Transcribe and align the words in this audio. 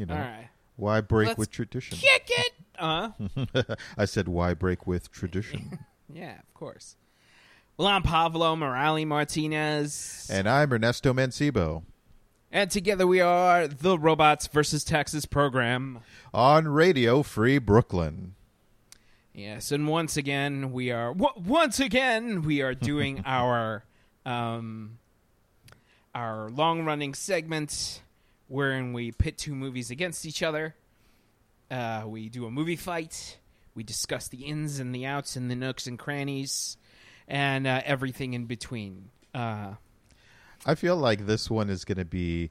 you 0.00 0.06
know 0.06 0.14
All 0.14 0.20
right. 0.20 0.48
why 0.76 1.02
break 1.02 1.28
Let's 1.28 1.38
with 1.38 1.50
tradition? 1.50 1.98
Kick 1.98 2.24
it. 2.30 2.52
Uh. 2.78 3.10
I 3.98 4.06
said 4.06 4.28
why 4.28 4.54
break 4.54 4.86
with 4.86 5.10
tradition? 5.12 5.78
Yeah, 6.12 6.38
of 6.40 6.54
course. 6.54 6.96
Well, 7.76 7.86
I'm 7.86 8.02
Pablo 8.02 8.56
Morale 8.56 9.04
Martinez. 9.04 10.28
and 10.32 10.48
I'm 10.48 10.72
Ernesto 10.72 11.12
Mancibo 11.12 11.84
And 12.50 12.68
together 12.68 13.06
we 13.06 13.20
are 13.20 13.68
the 13.68 13.96
Robots 13.96 14.48
versus 14.48 14.82
Texas 14.82 15.24
program. 15.24 16.00
on 16.34 16.66
Radio 16.66 17.22
Free 17.22 17.58
Brooklyn. 17.58 18.34
Yes, 19.32 19.70
and 19.70 19.86
once 19.86 20.16
again 20.16 20.72
we 20.72 20.90
are 20.90 21.14
w- 21.14 21.46
once 21.48 21.78
again 21.78 22.42
we 22.42 22.60
are 22.62 22.74
doing 22.74 23.22
our 23.26 23.84
um 24.26 24.98
our 26.12 26.50
long-running 26.50 27.14
segment 27.14 28.02
wherein 28.50 28.92
we 28.92 29.12
pit 29.12 29.38
two 29.38 29.54
movies 29.54 29.90
against 29.90 30.26
each 30.26 30.42
other. 30.42 30.74
Uh, 31.70 32.02
we 32.06 32.28
do 32.28 32.46
a 32.46 32.50
movie 32.50 32.76
fight. 32.76 33.38
We 33.74 33.84
discuss 33.84 34.28
the 34.28 34.44
ins 34.44 34.80
and 34.80 34.94
the 34.94 35.06
outs 35.06 35.36
and 35.36 35.50
the 35.50 35.54
nooks 35.54 35.86
and 35.86 35.98
crannies 35.98 36.76
and 37.28 37.66
uh, 37.66 37.80
everything 37.84 38.34
in 38.34 38.46
between. 38.46 39.10
Uh, 39.32 39.74
I 40.66 40.74
feel 40.74 40.96
like 40.96 41.26
this 41.26 41.48
one 41.48 41.70
is 41.70 41.84
going 41.84 41.98
to 41.98 42.04
be 42.04 42.50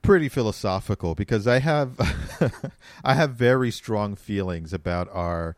pretty 0.00 0.30
philosophical 0.30 1.14
because 1.14 1.46
I 1.46 1.58
have 1.58 2.00
I 3.04 3.14
have 3.14 3.34
very 3.34 3.70
strong 3.70 4.16
feelings 4.16 4.72
about 4.72 5.08
our 5.12 5.54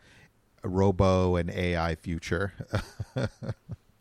robo 0.65 1.37
and 1.37 1.51
AI 1.51 1.95
future. 1.95 2.53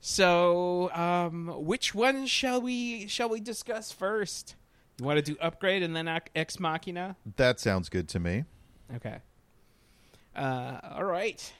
So, 0.03 0.91
um, 0.93 1.53
which 1.63 1.93
one 1.93 2.25
shall 2.25 2.59
we 2.59 3.05
shall 3.05 3.29
we 3.29 3.39
discuss 3.39 3.91
first? 3.91 4.55
You 5.01 5.07
want 5.07 5.17
to 5.17 5.23
do 5.33 5.35
upgrade 5.41 5.81
and 5.81 5.95
then 5.95 6.07
ex 6.35 6.59
machina? 6.59 7.15
that 7.37 7.59
sounds 7.59 7.89
good 7.89 8.07
to 8.09 8.19
me. 8.19 8.45
Okay. 8.95 9.17
Uh, 10.35 10.79
all 10.91 11.05
right. 11.05 11.51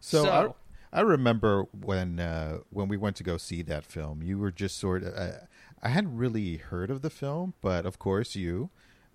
So, 0.00 0.24
So- 0.24 0.56
I, 0.94 1.00
I 1.00 1.00
remember 1.02 1.64
when 1.78 2.18
uh, 2.18 2.60
when 2.70 2.88
we 2.88 2.96
went 2.96 3.16
to 3.16 3.22
go 3.22 3.36
see 3.36 3.60
that 3.60 3.84
film, 3.84 4.22
you 4.22 4.38
were 4.38 4.50
just 4.50 4.78
sort 4.78 5.02
of. 5.02 5.12
Uh, 5.14 5.32
I 5.82 5.90
hadn't 5.90 6.16
really 6.16 6.56
heard 6.56 6.90
of 6.90 7.02
the 7.02 7.10
film, 7.10 7.52
but 7.60 7.84
of 7.84 7.98
course 7.98 8.34
you, 8.34 8.70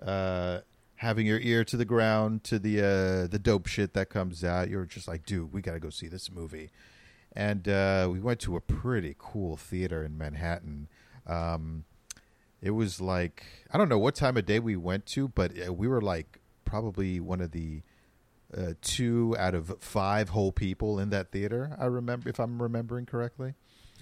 uh, 0.05 0.59
having 0.97 1.25
your 1.25 1.39
ear 1.39 1.63
to 1.63 1.75
the 1.75 1.83
ground 1.85 2.43
to 2.43 2.59
the 2.59 2.81
uh, 2.81 3.27
the 3.31 3.39
dope 3.41 3.65
shit 3.65 3.95
that 3.95 4.11
comes 4.11 4.43
out, 4.43 4.69
you're 4.69 4.85
just 4.85 5.07
like, 5.07 5.25
dude, 5.25 5.51
we 5.51 5.63
got 5.63 5.73
to 5.73 5.79
go 5.79 5.89
see 5.89 6.07
this 6.07 6.29
movie. 6.31 6.69
And 7.35 7.67
uh, 7.67 8.09
we 8.11 8.19
went 8.19 8.39
to 8.41 8.55
a 8.57 8.61
pretty 8.61 9.15
cool 9.17 9.57
theater 9.57 10.03
in 10.03 10.19
Manhattan. 10.19 10.87
Um, 11.25 11.85
it 12.61 12.71
was 12.71 13.01
like 13.01 13.43
I 13.71 13.77
don't 13.77 13.89
know 13.89 13.97
what 13.99 14.15
time 14.15 14.37
of 14.37 14.45
day 14.45 14.59
we 14.59 14.75
went 14.75 15.05
to, 15.07 15.27
but 15.29 15.51
uh, 15.67 15.73
we 15.73 15.87
were 15.87 16.01
like 16.01 16.39
probably 16.65 17.19
one 17.19 17.41
of 17.41 17.51
the 17.51 17.81
uh, 18.57 18.73
two 18.81 19.35
out 19.39 19.55
of 19.55 19.75
five 19.79 20.29
whole 20.29 20.51
people 20.51 20.99
in 20.99 21.09
that 21.09 21.31
theater. 21.31 21.75
I 21.79 21.85
remember, 21.85 22.29
if 22.29 22.39
I'm 22.39 22.61
remembering 22.61 23.05
correctly, 23.05 23.53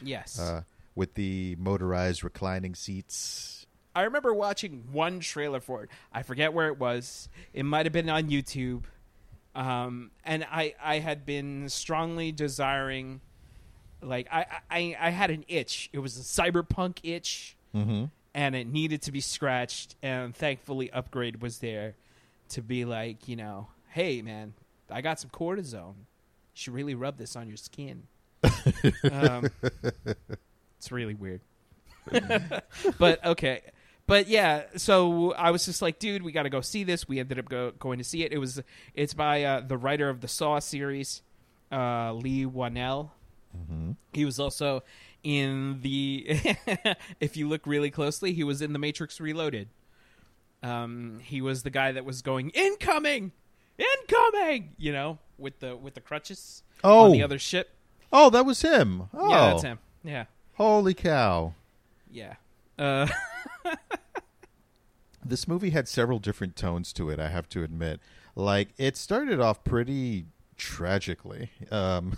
Yes. 0.03 0.39
uh, 0.39 0.63
with 0.95 1.13
the 1.15 1.55
motorized 1.59 2.23
reclining 2.23 2.73
seats. 2.75 3.65
I 3.95 4.03
remember 4.03 4.33
watching 4.33 4.85
one 4.91 5.19
trailer 5.19 5.59
for 5.59 5.83
it. 5.83 5.89
I 6.11 6.23
forget 6.23 6.53
where 6.53 6.67
it 6.67 6.77
was. 6.79 7.29
It 7.53 7.63
might 7.63 7.85
have 7.85 7.93
been 7.93 8.09
on 8.09 8.29
YouTube. 8.29 8.83
Um, 9.55 10.11
and 10.23 10.45
I, 10.49 10.75
I 10.81 10.99
had 10.99 11.25
been 11.25 11.69
strongly 11.69 12.31
desiring, 12.31 13.21
like, 14.01 14.27
I, 14.31 14.45
I, 14.69 14.95
I 14.99 15.09
had 15.09 15.31
an 15.31 15.43
itch. 15.47 15.89
It 15.91 15.99
was 15.99 16.17
a 16.17 16.21
cyberpunk 16.21 16.99
itch. 17.03 17.55
Mm-hmm. 17.75 18.05
And 18.39 18.55
it 18.55 18.67
needed 18.67 19.01
to 19.01 19.11
be 19.11 19.19
scratched 19.19 19.95
and 20.01 20.33
thankfully 20.33 20.89
upgrade 20.91 21.41
was 21.41 21.57
there 21.59 21.95
to 22.49 22.61
be 22.61 22.85
like 22.85 23.27
you 23.27 23.35
know 23.35 23.67
hey 23.89 24.21
man 24.21 24.53
i 24.89 25.01
got 25.01 25.19
some 25.19 25.29
cortisone. 25.29 25.95
You 25.97 26.53
should 26.53 26.73
really 26.73 26.95
rub 26.95 27.17
this 27.17 27.35
on 27.35 27.47
your 27.47 27.57
skin. 27.57 28.03
Um, 29.11 29.49
it's 30.77 30.91
really 30.91 31.13
weird. 31.15 31.41
But 32.97 33.25
okay. 33.25 33.61
But 34.07 34.27
yeah 34.27 34.63
so 34.77 35.33
i 35.33 35.51
was 35.51 35.65
just 35.65 35.81
like 35.81 35.99
dude 35.99 36.23
we 36.23 36.31
got 36.31 36.43
to 36.43 36.49
go 36.49 36.61
see 36.61 36.83
this. 36.85 37.07
We 37.07 37.19
ended 37.19 37.39
up 37.39 37.49
go- 37.49 37.73
going 37.77 37.97
to 37.99 38.03
see 38.05 38.23
it. 38.23 38.31
It 38.31 38.37
was 38.37 38.61
it's 38.93 39.13
by 39.13 39.43
uh, 39.43 39.59
the 39.61 39.77
writer 39.77 40.07
of 40.09 40.21
the 40.21 40.27
saw 40.29 40.59
series 40.59 41.21
uh, 41.71 42.13
Leigh 42.13 42.45
Whannell. 42.45 43.11
Mm-hmm. 43.55 43.91
he 44.13 44.25
was 44.25 44.39
also 44.39 44.83
in 45.23 45.81
the. 45.81 46.25
if 47.19 47.35
you 47.37 47.47
look 47.47 47.61
really 47.65 47.91
closely, 47.91 48.33
he 48.33 48.43
was 48.43 48.61
in 48.61 48.73
the 48.73 48.79
Matrix 48.79 49.19
Reloaded. 49.19 49.69
Um, 50.63 51.19
he 51.23 51.41
was 51.41 51.63
the 51.63 51.69
guy 51.69 51.91
that 51.91 52.03
was 52.05 52.21
going 52.21 52.49
incoming, 52.51 53.31
incoming. 53.77 54.75
You 54.77 54.91
know, 54.93 55.17
with 55.37 55.59
the 55.59 55.75
with 55.75 55.93
the 55.93 56.01
crutches 56.01 56.63
Oh. 56.83 57.05
on 57.05 57.11
the 57.11 57.23
other 57.23 57.39
ship. 57.39 57.69
Oh, 58.11 58.29
that 58.29 58.45
was 58.45 58.61
him. 58.61 59.03
Oh, 59.13 59.29
Yeah, 59.29 59.49
that's 59.51 59.63
him. 59.63 59.79
Yeah, 60.03 60.25
Holy 60.55 60.93
cow! 60.93 61.53
yeah. 62.11 62.35
Uh, 62.77 63.07
This 65.23 65.47
movie 65.47 65.71
had 65.71 65.87
several 65.87 66.17
different 66.17 66.55
tones 66.55 66.93
to 66.93 67.09
it. 67.09 67.19
I 67.19 67.27
have 67.29 67.47
to 67.49 67.61
admit. 67.63 67.99
Like 68.35 68.69
it 68.77 68.95
started 68.95 69.39
off 69.39 69.63
pretty 69.63 70.25
tragically, 70.57 71.49
um, 71.71 72.17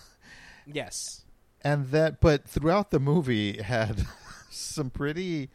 yes. 0.66 1.24
And 1.64 1.88
that, 1.88 2.20
but 2.20 2.48
throughout 2.48 2.92
the 2.92 3.00
movie 3.00 3.62
had 3.62 4.06
some 4.50 4.90
pretty, 4.90 5.50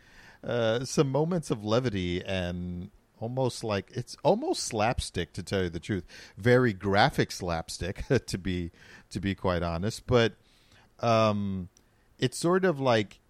uh, 0.45 0.85
some 0.85 1.11
moments 1.11 1.51
of 1.51 1.65
levity 1.65 2.25
and 2.25 2.91
almost 3.19 3.65
like 3.65 3.91
it's 3.93 4.17
almost 4.23 4.63
slapstick 4.63 5.33
to 5.33 5.43
tell 5.43 5.65
you 5.65 5.71
the 5.71 5.81
truth. 5.81 6.05
Very 6.37 6.73
graphic 6.73 7.33
slapstick 7.33 8.05
to 8.27 8.39
be 8.39 8.71
to 9.11 9.21
be 9.21 9.35
quite 9.35 9.63
honest, 9.63 10.07
but 10.07 10.35
um, 11.01 11.69
it's 12.19 12.39
sort 12.39 12.65
of 12.65 12.81
like 12.81 13.21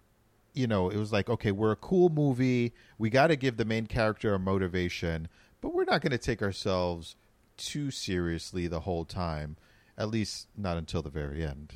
you 0.53 0.65
know, 0.65 0.89
it 0.89 0.97
was 0.97 1.13
like, 1.13 1.29
okay, 1.29 1.51
we're 1.51 1.71
a 1.71 1.75
cool 1.75 2.09
movie. 2.09 2.73
We 2.97 3.11
got 3.11 3.27
to 3.27 3.35
give 3.35 3.57
the 3.57 3.65
main 3.65 3.85
character 3.85 4.33
a 4.33 4.39
motivation, 4.39 5.27
but 5.61 5.71
we're 5.71 5.83
not 5.83 6.01
going 6.01 6.11
to 6.11 6.17
take 6.17 6.41
ourselves 6.41 7.15
too 7.57 7.91
seriously 7.91 8.65
the 8.65 8.79
whole 8.79 9.05
time. 9.05 9.55
At 9.99 10.09
least 10.09 10.47
not 10.57 10.77
until 10.77 11.03
the 11.03 11.11
very 11.11 11.45
end. 11.45 11.73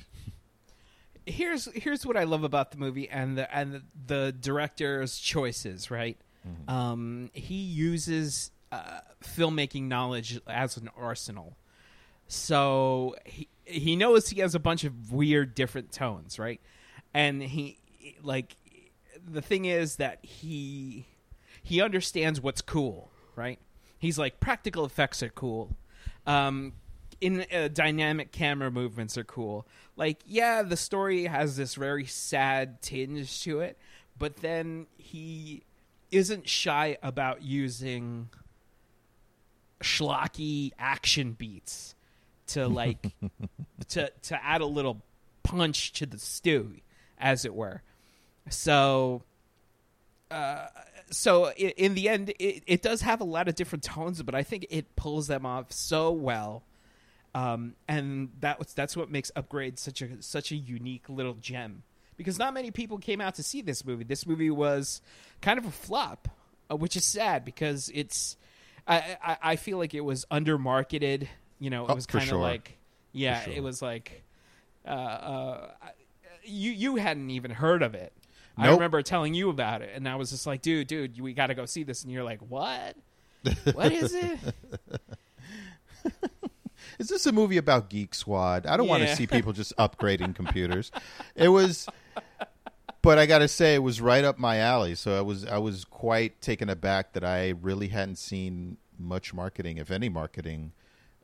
Here's 1.25 1.65
here's 1.73 2.05
what 2.05 2.17
I 2.17 2.23
love 2.23 2.43
about 2.43 2.71
the 2.71 2.77
movie 2.77 3.07
and 3.09 3.37
the 3.37 3.55
and 3.55 3.73
the, 3.73 3.83
the 4.07 4.31
director's 4.31 5.17
choices. 5.19 5.91
Right. 5.91 6.17
Um, 6.67 7.29
he 7.33 7.55
uses 7.55 8.49
uh, 8.71 9.01
filmmaking 9.23 9.83
knowledge 9.83 10.39
as 10.47 10.77
an 10.77 10.89
arsenal. 10.97 11.57
So 12.27 13.15
he 13.25 13.47
he 13.65 13.95
knows 13.95 14.29
he 14.29 14.39
has 14.39 14.55
a 14.55 14.59
bunch 14.59 14.83
of 14.83 15.11
weird 15.11 15.53
different 15.53 15.91
tones, 15.91 16.39
right? 16.39 16.61
And 17.13 17.43
he 17.43 17.77
like 18.23 18.55
the 19.23 19.41
thing 19.41 19.65
is 19.65 19.97
that 19.97 20.19
he 20.23 21.05
he 21.61 21.81
understands 21.81 22.41
what's 22.41 22.61
cool, 22.61 23.11
right? 23.35 23.59
He's 23.99 24.17
like 24.17 24.39
practical 24.39 24.85
effects 24.85 25.21
are 25.21 25.29
cool. 25.29 25.75
Um 26.25 26.73
in 27.19 27.45
uh, 27.53 27.67
dynamic 27.67 28.31
camera 28.31 28.71
movements 28.71 29.17
are 29.17 29.23
cool. 29.23 29.67
Like 29.95 30.19
yeah, 30.25 30.63
the 30.63 30.77
story 30.77 31.25
has 31.25 31.57
this 31.57 31.75
very 31.75 32.05
sad 32.05 32.81
tinge 32.81 33.41
to 33.43 33.59
it, 33.59 33.77
but 34.17 34.37
then 34.37 34.87
he 34.97 35.63
isn't 36.11 36.47
shy 36.47 36.97
about 37.01 37.41
using 37.41 38.29
schlocky 39.81 40.71
action 40.77 41.33
beats 41.33 41.95
to 42.47 42.67
like 42.67 43.13
to 43.89 44.11
to 44.23 44.45
add 44.45 44.61
a 44.61 44.65
little 44.65 45.01
punch 45.43 45.91
to 45.93 46.05
the 46.05 46.19
stew 46.19 46.75
as 47.17 47.45
it 47.45 47.53
were. 47.53 47.81
So 48.49 49.23
uh 50.31 50.67
so 51.11 51.47
i 51.47 51.51
in 51.51 51.93
the 51.93 52.07
end 52.07 52.29
it, 52.39 52.63
it 52.65 52.81
does 52.81 53.01
have 53.01 53.19
a 53.19 53.25
lot 53.25 53.49
of 53.49 53.55
different 53.55 53.83
tones 53.83 54.23
but 54.23 54.33
i 54.33 54.41
think 54.41 54.65
it 54.69 54.95
pulls 54.95 55.27
them 55.27 55.45
off 55.45 55.71
so 55.71 56.09
well 56.09 56.63
um 57.33 57.75
and 57.87 58.29
that 58.39 58.59
was 58.59 58.73
that's 58.73 58.95
what 58.97 59.09
makes 59.09 59.31
upgrade 59.35 59.79
such 59.79 60.01
a 60.01 60.21
such 60.21 60.51
a 60.51 60.55
unique 60.55 61.07
little 61.07 61.35
gem 61.35 61.83
because 62.17 62.37
not 62.37 62.53
many 62.53 62.71
people 62.71 62.97
came 62.97 63.21
out 63.21 63.35
to 63.35 63.43
see 63.43 63.61
this 63.61 63.85
movie 63.85 64.03
this 64.03 64.25
movie 64.27 64.49
was 64.49 65.01
kind 65.41 65.57
of 65.57 65.65
a 65.65 65.71
flop 65.71 66.27
uh, 66.69 66.75
which 66.75 66.95
is 66.95 67.05
sad 67.05 67.45
because 67.45 67.89
it's 67.93 68.37
I, 68.87 69.17
I 69.23 69.37
I 69.43 69.55
feel 69.57 69.77
like 69.77 69.93
it 69.93 70.01
was 70.01 70.25
under 70.31 70.57
marketed. 70.57 71.29
You 71.59 71.69
know, 71.69 71.85
it 71.85 71.91
Oh, 71.91 71.95
was 71.95 72.07
kind 72.07 72.23
of 72.23 72.29
sure. 72.29 72.39
like 72.41 72.77
yeah, 73.11 73.41
sure. 73.43 73.53
it 73.53 73.61
was 73.61 73.79
like 73.81 74.23
uh, 74.87 74.89
uh, 74.89 75.69
you 76.43 76.71
you 76.71 76.95
hadn't 76.95 77.29
even 77.29 77.51
heard 77.51 77.83
of 77.83 77.93
it. 77.93 78.11
I 78.57 78.69
remember 78.71 79.01
telling 79.03 79.33
you 79.35 79.49
about 79.49 79.81
it, 79.83 79.91
and 79.93 80.07
I 80.09 80.15
was 80.15 80.31
just 80.31 80.47
like, 80.47 80.61
dude, 80.63 80.87
dude, 80.87 81.19
we 81.21 81.33
got 81.33 81.47
to 81.47 81.53
go 81.55 81.65
see 81.65 81.83
this, 81.83 82.03
and 82.03 82.11
you're 82.11 82.23
like, 82.23 82.39
what? 82.47 82.95
What 83.73 83.91
is 83.91 84.13
it? 84.15 84.39
This 87.11 87.21
is 87.21 87.27
a 87.27 87.33
movie 87.33 87.57
about 87.57 87.89
Geek 87.89 88.15
Squad? 88.15 88.65
I 88.65 88.77
don't 88.77 88.87
want 88.87 89.03
to 89.03 89.15
see 89.15 89.27
people 89.35 89.51
just 89.51 89.75
upgrading 89.75 90.33
computers. 90.33 90.91
It 91.35 91.49
was 91.49 91.85
but 93.01 93.19
I 93.19 93.25
got 93.25 93.39
to 93.39 93.49
say, 93.49 93.75
it 93.75 93.83
was 93.83 93.99
right 93.99 94.23
up 94.23 94.39
my 94.39 94.59
alley. 94.59 94.95
So 94.95 95.17
I 95.17 95.21
was 95.21 95.45
I 95.45 95.57
was 95.57 95.83
quite 95.83 96.39
taken 96.39 96.69
aback 96.69 97.11
that 97.11 97.25
I 97.25 97.49
really 97.49 97.89
hadn't 97.89 98.15
seen 98.15 98.77
much 98.97 99.33
marketing, 99.33 99.77
if 99.77 99.91
any 99.91 100.07
marketing, 100.07 100.71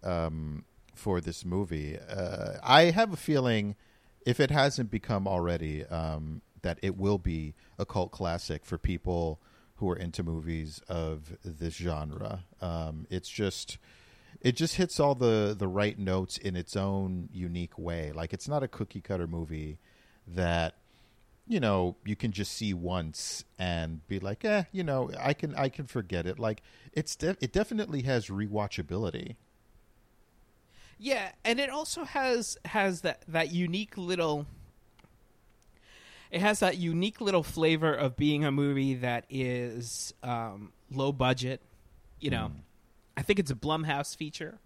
um, 0.04 0.66
for 0.94 1.22
this 1.22 1.46
movie. 1.46 1.98
Uh, 1.98 2.58
I 2.62 2.86
have 2.86 3.14
a 3.14 3.18
feeling, 3.18 3.78
if 4.26 4.42
it 4.42 4.52
hasn't 4.52 4.92
become 4.92 5.26
already, 5.26 5.86
um, 5.86 6.42
that 6.64 6.80
it 6.82 6.98
will 6.98 7.18
be 7.18 7.54
a 7.80 7.86
cult 7.86 8.12
classic 8.12 8.66
for 8.66 8.78
people 8.78 9.40
who 9.76 9.90
are 9.90 9.96
into 9.96 10.22
movies 10.22 10.82
of 10.90 11.38
this 11.46 11.76
genre. 11.76 12.44
Um, 12.60 13.08
it's 13.10 13.30
just 13.30 13.78
it 14.42 14.56
just 14.56 14.76
hits 14.76 15.00
all 15.00 15.16
the 15.16 15.56
the 15.58 15.68
right 15.68 15.98
notes 15.98 16.38
in 16.38 16.56
its 16.56 16.76
own 16.76 17.30
unique 17.34 17.78
way. 17.78 18.12
Like 18.12 18.34
it's 18.34 18.48
not 18.48 18.64
a 18.64 18.68
cookie 18.68 19.02
cutter 19.02 19.28
movie 19.28 19.78
that 20.28 20.76
you 21.48 21.60
know 21.60 21.96
you 22.06 22.16
can 22.16 22.32
just 22.32 22.52
see 22.52 22.74
once 22.74 23.46
and 23.58 24.06
be 24.08 24.20
like, 24.20 24.44
eh, 24.46 24.64
you 24.72 24.84
know, 24.84 25.12
I 25.20 25.34
can 25.34 25.56
I 25.56 25.70
can 25.70 25.86
forget 25.88 26.26
it. 26.26 26.40
Like 26.40 26.62
it's 26.94 27.16
de- 27.16 27.38
it 27.42 27.52
definitely 27.52 28.04
has 28.04 28.28
rewatchability. 28.28 29.36
Yeah, 31.00 31.32
and 31.46 31.60
it 31.60 31.70
also 31.70 32.04
has 32.06 32.58
has 32.66 33.02
that 33.02 33.24
that 33.28 33.52
unique 33.54 33.98
little 33.98 34.46
it 36.32 36.42
has 36.42 36.60
that 36.60 36.78
unique 36.78 37.22
little 37.22 37.44
flavor 37.44 37.94
of 37.94 38.18
being 38.18 38.44
a 38.44 38.52
movie 38.52 38.96
that 38.96 39.26
is 39.30 40.14
um, 40.24 40.72
low 40.92 41.12
budget. 41.12 41.62
You 42.20 42.32
know, 42.32 42.52
Mm. 42.52 42.60
I 43.18 43.22
think 43.24 43.40
it's 43.40 43.52
a 43.52 43.56
Blumhouse 43.56 44.16
feature, 44.16 44.60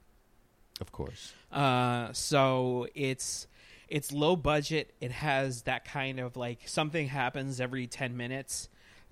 Of 0.81 0.91
course. 0.91 1.33
uh, 1.51 2.11
so 2.13 2.87
it's 2.93 3.47
it's 3.87 4.11
low 4.11 4.35
budget. 4.35 4.93
It 4.99 5.11
has 5.11 5.63
that 5.63 5.85
kind 5.85 6.19
of 6.19 6.35
like 6.37 6.67
something 6.67 7.07
happens 7.07 7.59
every 7.61 7.87
ten 7.87 8.17
minutes, 8.17 8.67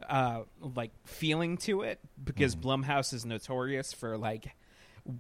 uh, 0.08 0.42
like 0.60 0.92
feeling 1.06 1.58
to 1.60 1.82
it 1.84 2.00
because 2.24 2.56
Blumhouse 2.56 3.14
is 3.14 3.26
notorious 3.26 3.94
for 3.94 4.18
like 4.18 4.52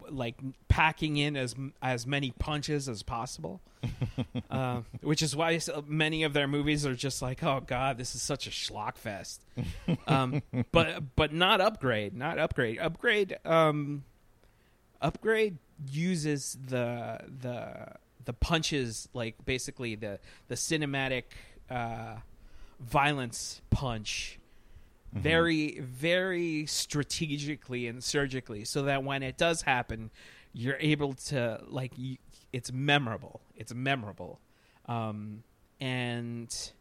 like 0.09 0.35
packing 0.67 1.15
in 1.17 1.35
as 1.37 1.55
as 1.81 2.05
many 2.05 2.31
punches 2.31 2.87
as 2.89 3.01
possible, 3.01 3.61
uh, 4.51 4.81
which 5.01 5.21
is 5.21 5.35
why 5.35 5.59
many 5.87 6.23
of 6.23 6.33
their 6.33 6.47
movies 6.47 6.85
are 6.85 6.93
just 6.93 7.21
like, 7.21 7.41
oh 7.43 7.61
god, 7.65 7.97
this 7.97 8.13
is 8.15 8.21
such 8.21 8.45
a 8.47 8.49
schlock 8.49 8.97
fest. 8.97 9.41
um, 10.07 10.41
but 10.71 11.15
but 11.15 11.33
not 11.33 11.61
upgrade, 11.61 12.13
not 12.15 12.37
upgrade. 12.37 12.77
Upgrade, 12.79 13.37
um, 13.45 14.03
upgrade 15.01 15.57
uses 15.89 16.57
the 16.67 17.19
the 17.41 17.93
the 18.25 18.33
punches 18.33 19.07
like 19.13 19.35
basically 19.45 19.95
the 19.95 20.19
the 20.47 20.55
cinematic 20.55 21.23
uh, 21.69 22.15
violence 22.79 23.61
punch 23.69 24.39
very 25.11 25.79
very 25.79 26.67
strategically 26.67 27.87
and 27.87 28.03
surgically 28.03 28.63
so 28.63 28.83
that 28.83 29.03
when 29.03 29.23
it 29.23 29.37
does 29.37 29.63
happen 29.63 30.11
you're 30.53 30.77
able 30.79 31.13
to 31.13 31.61
like 31.67 31.93
you, 31.97 32.17
it's 32.51 32.71
memorable. 32.71 33.41
It's 33.55 33.73
memorable. 33.73 34.39
Um 34.87 35.43
and 35.79 36.71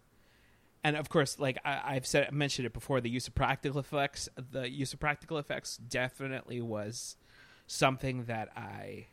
and 0.82 0.96
of 0.96 1.08
course 1.08 1.38
like 1.38 1.58
I, 1.64 1.82
i've 1.94 2.06
said 2.06 2.32
mentioned 2.32 2.66
it 2.66 2.72
before 2.72 3.00
the 3.00 3.08
use 3.08 3.28
of 3.28 3.34
practical 3.34 3.78
effects. 3.78 4.28
The 4.36 4.68
use 4.70 4.92
of 4.92 5.00
practical 5.00 5.38
effects 5.38 5.76
definitely 5.76 6.60
was 6.60 7.16
something 7.68 8.24
that 8.24 8.48
i 8.56 9.06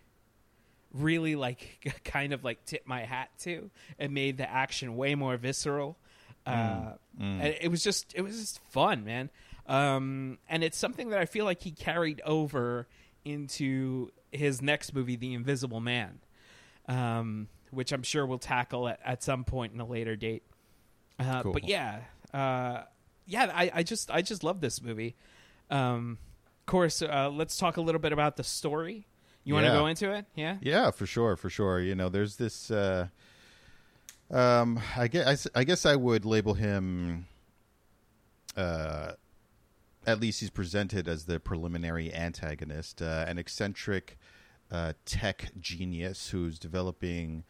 really 0.93 1.35
like 1.35 2.01
kind 2.03 2.33
of 2.33 2.43
like 2.43 2.65
tip 2.65 2.87
my 2.87 3.01
hat 3.03 3.29
to 3.39 3.69
and 3.99 4.13
made 4.13 4.37
the 4.37 4.49
action 4.49 4.95
way 4.95 5.13
more 5.15 5.37
visceral 5.37 5.97
uh 6.47 6.93
Mm. 7.19 7.39
and 7.41 7.55
it 7.61 7.69
was 7.71 7.81
just 7.81 8.13
it 8.13 8.21
was 8.21 8.37
just 8.37 8.59
fun 8.71 9.05
man 9.05 9.29
um 9.67 10.37
and 10.49 10.65
it's 10.65 10.77
something 10.77 11.09
that 11.11 11.19
i 11.19 11.25
feel 11.25 11.45
like 11.45 11.61
he 11.61 11.71
carried 11.71 12.19
over 12.25 12.87
into 13.23 14.11
his 14.33 14.61
next 14.61 14.93
movie 14.93 15.15
the 15.15 15.33
invisible 15.33 15.79
man 15.79 16.19
um 16.89 17.47
which 17.71 17.93
i'm 17.93 18.03
sure 18.03 18.25
we'll 18.25 18.37
tackle 18.37 18.89
at, 18.89 18.99
at 19.05 19.23
some 19.23 19.45
point 19.45 19.73
in 19.73 19.79
a 19.79 19.85
later 19.85 20.17
date 20.17 20.43
uh 21.19 21.41
Cool. 21.43 21.53
but 21.53 21.63
yeah 21.63 22.01
uh 22.33 22.83
yeah 23.27 23.49
i 23.55 23.71
i 23.75 23.83
just 23.83 24.11
i 24.11 24.21
just 24.21 24.43
love 24.43 24.59
this 24.59 24.81
movie 24.81 25.15
um 25.71 26.17
course 26.65 27.01
uh 27.01 27.29
let's 27.31 27.57
talk 27.57 27.77
a 27.77 27.81
little 27.81 27.99
bit 28.01 28.11
about 28.11 28.37
the 28.37 28.43
story 28.43 29.05
you 29.43 29.53
want 29.53 29.65
to 29.65 29.71
Yeah. 29.71 29.77
go 29.77 29.85
into 29.87 30.11
it 30.11 30.25
yeah 30.35 30.57
Yeah, 30.61 30.91
for 30.91 31.05
sure, 31.05 31.35
for 31.35 31.49
sure. 31.49 31.79
You 31.79 31.93
know, 31.95 32.09
there's 32.09 32.37
this. 32.37 32.71
Uh, 32.71 33.07
um, 34.31 34.79
I 34.97 35.07
guess 35.07 35.47
I 35.53 35.63
guess 35.63 35.85
I 35.85 35.95
would 35.95 36.25
label 36.25 36.55
him. 36.55 37.27
Uh, 38.57 39.11
at 40.07 40.19
least 40.19 40.39
he's 40.39 40.49
presented 40.49 41.07
as 41.07 41.25
the 41.25 41.39
preliminary 41.39 42.11
antagonist, 42.13 43.01
uh, 43.01 43.25
an 43.27 43.37
eccentric 43.37 44.17
uh, 44.71 44.93
tech 45.05 45.51
genius 45.59 46.29
who's 46.29 46.57
developing 46.57 47.43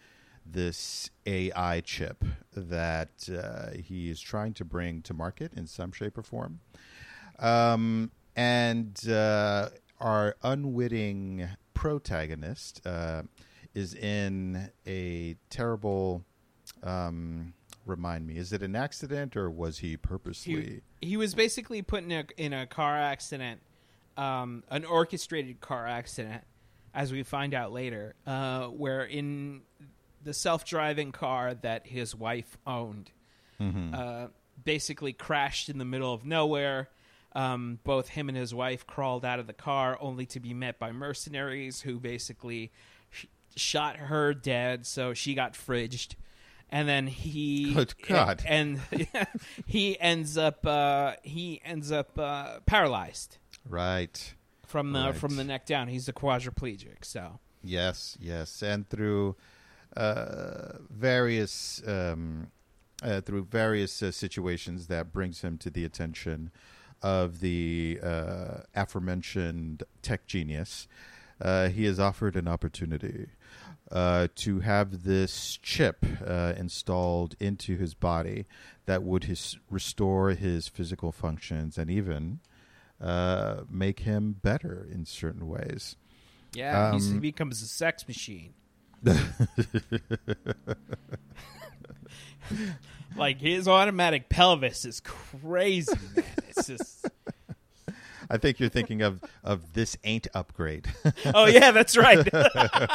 this 0.45 1.09
AI 1.25 1.79
chip 1.81 2.23
that 2.53 3.29
uh, 3.29 3.71
he 3.77 4.09
is 4.09 4.19
trying 4.19 4.53
to 4.53 4.65
bring 4.65 5.01
to 5.03 5.13
market 5.13 5.53
in 5.53 5.65
some 5.67 5.91
shape 5.93 6.17
or 6.17 6.23
form. 6.23 6.59
Um, 7.39 8.11
and 8.35 9.07
uh, 9.09 9.69
our 9.99 10.35
unwitting 10.43 11.47
protagonist 11.73 12.85
uh, 12.85 13.23
is 13.73 13.93
in 13.93 14.69
a 14.87 15.35
terrible. 15.49 16.23
Um, 16.83 17.53
remind 17.85 18.25
me, 18.25 18.37
is 18.37 18.51
it 18.51 18.63
an 18.63 18.75
accident 18.75 19.35
or 19.37 19.49
was 19.49 19.77
he 19.79 19.95
purposely? 19.97 20.81
he, 21.01 21.07
he 21.09 21.17
was 21.17 21.35
basically 21.35 21.81
put 21.81 22.03
in 22.03 22.11
a 22.11 22.25
in 22.37 22.53
a 22.53 22.65
car 22.65 22.97
accident, 22.97 23.61
um, 24.17 24.63
an 24.69 24.85
orchestrated 24.85 25.61
car 25.61 25.87
accident, 25.87 26.43
as 26.93 27.11
we 27.11 27.23
find 27.23 27.53
out 27.53 27.71
later, 27.71 28.15
uh, 28.25 28.65
where 28.67 29.03
in 29.03 29.61
the 30.23 30.33
self 30.33 30.65
driving 30.65 31.11
car 31.11 31.53
that 31.53 31.85
his 31.87 32.15
wife 32.15 32.57
owned, 32.65 33.11
Mhm. 33.59 33.93
uh, 33.93 34.27
basically 34.63 35.13
crashed 35.13 35.69
in 35.69 35.77
the 35.77 35.85
middle 35.85 36.11
of 36.13 36.25
nowhere. 36.25 36.89
Um, 37.35 37.79
both 37.83 38.07
him 38.07 38.29
and 38.29 38.37
his 38.37 38.53
wife 38.53 38.87
crawled 38.87 39.25
out 39.25 39.39
of 39.39 39.45
the 39.47 39.53
car, 39.53 39.97
only 39.99 40.25
to 40.27 40.39
be 40.39 40.53
met 40.53 40.79
by 40.79 40.91
mercenaries 40.93 41.81
who 41.81 41.99
basically 41.99 42.71
sh- 43.11 43.25
shot 43.57 43.97
her 43.97 44.33
dead. 44.33 44.85
So 44.85 45.13
she 45.13 45.35
got 45.35 45.51
fridged, 45.53 46.15
and 46.69 46.87
then 46.87 47.07
he 47.07 47.73
Good 47.73 47.93
God. 48.07 48.41
and 48.47 48.79
he 49.65 49.99
ends 49.99 50.37
up 50.37 50.65
uh, 50.65 51.15
he 51.23 51.61
ends 51.65 51.91
up 51.91 52.17
uh, 52.17 52.59
paralyzed 52.65 53.37
right. 53.69 54.33
from 54.65 54.93
the 54.93 54.99
Right. 55.07 55.15
from 55.15 55.35
the 55.35 55.43
neck 55.43 55.65
down. 55.65 55.89
He's 55.89 56.07
a 56.07 56.13
quadriplegic. 56.13 57.03
So 57.03 57.39
Yes, 57.61 58.17
yes, 58.21 58.61
and 58.63 58.87
through 58.87 59.35
uh, 59.97 60.77
various 60.89 61.81
um, 61.85 62.47
uh, 63.03 63.19
through 63.21 63.43
various 63.45 64.01
uh, 64.01 64.11
situations 64.11 64.87
that 64.87 65.11
brings 65.11 65.41
him 65.41 65.57
to 65.57 65.69
the 65.69 65.83
attention 65.83 66.51
of 67.01 67.39
the 67.39 67.99
uh, 68.01 68.57
aforementioned 68.75 69.83
tech 70.01 70.25
genius. 70.27 70.87
Uh, 71.41 71.69
he 71.69 71.85
is 71.85 71.99
offered 71.99 72.35
an 72.35 72.47
opportunity 72.47 73.27
uh, 73.91 74.27
to 74.35 74.59
have 74.61 75.03
this 75.03 75.59
chip 75.61 76.05
uh, 76.25 76.53
installed 76.57 77.35
into 77.39 77.77
his 77.77 77.93
body 77.93 78.45
that 78.85 79.03
would 79.03 79.25
his, 79.25 79.57
restore 79.69 80.31
his 80.31 80.67
physical 80.67 81.11
functions 81.11 81.77
and 81.77 81.89
even 81.91 82.39
uh, 83.01 83.61
make 83.69 83.99
him 84.01 84.33
better 84.41 84.87
in 84.91 85.05
certain 85.05 85.47
ways. 85.47 85.95
yeah, 86.53 86.93
he's, 86.93 87.07
he 87.07 87.13
Um, 87.15 87.19
becomes 87.19 87.61
a 87.61 87.67
sex 87.67 88.07
machine. 88.07 88.53
like 93.15 93.39
his 93.39 93.67
automatic 93.67 94.29
pelvis 94.29 94.85
is 94.85 95.01
crazy, 95.01 95.93
man. 96.15 96.25
It's 96.49 96.67
just 96.67 97.07
I 98.29 98.37
think 98.37 98.59
you're 98.59 98.69
thinking 98.69 99.01
of 99.01 99.23
of 99.43 99.73
this 99.73 99.97
ain't 100.03 100.27
upgrade. 100.33 100.87
oh 101.33 101.45
yeah, 101.45 101.71
that's 101.71 101.97
right. 101.97 102.17
yeah, 102.33 102.87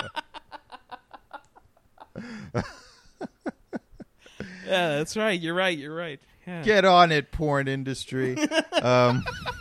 that's 4.65 5.17
right. 5.17 5.41
You're 5.41 5.55
right. 5.55 5.77
You're 5.77 5.95
right. 5.95 6.21
Yeah. 6.47 6.63
Get 6.63 6.85
on 6.85 7.13
it, 7.13 7.33
porn 7.33 7.69
industry. 7.69 8.37
Um, 8.83 9.25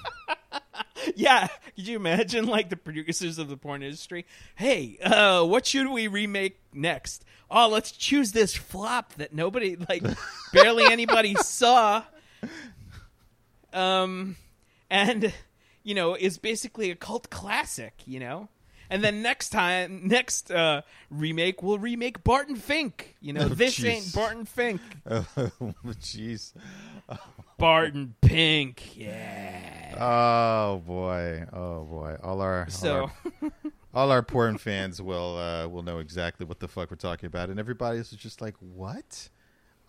Yeah, 1.16 1.48
could 1.76 1.88
you 1.88 1.96
imagine 1.96 2.46
like 2.46 2.70
the 2.70 2.76
producers 2.76 3.38
of 3.38 3.50
the 3.50 3.58
porn 3.58 3.84
industry? 3.84 4.26
Hey, 4.56 4.98
uh, 5.04 5.44
what 5.44 5.66
should 5.66 5.90
we 5.90 6.08
remake 6.08 6.60
next? 6.74 7.26
Oh, 7.52 7.68
let's 7.68 7.92
choose 7.92 8.32
this 8.32 8.56
flop 8.56 9.14
that 9.16 9.34
nobody 9.34 9.76
like 9.76 10.04
barely 10.54 10.86
anybody 10.86 11.36
saw. 11.36 12.04
Um 13.74 14.36
and 14.90 15.34
you 15.84 15.96
know, 15.96 16.16
is 16.16 16.38
basically 16.38 16.92
a 16.92 16.96
cult 16.96 17.30
classic, 17.30 17.94
you 18.06 18.20
know? 18.20 18.50
and 18.92 19.04
then 19.04 19.22
next 19.22 19.50
time, 19.50 20.08
next 20.08 20.50
uh, 20.52 20.82
remake, 21.12 21.62
we'll 21.62 21.78
remake 21.78 22.24
Barton 22.24 22.56
Fink. 22.56 23.16
You 23.22 23.34
know, 23.34 23.42
Oh, 23.42 23.48
this 23.50 23.78
jeez. 23.80 23.86
ain't 23.88 24.14
Barton 24.16 24.46
Fink. 24.46 24.82
Oh, 27.10 27.16
Barton 27.60 28.16
Pink. 28.22 28.98
Yeah. 28.98 29.96
Oh 30.00 30.82
boy. 30.86 31.46
Oh 31.54 31.84
boy. 31.84 32.16
All 32.24 32.42
our 32.42 32.64
all 32.64 32.70
So 32.70 33.12
our, 33.42 33.52
all 33.94 34.12
our 34.12 34.24
porn 34.24 34.58
fans 34.58 35.02
will 35.02 35.38
uh, 35.38 35.68
will 35.68 35.84
know 35.84 36.00
exactly 36.00 36.46
what 36.46 36.60
the 36.60 36.68
fuck 36.68 36.90
we're 36.90 36.98
talking 36.98 37.28
about, 37.28 37.50
and 37.50 37.60
everybody's 37.60 38.10
just 38.12 38.40
like, 38.42 38.56
"What 38.60 39.30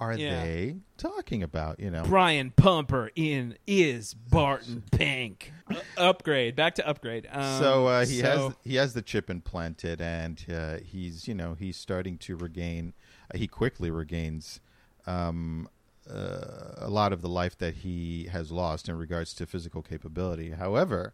are 0.00 0.14
Yeah. 0.14 0.42
they 0.44 0.76
talking 0.96 1.42
about?" 1.42 1.78
You 1.78 1.90
know. 1.90 2.02
Brian 2.04 2.50
Pumper 2.50 3.10
in 3.14 3.56
is 3.66 4.14
Barton 4.14 4.82
Pink. 4.90 5.52
Uh, 5.70 5.76
upgrade. 5.96 6.56
Back 6.56 6.74
to 6.76 6.88
upgrade. 6.88 7.28
Um, 7.30 7.60
so 7.60 7.86
uh, 7.86 8.04
he 8.04 8.18
so- 8.20 8.24
has 8.48 8.54
he 8.64 8.74
has 8.76 8.94
the 8.94 9.02
chip 9.02 9.30
implanted, 9.30 10.00
and 10.00 10.44
uh, 10.52 10.78
he's 10.84 11.28
you 11.28 11.34
know 11.34 11.54
he's 11.58 11.76
starting 11.76 12.18
to 12.18 12.36
regain. 12.36 12.94
Uh, 13.32 13.38
he 13.38 13.46
quickly 13.46 13.90
regains 13.92 14.60
um, 15.06 15.68
uh, 16.08 16.74
a 16.78 16.88
lot 16.88 17.12
of 17.12 17.22
the 17.22 17.28
life 17.28 17.56
that 17.58 17.76
he 17.76 18.28
has 18.32 18.50
lost 18.50 18.88
in 18.88 18.96
regards 18.96 19.34
to 19.34 19.46
physical 19.46 19.82
capability. 19.82 20.50
However, 20.50 21.12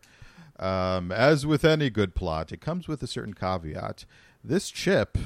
um, 0.59 1.13
as 1.13 1.47
with 1.47 1.65
any 1.65 1.91
good 1.91 2.15
plot, 2.15 2.53
it 2.53 2.61
comes 2.61 2.89
with 2.89 3.03
a 3.03 3.07
certain 3.07 3.35
caveat. 3.35 4.05
This 4.43 4.71
chip 4.71 5.19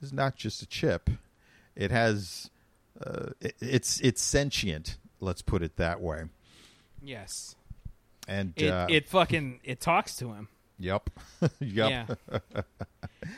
is 0.00 0.12
not 0.12 0.36
just 0.36 0.62
a 0.62 0.66
chip; 0.66 1.10
it 1.74 1.90
has 1.90 2.50
uh, 3.04 3.30
it, 3.40 3.56
it's 3.60 4.00
it's 4.00 4.22
sentient. 4.22 4.96
Let's 5.20 5.42
put 5.42 5.62
it 5.62 5.76
that 5.76 6.00
way. 6.00 6.24
Yes. 7.02 7.56
And 8.28 8.52
It 8.56 8.68
uh, 8.68 8.86
it 8.88 9.08
fucking 9.08 9.60
it 9.64 9.80
talks 9.80 10.16
to 10.16 10.32
him. 10.32 10.48
Yep, 10.80 11.10
yep. 11.60 11.60
Yeah. 11.60 12.06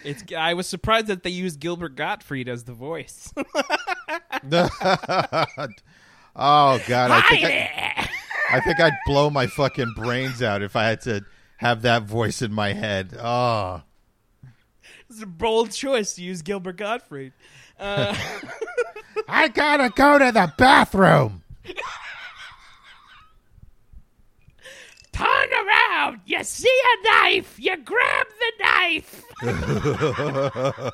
it's. 0.04 0.24
I 0.36 0.54
was 0.54 0.66
surprised 0.66 1.08
that 1.08 1.22
they 1.22 1.30
used 1.30 1.60
Gilbert 1.60 1.96
Gottfried 1.96 2.48
as 2.48 2.64
the 2.64 2.72
voice. 2.72 3.32
oh 3.36 3.44
god, 6.86 7.10
I 7.10 7.20
think 7.28 7.44
I, 7.44 8.08
I 8.52 8.60
think 8.60 8.80
I'd 8.80 8.96
blow 9.06 9.28
my 9.28 9.46
fucking 9.46 9.92
brains 9.96 10.42
out 10.42 10.62
if 10.62 10.76
I 10.76 10.84
had 10.84 11.00
to 11.02 11.24
have 11.58 11.82
that 11.82 12.04
voice 12.04 12.42
in 12.42 12.52
my 12.52 12.72
head. 12.72 13.14
Oh, 13.18 13.82
It's 15.10 15.22
a 15.22 15.26
bold 15.26 15.72
choice 15.72 16.14
to 16.14 16.22
use 16.22 16.42
Gilbert 16.42 16.76
Gottfried. 16.76 17.32
Uh, 17.78 18.16
I 19.28 19.48
gotta 19.48 19.90
go 19.90 20.18
to 20.18 20.32
the 20.32 20.52
bathroom. 20.56 21.42
Turn 25.12 25.48
around! 25.52 26.20
You 26.24 26.42
see 26.44 26.68
a 26.68 27.08
knife! 27.08 27.56
You 27.58 27.76
grab 27.76 28.26
the 28.40 28.52
knife! 28.64 29.24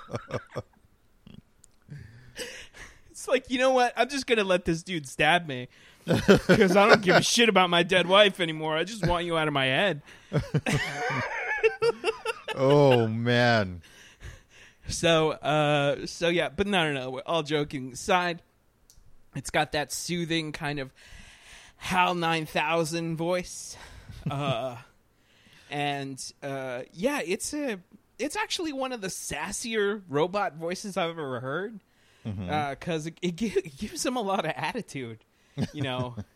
it's 3.10 3.28
like, 3.28 3.50
you 3.50 3.58
know 3.58 3.70
what? 3.70 3.92
I'm 3.96 4.08
just 4.08 4.26
gonna 4.26 4.44
let 4.44 4.64
this 4.64 4.82
dude 4.82 5.08
stab 5.08 5.46
me. 5.46 5.68
Because 6.04 6.76
I 6.76 6.88
don't 6.88 7.02
give 7.02 7.16
a 7.16 7.22
shit 7.22 7.48
about 7.48 7.70
my 7.70 7.82
dead 7.82 8.06
wife 8.06 8.40
anymore. 8.40 8.76
I 8.76 8.84
just 8.84 9.06
want 9.06 9.26
you 9.26 9.36
out 9.36 9.46
of 9.46 9.54
my 9.54 9.66
head. 9.66 10.02
Oh 12.54 13.06
man, 13.06 13.82
So, 14.88 15.30
uh, 15.30 16.06
so 16.06 16.28
yeah, 16.28 16.48
but 16.48 16.66
no, 16.66 16.92
no, 16.92 17.00
no. 17.00 17.10
We're 17.10 17.22
all 17.24 17.44
joking 17.44 17.92
aside, 17.92 18.42
it's 19.36 19.50
got 19.50 19.72
that 19.72 19.92
soothing 19.92 20.50
kind 20.50 20.80
of 20.80 20.92
HAL 21.76 22.16
9000 22.16 23.16
voice, 23.16 23.76
uh, 24.30 24.76
and 25.70 26.32
uh, 26.42 26.82
yeah, 26.92 27.20
it's 27.24 27.52
a, 27.54 27.78
it's 28.18 28.36
actually 28.36 28.72
one 28.72 28.92
of 28.92 29.00
the 29.00 29.08
sassier 29.08 30.02
robot 30.08 30.54
voices 30.56 30.96
I've 30.96 31.10
ever 31.10 31.40
heard, 31.40 31.80
because 32.24 33.06
it, 33.06 33.18
it, 33.22 33.40
it 33.40 33.78
gives 33.78 34.04
him 34.04 34.16
a 34.16 34.22
lot 34.22 34.44
of 34.44 34.52
attitude, 34.56 35.24
you 35.72 35.82
know. 35.82 36.16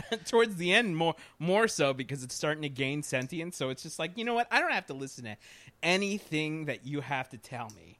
Towards 0.26 0.56
the 0.56 0.72
end, 0.72 0.96
more 0.96 1.14
more 1.38 1.68
so 1.68 1.92
because 1.92 2.22
it's 2.22 2.34
starting 2.34 2.62
to 2.62 2.68
gain 2.68 3.02
sentience. 3.02 3.56
So 3.56 3.68
it's 3.70 3.82
just 3.82 3.98
like, 3.98 4.16
you 4.16 4.24
know 4.24 4.34
what? 4.34 4.46
I 4.50 4.60
don't 4.60 4.72
have 4.72 4.86
to 4.86 4.94
listen 4.94 5.24
to 5.24 5.36
anything 5.82 6.66
that 6.66 6.86
you 6.86 7.00
have 7.00 7.28
to 7.30 7.38
tell 7.38 7.70
me, 7.76 7.98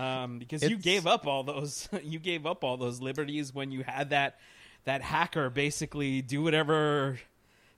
um, 0.00 0.38
because 0.38 0.62
you 0.62 0.76
gave 0.76 1.06
up 1.06 1.26
all 1.26 1.42
those 1.42 1.88
you 2.02 2.18
gave 2.18 2.46
up 2.46 2.62
all 2.64 2.76
those 2.76 3.00
liberties 3.00 3.54
when 3.54 3.70
you 3.70 3.82
had 3.82 4.10
that 4.10 4.38
that 4.84 5.02
hacker 5.02 5.50
basically 5.50 6.22
do 6.22 6.42
whatever 6.42 7.18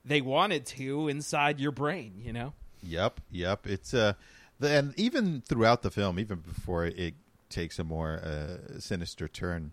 they 0.09 0.21
wanted 0.21 0.65
to 0.65 1.07
inside 1.07 1.59
your 1.59 1.71
brain. 1.71 2.21
You 2.21 2.33
know? 2.33 2.53
yep, 2.83 3.21
yep. 3.31 3.65
It's 3.65 3.93
uh, 3.93 4.13
the, 4.59 4.69
and 4.69 4.93
even 4.97 5.41
throughout 5.47 5.81
the 5.81 5.91
film, 5.91 6.19
even 6.19 6.39
before 6.39 6.85
it 6.85 7.13
takes 7.49 7.79
a 7.79 7.83
more 7.83 8.19
uh, 8.23 8.79
sinister 8.79 9.27
turn, 9.27 9.71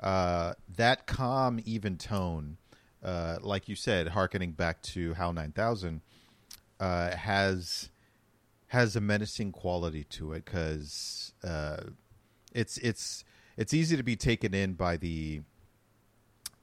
uh, 0.00 0.54
that 0.76 1.06
calm, 1.06 1.60
even 1.64 1.96
tone, 1.96 2.58
uh, 3.02 3.38
like 3.40 3.68
you 3.68 3.76
said, 3.76 4.08
harkening 4.08 4.52
back 4.52 4.82
to 4.82 5.14
HAL 5.14 5.32
nine 5.32 5.52
thousand, 5.52 6.02
uh, 6.80 7.16
has 7.16 7.88
has 8.68 8.96
a 8.96 9.00
menacing 9.00 9.52
quality 9.52 10.04
to 10.04 10.32
it 10.32 10.44
because 10.44 11.32
uh, 11.44 11.78
it's 12.52 12.76
it's 12.78 13.24
it's 13.56 13.72
easy 13.72 13.96
to 13.96 14.02
be 14.02 14.16
taken 14.16 14.52
in 14.52 14.74
by 14.74 14.96
the 14.96 15.40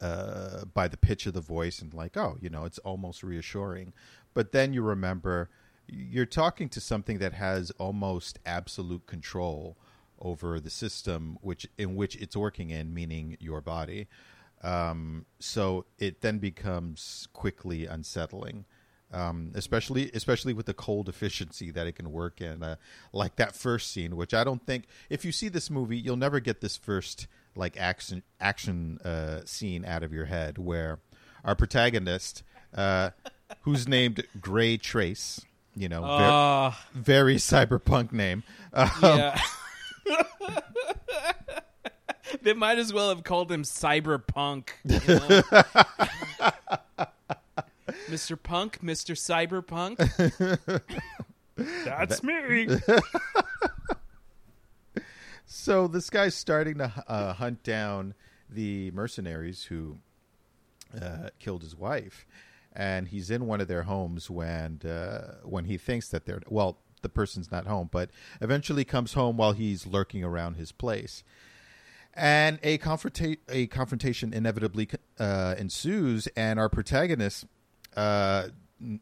uh, 0.03 0.65
by 0.65 0.87
the 0.89 0.97
pitch 0.97 1.25
of 1.25 1.33
the 1.33 1.41
voice 1.41 1.81
and 1.81 1.93
like 1.93 2.17
oh 2.17 2.37
you 2.41 2.49
know 2.49 2.65
it's 2.65 2.79
almost 2.79 3.23
reassuring. 3.23 3.93
But 4.33 4.51
then 4.51 4.73
you 4.73 4.81
remember 4.81 5.49
you're 5.87 6.25
talking 6.25 6.69
to 6.69 6.81
something 6.81 7.19
that 7.19 7.33
has 7.33 7.71
almost 7.71 8.39
absolute 8.45 9.05
control 9.07 9.77
over 10.19 10.59
the 10.59 10.69
system 10.69 11.37
which 11.41 11.67
in 11.77 11.95
which 11.95 12.15
it's 12.17 12.35
working 12.35 12.69
in 12.69 12.93
meaning 12.93 13.37
your 13.39 13.61
body. 13.61 14.07
Um, 14.61 15.25
so 15.39 15.85
it 15.99 16.21
then 16.21 16.39
becomes 16.39 17.27
quickly 17.33 17.85
unsettling 17.85 18.65
um, 19.13 19.51
especially 19.55 20.11
especially 20.13 20.53
with 20.53 20.65
the 20.65 20.73
cold 20.73 21.07
efficiency 21.07 21.71
that 21.71 21.87
it 21.87 21.93
can 21.93 22.11
work 22.11 22.41
in, 22.41 22.63
uh, 22.63 22.75
like 23.13 23.35
that 23.37 23.55
first 23.55 23.91
scene. 23.91 24.15
Which 24.15 24.33
I 24.33 24.43
don't 24.43 24.65
think 24.65 24.85
if 25.09 25.23
you 25.23 25.31
see 25.31 25.47
this 25.49 25.69
movie, 25.69 25.97
you'll 25.97 26.17
never 26.17 26.39
get 26.39 26.61
this 26.61 26.75
first 26.75 27.27
like 27.55 27.77
action 27.77 28.23
action 28.41 28.99
uh, 29.05 29.41
scene 29.45 29.85
out 29.85 30.03
of 30.03 30.11
your 30.11 30.25
head, 30.25 30.57
where 30.57 30.99
our 31.45 31.55
protagonist, 31.55 32.43
uh, 32.75 33.11
who's 33.61 33.87
named 33.87 34.25
Gray 34.41 34.77
Trace, 34.77 35.41
you 35.75 35.87
know, 35.89 36.01
ver- 36.01 36.07
Uh, 36.07 36.73
very 36.93 37.35
cyberpunk 37.35 38.11
name. 38.11 38.43
Uh, 38.73 38.89
yeah. 39.01 39.39
they 42.41 42.53
might 42.53 42.77
as 42.77 42.91
well 42.91 43.09
have 43.09 43.23
called 43.23 43.51
him 43.51 43.63
Cyberpunk. 43.63 44.69
you 44.83 44.99
know? 45.07 46.77
Mr. 48.13 48.41
Punk, 48.41 48.79
Mr. 48.81 49.15
Cyberpunk. 49.15 49.97
That's 51.85 52.21
me. 52.23 52.67
So 55.45 55.87
this 55.87 56.09
guy's 56.09 56.33
starting 56.33 56.79
to 56.79 56.91
uh, 57.07 57.33
hunt 57.33 57.61
down 57.63 58.15
the 58.49 58.89
mercenaries 58.91 59.65
who 59.65 59.99
uh, 60.99 61.29
killed 61.37 61.61
his 61.61 61.75
wife, 61.75 62.25
and 62.73 63.07
he's 63.07 63.29
in 63.29 63.45
one 63.45 63.61
of 63.61 63.67
their 63.67 63.83
homes 63.83 64.31
when 64.31 64.81
uh, 64.81 65.35
when 65.43 65.65
he 65.65 65.77
thinks 65.77 66.07
that 66.09 66.25
they're 66.25 66.41
well, 66.49 66.79
the 67.03 67.09
person's 67.09 67.51
not 67.51 67.67
home, 67.67 67.87
but 67.91 68.09
eventually 68.41 68.83
comes 68.83 69.13
home 69.13 69.37
while 69.37 69.51
he's 69.51 69.85
lurking 69.85 70.23
around 70.23 70.55
his 70.55 70.71
place, 70.71 71.23
and 72.15 72.57
a 72.63 72.79
confronta- 72.79 73.37
a 73.47 73.67
confrontation 73.67 74.33
inevitably 74.33 74.89
uh, 75.19 75.53
ensues, 75.57 76.27
and 76.35 76.57
our 76.59 76.67
protagonist 76.69 77.45
uh, 77.95 78.49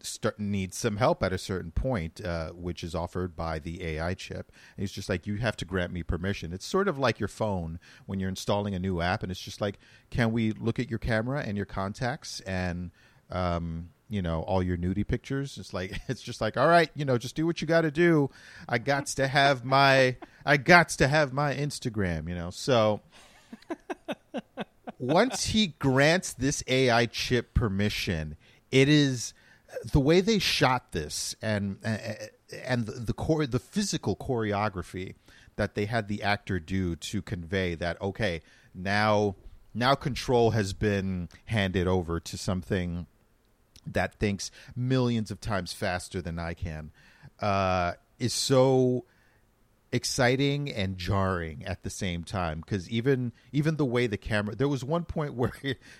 start, 0.01 0.39
needs 0.39 0.77
some 0.77 0.97
help 0.97 1.23
at 1.23 1.33
a 1.33 1.37
certain 1.37 1.71
point, 1.71 2.23
uh, 2.23 2.51
which 2.51 2.83
is 2.83 2.93
offered 2.95 3.35
by 3.35 3.59
the 3.59 3.83
AI 3.83 4.13
chip. 4.13 4.51
And 4.75 4.83
he's 4.83 4.91
just 4.91 5.09
like, 5.09 5.27
"You 5.27 5.37
have 5.37 5.57
to 5.57 5.65
grant 5.65 5.91
me 5.91 6.03
permission." 6.03 6.53
It's 6.53 6.65
sort 6.65 6.87
of 6.87 6.97
like 6.97 7.19
your 7.19 7.27
phone 7.27 7.79
when 8.05 8.19
you're 8.19 8.29
installing 8.29 8.75
a 8.75 8.79
new 8.79 9.01
app, 9.01 9.23
and 9.23 9.31
it's 9.31 9.41
just 9.41 9.61
like, 9.61 9.79
"Can 10.09 10.31
we 10.31 10.51
look 10.51 10.79
at 10.79 10.89
your 10.89 10.99
camera 10.99 11.41
and 11.41 11.57
your 11.57 11.65
contacts 11.65 12.39
and 12.41 12.91
um, 13.29 13.89
you 14.09 14.21
know 14.21 14.41
all 14.41 14.61
your 14.61 14.77
nudie 14.77 15.07
pictures?" 15.07 15.57
It's 15.57 15.73
like 15.73 15.99
it's 16.07 16.21
just 16.21 16.41
like, 16.41 16.57
"All 16.57 16.67
right, 16.67 16.89
you 16.95 17.05
know, 17.05 17.17
just 17.17 17.35
do 17.35 17.45
what 17.45 17.61
you 17.61 17.67
got 17.67 17.81
to 17.81 17.91
do." 17.91 18.29
I 18.69 18.77
got 18.77 19.07
to 19.07 19.27
have 19.27 19.65
my 19.65 20.17
I 20.45 20.57
got 20.57 20.89
to 20.89 21.07
have 21.07 21.33
my 21.33 21.53
Instagram, 21.55 22.27
you 22.29 22.35
know, 22.35 22.49
so 22.49 23.01
once 24.99 25.45
he 25.45 25.67
grants 25.79 26.33
this 26.33 26.63
AI 26.67 27.07
chip 27.07 27.53
permission, 27.53 28.37
it 28.71 28.89
is 28.89 29.33
the 29.91 29.99
way 29.99 30.21
they 30.21 30.39
shot 30.39 30.91
this 30.91 31.35
and 31.41 31.77
and 32.65 32.85
the 32.85 33.13
core, 33.13 33.45
the 33.45 33.59
physical 33.59 34.15
choreography 34.15 35.15
that 35.55 35.75
they 35.75 35.85
had 35.85 36.07
the 36.07 36.23
actor 36.23 36.59
do 36.59 36.95
to 36.95 37.21
convey 37.21 37.75
that 37.75 38.01
okay 38.01 38.41
now 38.73 39.35
now 39.73 39.95
control 39.95 40.51
has 40.51 40.73
been 40.73 41.29
handed 41.45 41.87
over 41.87 42.19
to 42.19 42.37
something 42.37 43.07
that 43.85 44.15
thinks 44.15 44.51
millions 44.75 45.31
of 45.31 45.39
times 45.41 45.73
faster 45.73 46.21
than 46.21 46.37
I 46.37 46.53
can. 46.53 46.91
uh, 47.39 47.93
is 48.19 48.33
so 48.33 49.05
exciting 49.93 50.71
and 50.71 50.97
jarring 50.97 51.63
at 51.65 51.83
the 51.83 51.89
same 51.89 52.23
time 52.23 52.61
because 52.61 52.89
even 52.89 53.31
even 53.51 53.75
the 53.75 53.85
way 53.85 54.07
the 54.07 54.17
camera 54.17 54.55
there 54.55 54.67
was 54.67 54.83
one 54.83 55.03
point 55.03 55.33
where 55.35 55.51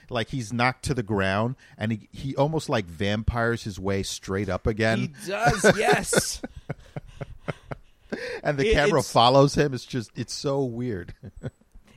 like 0.10 0.30
he's 0.30 0.54
knocked 0.54 0.84
to 0.86 0.94
the 0.94 1.04
ground 1.04 1.56
and 1.78 1.92
he, 1.92 2.08
he 2.12 2.36
almost 2.36 2.70
like 2.70 2.86
vampires 2.86 3.64
his 3.64 3.80
way 3.80 4.02
straight 4.04 4.48
up 4.50 4.66
again. 4.68 5.00
He 5.00 5.30
does, 5.30 5.78
yes. 5.78 6.42
and 8.44 8.58
the 8.58 8.70
It- 8.70 8.74
camera 8.74 9.04
follows 9.04 9.56
him. 9.56 9.74
It's 9.74 9.86
just 9.86 10.12
it's 10.16 10.34
so 10.34 10.64
weird. 10.64 11.14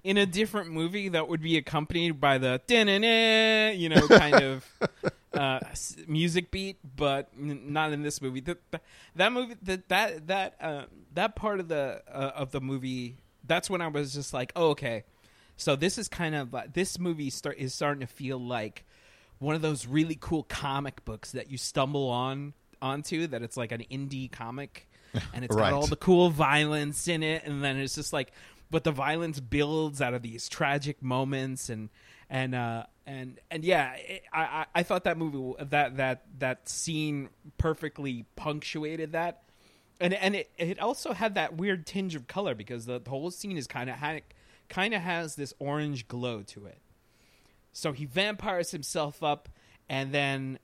In 0.04 0.18
a 0.18 0.26
different 0.26 0.70
movie, 0.70 1.08
that 1.08 1.28
would 1.28 1.40
be 1.40 1.56
accompanied 1.56 2.20
by 2.20 2.36
the 2.36 2.60
you 2.68 3.88
know, 3.88 4.06
kind 4.06 4.34
of 4.34 4.66
uh, 5.34 5.60
music 6.06 6.50
beat, 6.50 6.78
but 6.96 7.28
n- 7.38 7.72
not 7.72 7.92
in 7.92 8.02
this 8.02 8.20
movie. 8.22 8.40
The, 8.40 8.58
the- 8.70 8.80
that 9.16 9.32
movie, 9.32 9.54
that 9.62 9.88
that 9.88 10.26
that 10.28 10.54
uh, 10.60 10.84
that 11.14 11.36
part 11.36 11.60
of 11.60 11.68
the 11.68 12.02
uh, 12.10 12.32
of 12.34 12.50
the 12.52 12.60
movie, 12.60 13.16
that's 13.46 13.68
when 13.68 13.80
I 13.80 13.88
was 13.88 14.14
just 14.14 14.32
like, 14.32 14.52
oh, 14.56 14.70
okay. 14.70 15.04
So 15.56 15.76
this 15.76 15.98
is 15.98 16.08
kind 16.08 16.34
of 16.34 16.52
like 16.52 16.72
this 16.72 16.98
movie 16.98 17.30
start 17.30 17.58
is 17.58 17.72
starting 17.74 18.00
to 18.00 18.06
feel 18.06 18.38
like 18.38 18.84
one 19.38 19.54
of 19.54 19.62
those 19.62 19.86
really 19.86 20.16
cool 20.20 20.42
comic 20.44 21.04
books 21.04 21.32
that 21.32 21.50
you 21.50 21.58
stumble 21.58 22.08
on 22.08 22.54
onto 22.82 23.26
that 23.28 23.42
it's 23.42 23.56
like 23.56 23.72
an 23.72 23.82
indie 23.90 24.30
comic 24.30 24.88
and 25.32 25.44
it's 25.44 25.54
Right. 25.54 25.70
got 25.70 25.72
all 25.72 25.86
the 25.86 25.96
cool 25.96 26.28
violence 26.30 27.08
in 27.08 27.22
it 27.22 27.44
and 27.44 27.62
then 27.64 27.76
it's 27.78 27.94
just 27.94 28.12
like 28.12 28.32
but 28.70 28.84
the 28.84 28.90
violence 28.92 29.38
builds 29.40 30.02
out 30.02 30.12
of 30.12 30.22
these 30.22 30.48
tragic 30.48 31.02
moments 31.02 31.68
and 31.70 31.88
and 32.30 32.54
uh 32.54 32.84
and 33.06 33.40
and 33.50 33.64
yeah 33.64 33.94
it, 33.94 34.22
I, 34.32 34.42
I 34.42 34.66
I 34.76 34.82
thought 34.82 35.04
that 35.04 35.18
movie 35.18 35.54
that 35.70 35.96
that 35.96 36.24
that 36.38 36.68
scene 36.68 37.28
perfectly 37.58 38.26
punctuated 38.36 39.12
that. 39.12 39.42
And 40.00 40.12
and 40.14 40.34
it 40.34 40.50
it 40.58 40.78
also 40.80 41.12
had 41.12 41.34
that 41.36 41.56
weird 41.56 41.86
tinge 41.86 42.14
of 42.14 42.26
color 42.26 42.54
because 42.54 42.86
the, 42.86 42.98
the 42.98 43.10
whole 43.10 43.30
scene 43.30 43.56
is 43.56 43.66
kind 43.66 43.88
of 43.88 43.96
kind 44.68 44.94
of 44.94 45.02
has 45.02 45.36
this 45.36 45.54
orange 45.58 46.08
glow 46.08 46.42
to 46.42 46.66
it. 46.66 46.78
So 47.72 47.92
he 47.92 48.04
vampires 48.04 48.70
himself 48.70 49.22
up, 49.22 49.48
and 49.88 50.12
then 50.12 50.58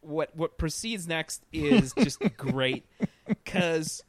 what 0.00 0.34
what 0.34 0.58
proceeds 0.58 1.06
next 1.06 1.44
is 1.52 1.92
just 1.94 2.20
great 2.36 2.84
because 3.26 4.02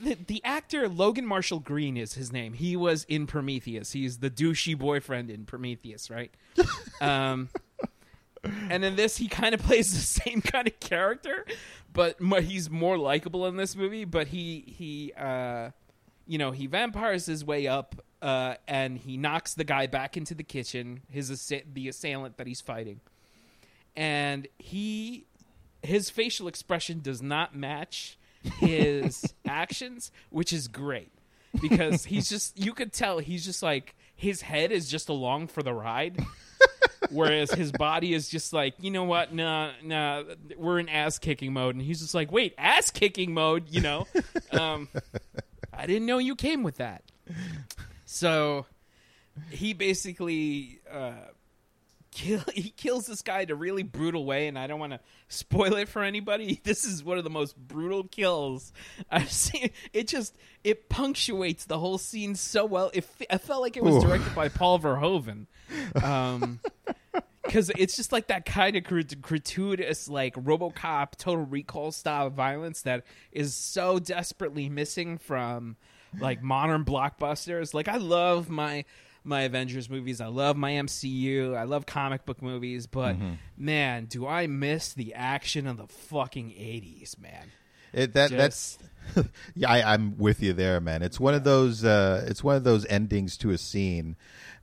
the, 0.00 0.40
actor 0.44 0.88
Logan 0.88 1.26
Marshall 1.26 1.60
Green 1.60 1.96
is 1.96 2.14
his 2.14 2.32
name. 2.32 2.54
He 2.54 2.76
was 2.76 3.04
in 3.04 3.26
Prometheus. 3.26 3.92
He's 3.92 4.18
the 4.18 4.30
douchey 4.30 4.78
boyfriend 4.78 5.30
in 5.30 5.44
Prometheus, 5.44 6.10
right? 6.10 6.32
um, 7.00 7.48
and 8.42 8.84
in 8.84 8.96
this, 8.96 9.16
he 9.16 9.28
kind 9.28 9.54
of 9.54 9.62
plays 9.62 9.92
the 9.92 10.00
same 10.00 10.40
kind 10.42 10.66
of 10.66 10.78
character, 10.80 11.44
but 11.92 12.16
he's 12.42 12.70
more 12.70 12.98
likable 12.98 13.46
in 13.46 13.56
this 13.56 13.76
movie. 13.76 14.04
But 14.04 14.28
he 14.28 14.64
he 14.66 15.12
uh, 15.16 15.70
you 16.26 16.38
know 16.38 16.50
he 16.50 16.66
vampires 16.66 17.26
his 17.26 17.44
way 17.44 17.66
up 17.66 17.96
uh, 18.20 18.54
and 18.68 18.98
he 18.98 19.16
knocks 19.16 19.54
the 19.54 19.64
guy 19.64 19.86
back 19.86 20.16
into 20.16 20.34
the 20.34 20.42
kitchen 20.42 21.02
his 21.10 21.30
assa- 21.30 21.62
the 21.72 21.88
assailant 21.88 22.36
that 22.36 22.46
he's 22.46 22.60
fighting 22.60 23.00
and 23.96 24.48
he 24.58 25.26
his 25.82 26.10
facial 26.10 26.48
expression 26.48 27.00
does 27.00 27.20
not 27.20 27.56
match 27.56 28.18
his 28.58 29.34
actions 29.46 30.10
which 30.30 30.52
is 30.52 30.68
great. 30.68 31.12
Because 31.60 32.04
he's 32.06 32.28
just 32.28 32.58
you 32.58 32.72
could 32.72 32.92
tell 32.92 33.18
he's 33.18 33.44
just 33.44 33.62
like 33.62 33.94
his 34.14 34.40
head 34.40 34.72
is 34.72 34.88
just 34.88 35.08
along 35.08 35.48
for 35.48 35.62
the 35.62 35.72
ride. 35.74 36.24
Whereas 37.10 37.52
his 37.52 37.72
body 37.72 38.14
is 38.14 38.28
just 38.28 38.52
like 38.52 38.74
you 38.80 38.90
know 38.90 39.04
what? 39.04 39.34
Nah 39.34 39.72
nah 39.82 40.22
we're 40.56 40.78
in 40.78 40.88
ass 40.88 41.18
kicking 41.18 41.52
mode. 41.52 41.74
And 41.74 41.84
he's 41.84 42.00
just 42.00 42.14
like 42.14 42.32
wait 42.32 42.54
ass 42.56 42.90
kicking 42.90 43.34
mode 43.34 43.68
you 43.68 43.80
know? 43.80 44.06
Um 44.52 44.88
I 45.72 45.86
didn't 45.86 46.06
know 46.06 46.18
you 46.18 46.36
came 46.36 46.62
with 46.62 46.76
that. 46.76 47.02
So 48.04 48.66
he 49.50 49.72
basically 49.72 50.80
uh, 50.90 51.12
kill 52.12 52.44
he 52.54 52.70
kills 52.70 53.06
this 53.06 53.22
guy 53.22 53.40
in 53.40 53.50
a 53.50 53.54
really 53.54 53.82
brutal 53.82 54.24
way, 54.24 54.46
and 54.46 54.58
I 54.58 54.66
don't 54.66 54.78
want 54.78 54.92
to 54.92 55.00
spoil 55.28 55.74
it 55.74 55.88
for 55.88 56.02
anybody. 56.02 56.60
This 56.72 56.84
is 56.84 57.02
one 57.02 57.18
of 57.18 57.24
the 57.24 57.30
most 57.30 57.56
brutal 57.56 58.04
kills 58.04 58.72
I've 59.10 59.32
seen. 59.32 59.70
It 59.92 60.06
just 60.06 60.36
it 60.62 60.88
punctuates 60.88 61.64
the 61.64 61.78
whole 61.78 61.98
scene 61.98 62.34
so 62.34 62.64
well. 62.64 62.90
It, 62.94 63.06
I 63.30 63.38
felt 63.38 63.62
like 63.62 63.76
it 63.76 63.82
was 63.82 63.96
Ooh. 63.96 64.06
directed 64.06 64.34
by 64.34 64.48
Paul 64.48 64.78
Verhoeven. 64.78 65.46
Um, 66.02 66.60
because 67.42 67.70
it's 67.76 67.96
just 67.96 68.12
like 68.12 68.28
that 68.28 68.44
kind 68.44 68.76
of 68.76 68.84
grat- 68.84 69.20
gratuitous 69.20 70.08
like 70.08 70.34
robocop 70.34 71.16
total 71.16 71.44
recall 71.44 71.90
style 71.90 72.30
violence 72.30 72.82
that 72.82 73.04
is 73.32 73.54
so 73.54 73.98
desperately 73.98 74.68
missing 74.68 75.18
from 75.18 75.76
like 76.20 76.42
modern 76.42 76.84
blockbusters 76.84 77.74
like 77.74 77.88
i 77.88 77.96
love 77.96 78.48
my 78.48 78.84
my 79.24 79.42
avengers 79.42 79.88
movies 79.88 80.20
i 80.20 80.26
love 80.26 80.56
my 80.56 80.72
mcu 80.72 81.56
i 81.56 81.62
love 81.64 81.86
comic 81.86 82.24
book 82.26 82.42
movies 82.42 82.86
but 82.86 83.14
man 83.56 84.04
do 84.06 84.26
i 84.26 84.46
miss 84.46 84.92
the 84.92 85.14
action 85.14 85.66
of 85.66 85.76
the 85.76 85.86
fucking 85.86 86.48
80s 86.50 87.18
man 87.20 87.50
It, 87.92 88.14
that 88.14 88.30
that's 88.30 88.78
yeah, 89.54 89.70
I, 89.70 89.94
I'm 89.94 90.16
with 90.16 90.40
you 90.42 90.52
there, 90.52 90.80
man. 90.80 91.02
It's 91.02 91.18
one 91.18 91.34
of 91.34 91.42
those. 91.42 91.84
Uh, 91.84 92.24
it's 92.28 92.42
one 92.44 92.54
of 92.54 92.62
those 92.64 92.86
endings 92.86 93.36
to 93.38 93.50
a 93.50 93.58
scene 93.58 94.14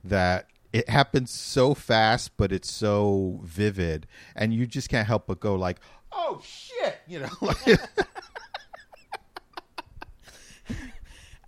that 0.02 0.46
it 0.72 0.88
happens 0.88 1.30
so 1.30 1.74
fast, 1.74 2.36
but 2.38 2.50
it's 2.50 2.70
so 2.70 3.40
vivid, 3.44 4.06
and 4.34 4.54
you 4.54 4.66
just 4.66 4.88
can't 4.88 5.06
help 5.06 5.26
but 5.26 5.40
go 5.40 5.54
like, 5.56 5.78
"Oh 6.10 6.40
shit!" 6.42 6.96
You 7.06 7.20
know, 7.20 7.28
like, 7.42 7.58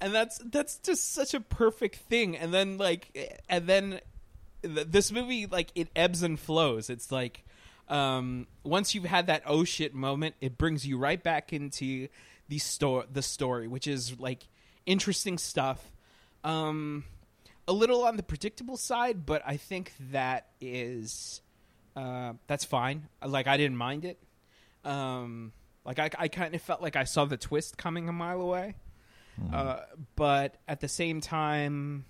and 0.02 0.12
that's 0.12 0.38
that's 0.38 0.78
just 0.78 1.12
such 1.12 1.32
a 1.32 1.40
perfect 1.40 1.96
thing. 1.96 2.36
And 2.36 2.52
then 2.52 2.76
like 2.76 3.40
and 3.48 3.66
then 3.68 4.00
th- 4.62 4.88
this 4.88 5.12
movie 5.12 5.46
like 5.46 5.70
it 5.76 5.88
ebbs 5.94 6.22
and 6.24 6.38
flows. 6.38 6.90
It's 6.90 7.12
like 7.12 7.44
um 7.88 8.48
once 8.64 8.94
you've 8.94 9.04
had 9.04 9.28
that 9.28 9.42
oh 9.46 9.64
shit 9.64 9.94
moment 9.94 10.34
it 10.40 10.58
brings 10.58 10.86
you 10.86 10.98
right 10.98 11.22
back 11.22 11.52
into 11.52 12.08
the 12.48 12.58
store 12.58 13.04
the 13.12 13.22
story 13.22 13.66
which 13.66 13.86
is 13.86 14.18
like 14.18 14.48
interesting 14.86 15.38
stuff. 15.38 15.92
Um 16.42 17.04
a 17.68 17.72
little 17.72 18.02
on 18.02 18.16
the 18.16 18.24
predictable 18.24 18.76
side 18.76 19.24
but 19.24 19.40
i 19.46 19.56
think 19.56 19.92
that 20.10 20.48
is 20.60 21.42
uh 21.94 22.32
that's 22.48 22.64
fine. 22.64 23.08
Like 23.24 23.46
i 23.46 23.56
didn't 23.56 23.76
mind 23.76 24.04
it. 24.04 24.18
Um 24.84 25.52
like 25.84 26.00
i, 26.00 26.10
I 26.18 26.26
kind 26.28 26.54
of 26.56 26.62
felt 26.62 26.82
like 26.82 26.96
i 26.96 27.04
saw 27.04 27.24
the 27.24 27.36
twist 27.36 27.78
coming 27.78 28.08
a 28.08 28.12
mile 28.12 28.40
away 28.40 28.74
uh, 29.52 29.80
but 30.16 30.56
at 30.68 30.80
the 30.80 30.88
same 30.88 31.20
time, 31.20 32.04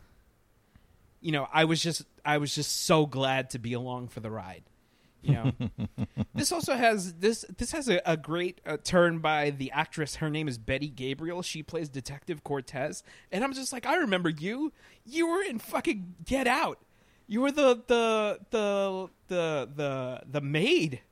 you 1.21 1.33
know, 1.33 1.49
I 1.53 1.65
was 1.65 1.83
just 1.83 2.05
I 2.25 2.39
was 2.39 2.55
just 2.55 2.85
so 2.85 3.07
glad 3.07 3.51
to 3.51 3.59
be 3.59 3.73
along 3.73 4.09
for 4.09 4.21
the 4.21 4.31
ride. 4.31 4.65
You 5.23 5.35
know, 5.35 5.53
this 6.35 6.51
also 6.51 6.75
has 6.75 7.15
this 7.15 7.45
this 7.57 7.71
has 7.71 7.89
a, 7.89 8.01
a 8.05 8.17
great 8.17 8.61
uh, 8.67 8.77
turn 8.83 9.21
by 9.21 9.51
the 9.51 9.71
actress. 9.71 10.17
Her 10.17 10.29
name 10.29 10.49
is 10.49 10.59
Betty 10.59 10.89
Gabriel. 10.89 11.43
She 11.43 11.63
plays 11.63 11.89
Detective 11.89 12.43
Cortez, 12.43 13.05
and 13.31 13.45
I'm 13.45 13.53
just 13.53 13.73
like, 13.73 13.87
I 13.87 13.97
remember 13.97 14.29
you. 14.29 14.73
You 15.05 15.29
were 15.29 15.43
in 15.43 15.61
fucking 15.61 16.17
Get 16.25 16.49
Out. 16.49 16.81
You 17.29 17.41
were 17.41 17.53
the 17.53 17.83
the 17.87 18.41
the 18.51 19.09
the 19.29 19.69
the 19.75 20.23
the 20.29 20.41
maid 20.41 21.03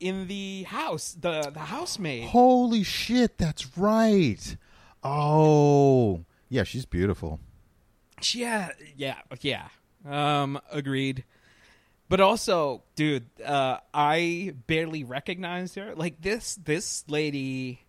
in 0.00 0.26
the 0.26 0.62
house, 0.62 1.12
the 1.12 1.50
the 1.52 1.60
housemaid. 1.60 2.30
holy 2.30 2.82
shit, 2.82 3.36
that's 3.36 3.76
right. 3.76 4.56
Oh, 5.02 6.24
yeah, 6.48 6.64
she's 6.64 6.84
beautiful. 6.84 7.40
Yeah, 8.34 8.70
yeah, 8.96 9.16
yeah. 9.40 9.68
Um, 10.08 10.60
agreed. 10.70 11.24
But 12.08 12.20
also, 12.20 12.82
dude, 12.96 13.26
uh, 13.40 13.78
I 13.94 14.52
barely 14.66 15.04
recognized 15.04 15.76
her. 15.76 15.94
Like 15.94 16.20
this, 16.20 16.56
this 16.56 17.04
lady, 17.08 17.84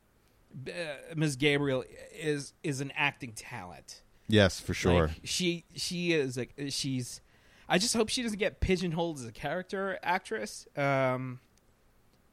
uh, 0.67 1.15
Ms. 1.15 1.37
Gabriel, 1.37 1.83
is 2.13 2.53
is 2.63 2.81
an 2.81 2.91
acting 2.95 3.33
talent. 3.33 4.03
Yes, 4.27 4.59
for 4.59 4.73
sure. 4.73 5.07
Like, 5.07 5.21
she 5.23 5.65
she 5.75 6.13
is 6.13 6.37
like 6.37 6.53
she's. 6.69 7.19
I 7.67 7.77
just 7.77 7.95
hope 7.95 8.09
she 8.09 8.21
doesn't 8.21 8.37
get 8.37 8.59
pigeonholed 8.59 9.17
as 9.19 9.25
a 9.25 9.31
character 9.31 9.97
actress, 10.03 10.67
um, 10.77 11.39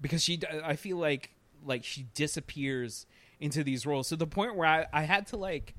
because 0.01 0.23
she. 0.23 0.41
I 0.63 0.77
feel 0.77 0.99
like 0.99 1.31
like 1.65 1.85
she 1.85 2.07
disappears 2.15 3.07
into 3.41 3.65
these 3.65 3.87
roles 3.87 4.09
to 4.09 4.17
the 4.17 4.27
point 4.27 4.57
where 4.57 4.69
I, 4.69 4.87
I 4.93 5.03
had 5.03 5.29
to 5.29 5.37
like 5.37 5.75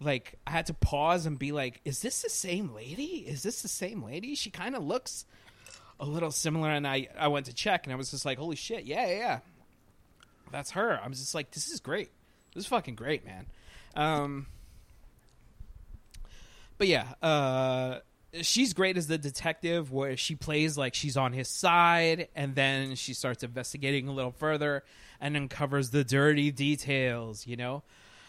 like 0.00 0.38
I 0.46 0.50
had 0.50 0.66
to 0.66 0.74
pause 0.74 1.26
and 1.26 1.38
be 1.38 1.52
like, 1.52 1.80
is 1.84 2.00
this 2.00 2.22
the 2.22 2.30
same 2.30 2.74
lady? 2.74 3.24
Is 3.26 3.42
this 3.42 3.62
the 3.62 3.68
same 3.68 4.02
lady? 4.02 4.34
She 4.34 4.50
kind 4.50 4.74
of 4.74 4.84
looks 4.84 5.24
a 6.00 6.04
little 6.04 6.30
similar, 6.30 6.70
and 6.70 6.86
I 6.86 7.08
I 7.18 7.28
went 7.28 7.46
to 7.46 7.54
check, 7.54 7.84
and 7.84 7.92
I 7.92 7.96
was 7.96 8.10
just 8.10 8.24
like, 8.24 8.38
holy 8.38 8.56
shit, 8.56 8.84
yeah, 8.84 9.06
yeah, 9.06 9.16
yeah. 9.16 9.38
that's 10.50 10.72
her. 10.72 11.00
I 11.02 11.08
was 11.08 11.20
just 11.20 11.34
like, 11.34 11.52
this 11.52 11.68
is 11.68 11.80
great. 11.80 12.10
This 12.54 12.64
is 12.64 12.68
fucking 12.68 12.96
great, 12.96 13.24
man. 13.24 13.46
Um, 13.94 14.46
but 16.78 16.88
yeah, 16.88 17.14
uh, 17.22 18.00
she's 18.40 18.72
great 18.72 18.96
as 18.96 19.06
the 19.06 19.18
detective 19.18 19.92
where 19.92 20.16
she 20.16 20.34
plays 20.34 20.78
like 20.78 20.94
she's 20.94 21.16
on 21.16 21.32
his 21.32 21.48
side 21.48 22.28
and 22.34 22.54
then 22.54 22.94
she 22.94 23.12
starts 23.12 23.42
investigating 23.42 24.08
a 24.08 24.12
little 24.12 24.30
further 24.32 24.82
and 25.20 25.36
uncovers 25.36 25.90
the 25.90 26.02
dirty 26.02 26.50
details 26.50 27.46
you 27.46 27.56
know 27.56 27.82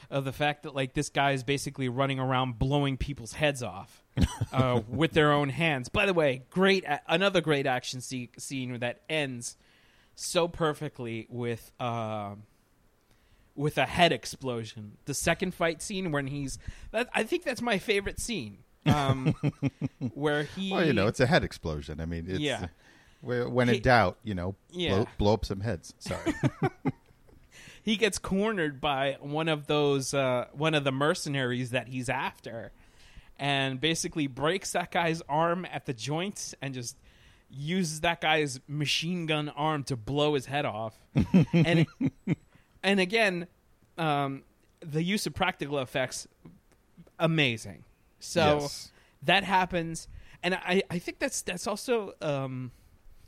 of 0.09 0.25
the 0.25 0.31
fact 0.31 0.63
that 0.63 0.75
like 0.75 0.93
this 0.93 1.09
guy 1.09 1.31
is 1.31 1.43
basically 1.43 1.89
running 1.89 2.19
around 2.19 2.59
blowing 2.59 2.97
people's 2.97 3.33
heads 3.33 3.63
off 3.63 4.03
uh, 4.53 4.79
with 4.87 5.11
their 5.13 5.31
own 5.31 5.49
hands. 5.49 5.89
By 5.89 6.05
the 6.05 6.13
way 6.13 6.43
great 6.51 6.83
a- 6.85 7.01
another 7.07 7.41
great 7.41 7.65
action 7.65 7.99
scene 8.01 8.79
that 8.79 9.01
ends 9.09 9.57
so 10.15 10.47
perfectly 10.47 11.25
with 11.29 11.71
uh, 11.79 12.35
with 13.55 13.77
a 13.77 13.85
head 13.85 14.11
explosion. 14.11 14.97
The 15.05 15.13
second 15.15 15.55
fight 15.55 15.81
scene 15.81 16.11
when 16.11 16.27
he's 16.27 16.59
that 16.91 17.09
i 17.13 17.23
think 17.23 17.43
that's 17.43 17.61
my 17.61 17.79
favorite 17.79 18.19
scene 18.19 18.59
um, 18.85 19.33
where 20.13 20.43
he 20.43 20.71
Well, 20.71 20.85
you 20.85 20.93
know, 20.93 21.07
it's 21.07 21.19
a 21.19 21.25
head 21.27 21.43
explosion. 21.43 21.99
I 22.01 22.05
mean, 22.05 22.25
it's, 22.27 22.39
Yeah. 22.39 22.67
where- 23.21 23.47
When 23.49 23.67
He- 23.69 23.75
in 23.77 23.81
doubt, 23.81 24.17
you 24.23 24.35
know, 24.35 24.55
Yeah. 24.71 24.95
blow, 24.95 25.07
blow 25.17 25.33
up 25.33 25.45
some 25.45 25.61
heads. 25.61 25.93
Sorry. 25.99 26.33
he 27.83 27.95
gets 27.97 28.17
cornered 28.17 28.79
by 28.81 29.17
one 29.19 29.47
of 29.49 29.67
those 29.67 30.13
uh, 30.13 30.45
one 30.53 30.73
of 30.73 30.83
the 30.83 30.91
mercenaries 30.91 31.71
that 31.71 31.87
he's 31.87 32.09
after 32.09 32.71
and 33.39 33.81
basically 33.81 34.27
breaks 34.27 34.71
that 34.73 34.91
guy's 34.91 35.21
arm 35.27 35.65
at 35.71 35.85
the 35.85 35.93
joints 35.93 36.53
and 36.61 36.73
just 36.73 36.95
uses 37.49 38.01
that 38.01 38.21
guy's 38.21 38.59
machine 38.67 39.25
gun 39.25 39.49
arm 39.49 39.83
to 39.83 39.95
blow 39.95 40.33
his 40.33 40.45
head 40.47 40.65
off 40.65 40.93
and 41.53 41.85
and 42.83 42.99
again 42.99 43.47
um, 43.97 44.43
the 44.79 45.03
use 45.03 45.25
of 45.27 45.33
practical 45.35 45.77
effects 45.79 46.27
amazing 47.19 47.83
so 48.23 48.59
Yes. 48.61 48.91
that 49.23 49.43
happens. 49.43 50.07
And 50.41 50.55
i 50.55 50.81
i 50.89 50.99
think 50.99 51.19
that's 51.19 51.41
that's 51.41 51.67
also 51.67 52.13
um 52.21 52.71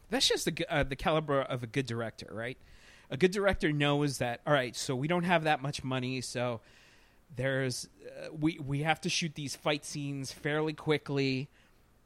that's 0.10 0.28
just 0.28 0.46
the 0.46 0.66
uh, 0.70 0.84
the 0.84 0.96
caliber 0.96 1.42
of 1.42 1.64
a 1.64 1.68
good 1.68 1.86
director 1.86 2.28
right? 2.32 2.58
A 3.10 3.18
good 3.18 3.32
director 3.32 3.72
knows 3.72 4.18
that 4.18 4.42
all 4.46 4.54
right 4.54 4.76
so 4.76 4.96
we 4.96 5.08
don't 5.08 5.24
have 5.24 5.44
that 5.44 5.62
much 5.62 5.84
money 5.84 6.22
so 6.22 6.62
there's 7.36 7.88
uh, 8.08 8.28
we 8.38 8.60
we 8.60 8.82
have 8.84 9.00
to 9.02 9.10
shoot 9.10 9.36
these 9.36 9.56
fight 9.56 9.86
scenes 9.86 10.32
fairly 10.32 10.74
quickly. 10.74 11.50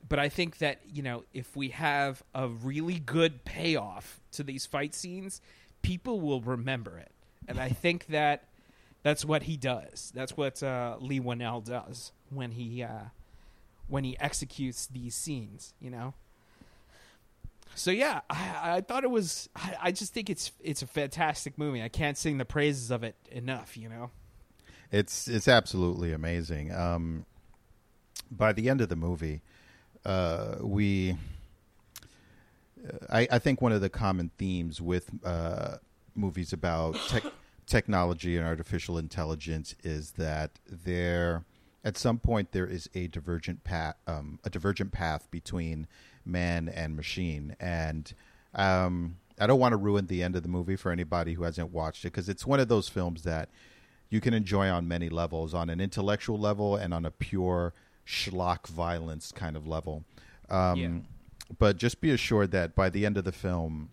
But 0.07 0.19
i 0.19 0.29
think 0.29 0.59
that 0.59 0.79
you 0.91 1.01
know 1.03 1.23
if 1.33 1.55
we 1.55 1.69
have 1.69 2.23
a 2.35 2.47
really 2.47 2.99
good 2.99 3.43
payoff 3.45 4.19
to 4.33 4.43
these 4.43 4.65
fight 4.65 4.93
scenes 4.95 5.41
people 5.81 6.19
will 6.21 6.41
remember 6.41 6.97
it. 6.97 7.11
And 7.47 7.59
i 7.59 7.69
think 7.69 8.07
that 8.07 8.43
that's 9.01 9.23
what 9.25 9.43
he 9.43 9.55
does. 9.57 10.11
That's 10.13 10.35
what 10.35 10.61
uh, 10.61 10.97
Leigh 10.99 11.21
Whannell 11.21 11.63
does 11.63 12.11
when 12.31 12.51
he 12.51 12.83
uh, 12.83 13.05
when 13.87 14.03
he 14.03 14.17
executes 14.19 14.87
these 14.87 15.15
scenes 15.15 15.73
you 15.79 15.89
know? 15.89 16.13
So 17.75 17.91
yeah 17.91 18.21
i, 18.29 18.77
I 18.77 18.81
thought 18.81 19.03
it 19.03 19.11
was 19.11 19.49
I, 19.55 19.75
I 19.83 19.91
just 19.91 20.13
think 20.13 20.29
it's 20.29 20.51
it's 20.61 20.81
a 20.81 20.87
fantastic 20.87 21.57
movie. 21.57 21.81
I 21.81 21.89
can't 21.89 22.17
sing 22.17 22.37
the 22.37 22.45
praises 22.45 22.91
of 22.91 23.03
it 23.03 23.15
enough 23.31 23.77
you 23.77 23.89
know? 23.89 24.11
It's 24.91 25.27
it's 25.27 25.47
absolutely 25.47 26.13
amazing. 26.13 26.73
Um, 26.73 27.25
by 28.31 28.53
the 28.53 28.69
end 28.69 28.81
of 28.81 28.89
the 28.89 28.95
movie, 28.95 29.41
uh, 30.05 30.55
we, 30.61 31.15
I, 33.09 33.27
I 33.31 33.39
think 33.39 33.61
one 33.61 33.71
of 33.71 33.81
the 33.81 33.89
common 33.89 34.31
themes 34.37 34.81
with 34.81 35.09
uh, 35.23 35.77
movies 36.15 36.53
about 36.53 36.95
tech, 37.07 37.23
technology 37.65 38.37
and 38.37 38.45
artificial 38.45 38.97
intelligence 38.97 39.75
is 39.83 40.11
that 40.11 40.51
there, 40.67 41.43
at 41.89 41.97
some 41.97 42.19
point, 42.19 42.51
there 42.51 42.67
is 42.67 42.87
a 42.93 43.07
divergent 43.07 43.63
path, 43.63 43.95
um, 44.05 44.39
a 44.43 44.49
divergent 44.51 44.91
path 44.91 45.29
between 45.31 45.87
man 46.23 46.69
and 46.69 46.95
machine, 46.95 47.55
and 47.59 48.13
um, 48.53 49.17
I 49.39 49.47
don't 49.47 49.59
want 49.59 49.73
to 49.73 49.77
ruin 49.77 50.05
the 50.05 50.21
end 50.21 50.35
of 50.35 50.43
the 50.43 50.49
movie 50.49 50.75
for 50.75 50.91
anybody 50.91 51.33
who 51.33 51.43
hasn't 51.43 51.71
watched 51.71 52.05
it 52.05 52.09
because 52.09 52.29
it's 52.29 52.45
one 52.45 52.59
of 52.59 52.67
those 52.67 52.89
films 52.89 53.23
that 53.23 53.49
you 54.11 54.21
can 54.21 54.35
enjoy 54.35 54.69
on 54.69 54.87
many 54.87 55.09
levels, 55.09 55.55
on 55.55 55.67
an 55.71 55.81
intellectual 55.81 56.37
level 56.37 56.75
and 56.75 56.93
on 56.93 57.05
a 57.05 57.11
pure 57.11 57.73
schlock 58.05 58.67
violence 58.67 59.31
kind 59.31 59.57
of 59.57 59.67
level. 59.67 60.05
Um, 60.47 60.77
Yeah. 60.77 60.89
But 61.57 61.77
just 61.77 62.01
be 62.01 62.11
assured 62.11 62.51
that 62.51 62.75
by 62.75 62.91
the 62.91 63.03
end 63.03 63.17
of 63.17 63.23
the 63.23 63.31
film, 63.31 63.89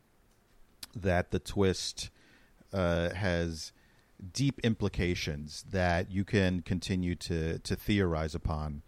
that 0.94 1.30
the 1.30 1.38
twist 1.38 2.10
uh, 2.74 3.14
has 3.14 3.72
deep 4.32 4.60
implications 4.60 5.64
that 5.70 6.10
you 6.10 6.24
can 6.24 6.62
continue 6.62 7.14
to 7.14 7.58
to 7.58 7.76
theorize 7.76 8.34
upon 8.34 8.82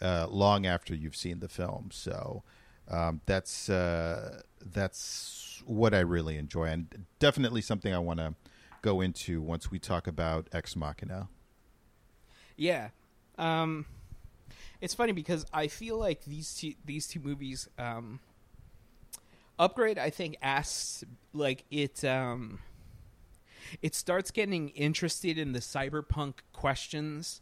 uh, 0.00 0.26
long 0.28 0.66
after 0.66 0.94
you've 0.94 1.16
seen 1.16 1.40
the 1.40 1.48
film. 1.48 1.90
So 1.92 2.42
um, 2.88 3.20
that's 3.26 3.68
uh, 3.68 4.42
that's 4.64 5.62
what 5.64 5.94
I 5.94 6.00
really 6.00 6.36
enjoy, 6.36 6.64
and 6.64 7.06
definitely 7.18 7.60
something 7.60 7.94
I 7.94 7.98
want 7.98 8.18
to 8.18 8.34
go 8.82 9.00
into 9.00 9.40
once 9.40 9.70
we 9.70 9.78
talk 9.78 10.06
about 10.06 10.48
Ex 10.52 10.74
Machina. 10.76 11.28
Yeah. 12.56 12.88
Um 13.38 13.86
it's 14.80 14.94
funny 14.94 15.12
because 15.12 15.46
I 15.52 15.68
feel 15.68 15.96
like 15.96 16.24
these 16.24 16.54
two 16.54 16.74
these 16.84 17.06
two 17.06 17.20
movies 17.20 17.68
um 17.78 18.20
Upgrade 19.58 19.98
I 19.98 20.10
think 20.10 20.36
asks 20.42 21.04
like 21.32 21.64
it 21.70 22.04
um 22.04 22.58
it 23.80 23.94
starts 23.94 24.30
getting 24.30 24.68
interested 24.70 25.38
in 25.38 25.52
the 25.52 25.58
cyberpunk 25.60 26.34
questions 26.52 27.40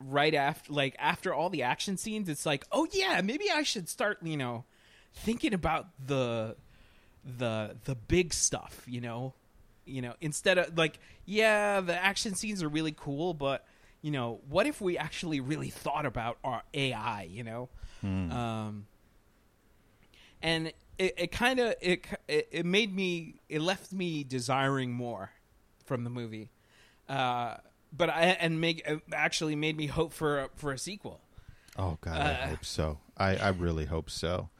right 0.00 0.34
after 0.34 0.72
like 0.72 0.96
after 0.98 1.32
all 1.32 1.48
the 1.48 1.62
action 1.62 1.96
scenes 1.96 2.28
it's 2.28 2.44
like 2.44 2.64
oh 2.72 2.86
yeah 2.92 3.20
maybe 3.22 3.44
I 3.52 3.62
should 3.62 3.88
start 3.88 4.18
you 4.22 4.36
know 4.36 4.64
thinking 5.14 5.54
about 5.54 5.86
the 6.04 6.56
the 7.24 7.76
the 7.84 7.94
big 7.94 8.32
stuff 8.34 8.82
you 8.86 9.00
know? 9.00 9.34
You 9.84 10.02
know 10.02 10.14
instead 10.20 10.58
of 10.58 10.76
like 10.76 10.98
yeah 11.24 11.80
the 11.80 11.94
action 11.94 12.34
scenes 12.34 12.62
are 12.62 12.68
really 12.68 12.94
cool 12.96 13.34
but 13.34 13.64
you 14.00 14.10
know 14.10 14.40
what 14.48 14.66
if 14.66 14.80
we 14.80 14.96
actually 14.98 15.40
really 15.40 15.70
thought 15.70 16.06
about 16.06 16.38
our 16.44 16.62
ai 16.74 17.28
you 17.30 17.44
know? 17.44 17.68
Um 18.02 18.86
and 20.42 20.72
it, 20.98 21.14
it 21.16 21.32
kind 21.32 21.58
of 21.60 21.74
it, 21.80 22.06
it 22.28 22.66
made 22.66 22.94
me 22.94 23.36
it 23.48 23.60
left 23.60 23.92
me 23.92 24.24
desiring 24.24 24.92
more 24.92 25.30
from 25.84 26.04
the 26.04 26.10
movie 26.10 26.50
uh 27.08 27.56
but 27.92 28.08
i 28.10 28.22
and 28.40 28.60
make 28.60 28.86
actually 29.12 29.56
made 29.56 29.76
me 29.76 29.86
hope 29.86 30.12
for 30.12 30.40
a, 30.40 30.48
for 30.54 30.72
a 30.72 30.78
sequel 30.78 31.20
Oh 31.78 31.96
God, 32.02 32.18
I 32.20 32.32
Uh, 32.32 32.48
hope 32.48 32.64
so. 32.66 32.98
I, 33.16 33.34
I 33.36 33.48
really 33.48 33.86
hope 33.86 34.10
so. 34.10 34.50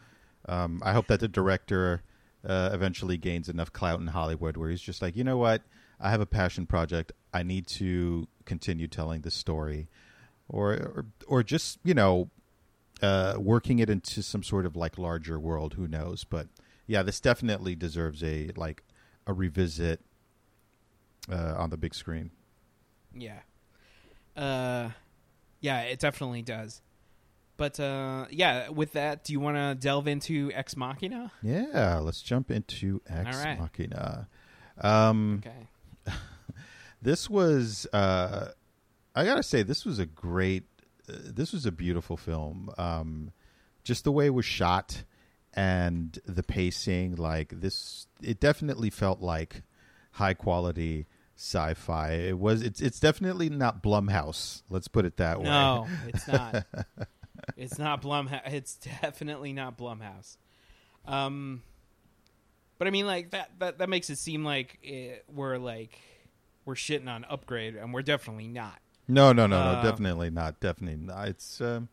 Um, 0.49 0.81
I 0.83 0.93
hope 0.95 1.09
that 1.09 1.21
the 1.21 1.29
director 1.29 2.03
uh, 2.43 2.71
eventually 2.73 3.19
gains 3.19 3.51
enough 3.51 3.71
clout 3.71 4.01
in 4.01 4.07
Hollywood 4.07 4.57
where 4.57 4.71
he's 4.71 4.81
just 4.81 5.03
like, 5.03 5.15
you 5.15 5.23
know 5.23 5.37
what, 5.37 5.61
I 6.01 6.09
have 6.11 6.23
a 6.23 6.27
passion 6.27 6.65
project. 6.65 7.13
I 7.35 7.43
need 7.43 7.67
to 7.79 8.29
continue 8.47 8.89
telling 8.89 9.21
this 9.21 9.35
story, 9.35 9.89
or 10.49 10.73
or, 10.73 11.07
or 11.27 11.43
just 11.43 11.79
you 11.85 11.93
know, 11.93 12.31
uh, 13.03 13.35
working 13.39 13.79
it 13.81 13.91
into 13.91 14.23
some 14.23 14.43
sort 14.43 14.65
of 14.65 14.77
like 14.77 14.97
larger 14.97 15.39
world. 15.39 15.75
Who 15.75 15.87
knows? 15.89 16.25
But 16.25 16.47
yeah, 16.87 17.03
this 17.03 17.21
definitely 17.21 17.75
deserves 17.75 18.23
a 18.23 18.51
like 18.57 18.83
a 19.27 19.33
revisit 19.33 20.01
uh, 21.31 21.55
on 21.57 21.71
the 21.71 21.77
big 21.77 21.95
screen. 21.95 22.31
Yeah. 23.15 23.41
Uh 24.37 24.91
yeah, 25.61 25.81
it 25.83 25.99
definitely 25.99 26.43
does. 26.43 26.81
But 27.57 27.79
uh 27.79 28.27
yeah, 28.31 28.71
with 28.71 28.93
that, 28.93 29.25
do 29.25 29.33
you 29.33 29.41
want 29.41 29.57
to 29.57 29.75
delve 29.79 30.09
into 30.09 30.51
Ex 30.55 30.77
Machina? 30.77 31.31
Yeah, 31.43 31.99
let's 31.99 32.23
jump 32.23 32.51
into 32.51 33.03
Ex 33.07 33.37
right. 33.45 33.59
Machina. 33.59 34.29
Um, 34.81 35.43
Okay. 35.45 36.15
this 37.03 37.29
was 37.29 37.87
uh 37.93 38.49
i 39.15 39.25
gotta 39.25 39.43
say 39.43 39.63
this 39.63 39.85
was 39.85 39.99
a 39.99 40.07
great 40.07 40.65
this 41.07 41.53
was 41.53 41.67
a 41.67 41.73
beautiful 41.73 42.17
film 42.17 42.71
um 42.79 43.33
just 43.85 44.05
the 44.05 44.13
way 44.13 44.27
it 44.27 44.35
was 44.35 44.45
shot 44.45 45.03
and 45.55 46.19
the 46.27 46.43
pacing 46.43 47.17
like 47.17 47.49
this 47.61 48.07
it 48.23 48.41
definitely 48.41 48.89
felt 48.91 49.21
like 49.21 49.63
high 50.13 50.35
quality 50.35 51.07
sci-fi 51.37 52.13
it 52.13 52.39
was 52.39 52.63
it's 52.63 52.81
it's 52.81 53.01
definitely 53.01 53.51
not 53.51 53.83
blumhouse 53.83 54.63
let's 54.71 54.87
put 54.89 55.05
it 55.05 55.17
that 55.17 55.39
way 55.41 55.47
No, 55.47 55.87
it's 56.09 56.29
not. 56.29 56.65
it's 57.57 57.79
not 57.79 58.03
Blumhouse. 58.03 58.53
It's 58.53 58.77
definitely 58.77 59.53
not 59.53 59.77
Blumhouse. 59.77 60.37
Um 61.07 61.63
but 62.79 62.87
I 62.87 62.91
mean 62.91 63.07
like 63.07 63.31
that 63.31 63.51
that 63.59 63.79
that 63.79 63.89
makes 63.89 64.11
it 64.11 64.17
seem 64.19 64.45
like 64.45 64.79
it, 64.83 65.25
we're 65.33 65.57
like 65.59 65.99
we're 66.65 66.75
shitting 66.75 67.09
on 67.09 67.25
Upgrade 67.29 67.75
and 67.75 67.93
we're 67.93 68.03
definitely 68.03 68.47
not. 68.49 68.79
No 69.09 69.33
no 69.33 69.47
no 69.47 69.63
no 69.63 69.71
Uh, 69.79 69.83
definitely 69.83 70.31
not 70.31 70.59
definitely 70.61 70.97
not 70.97 71.29
it's 71.29 71.61
um 71.61 71.89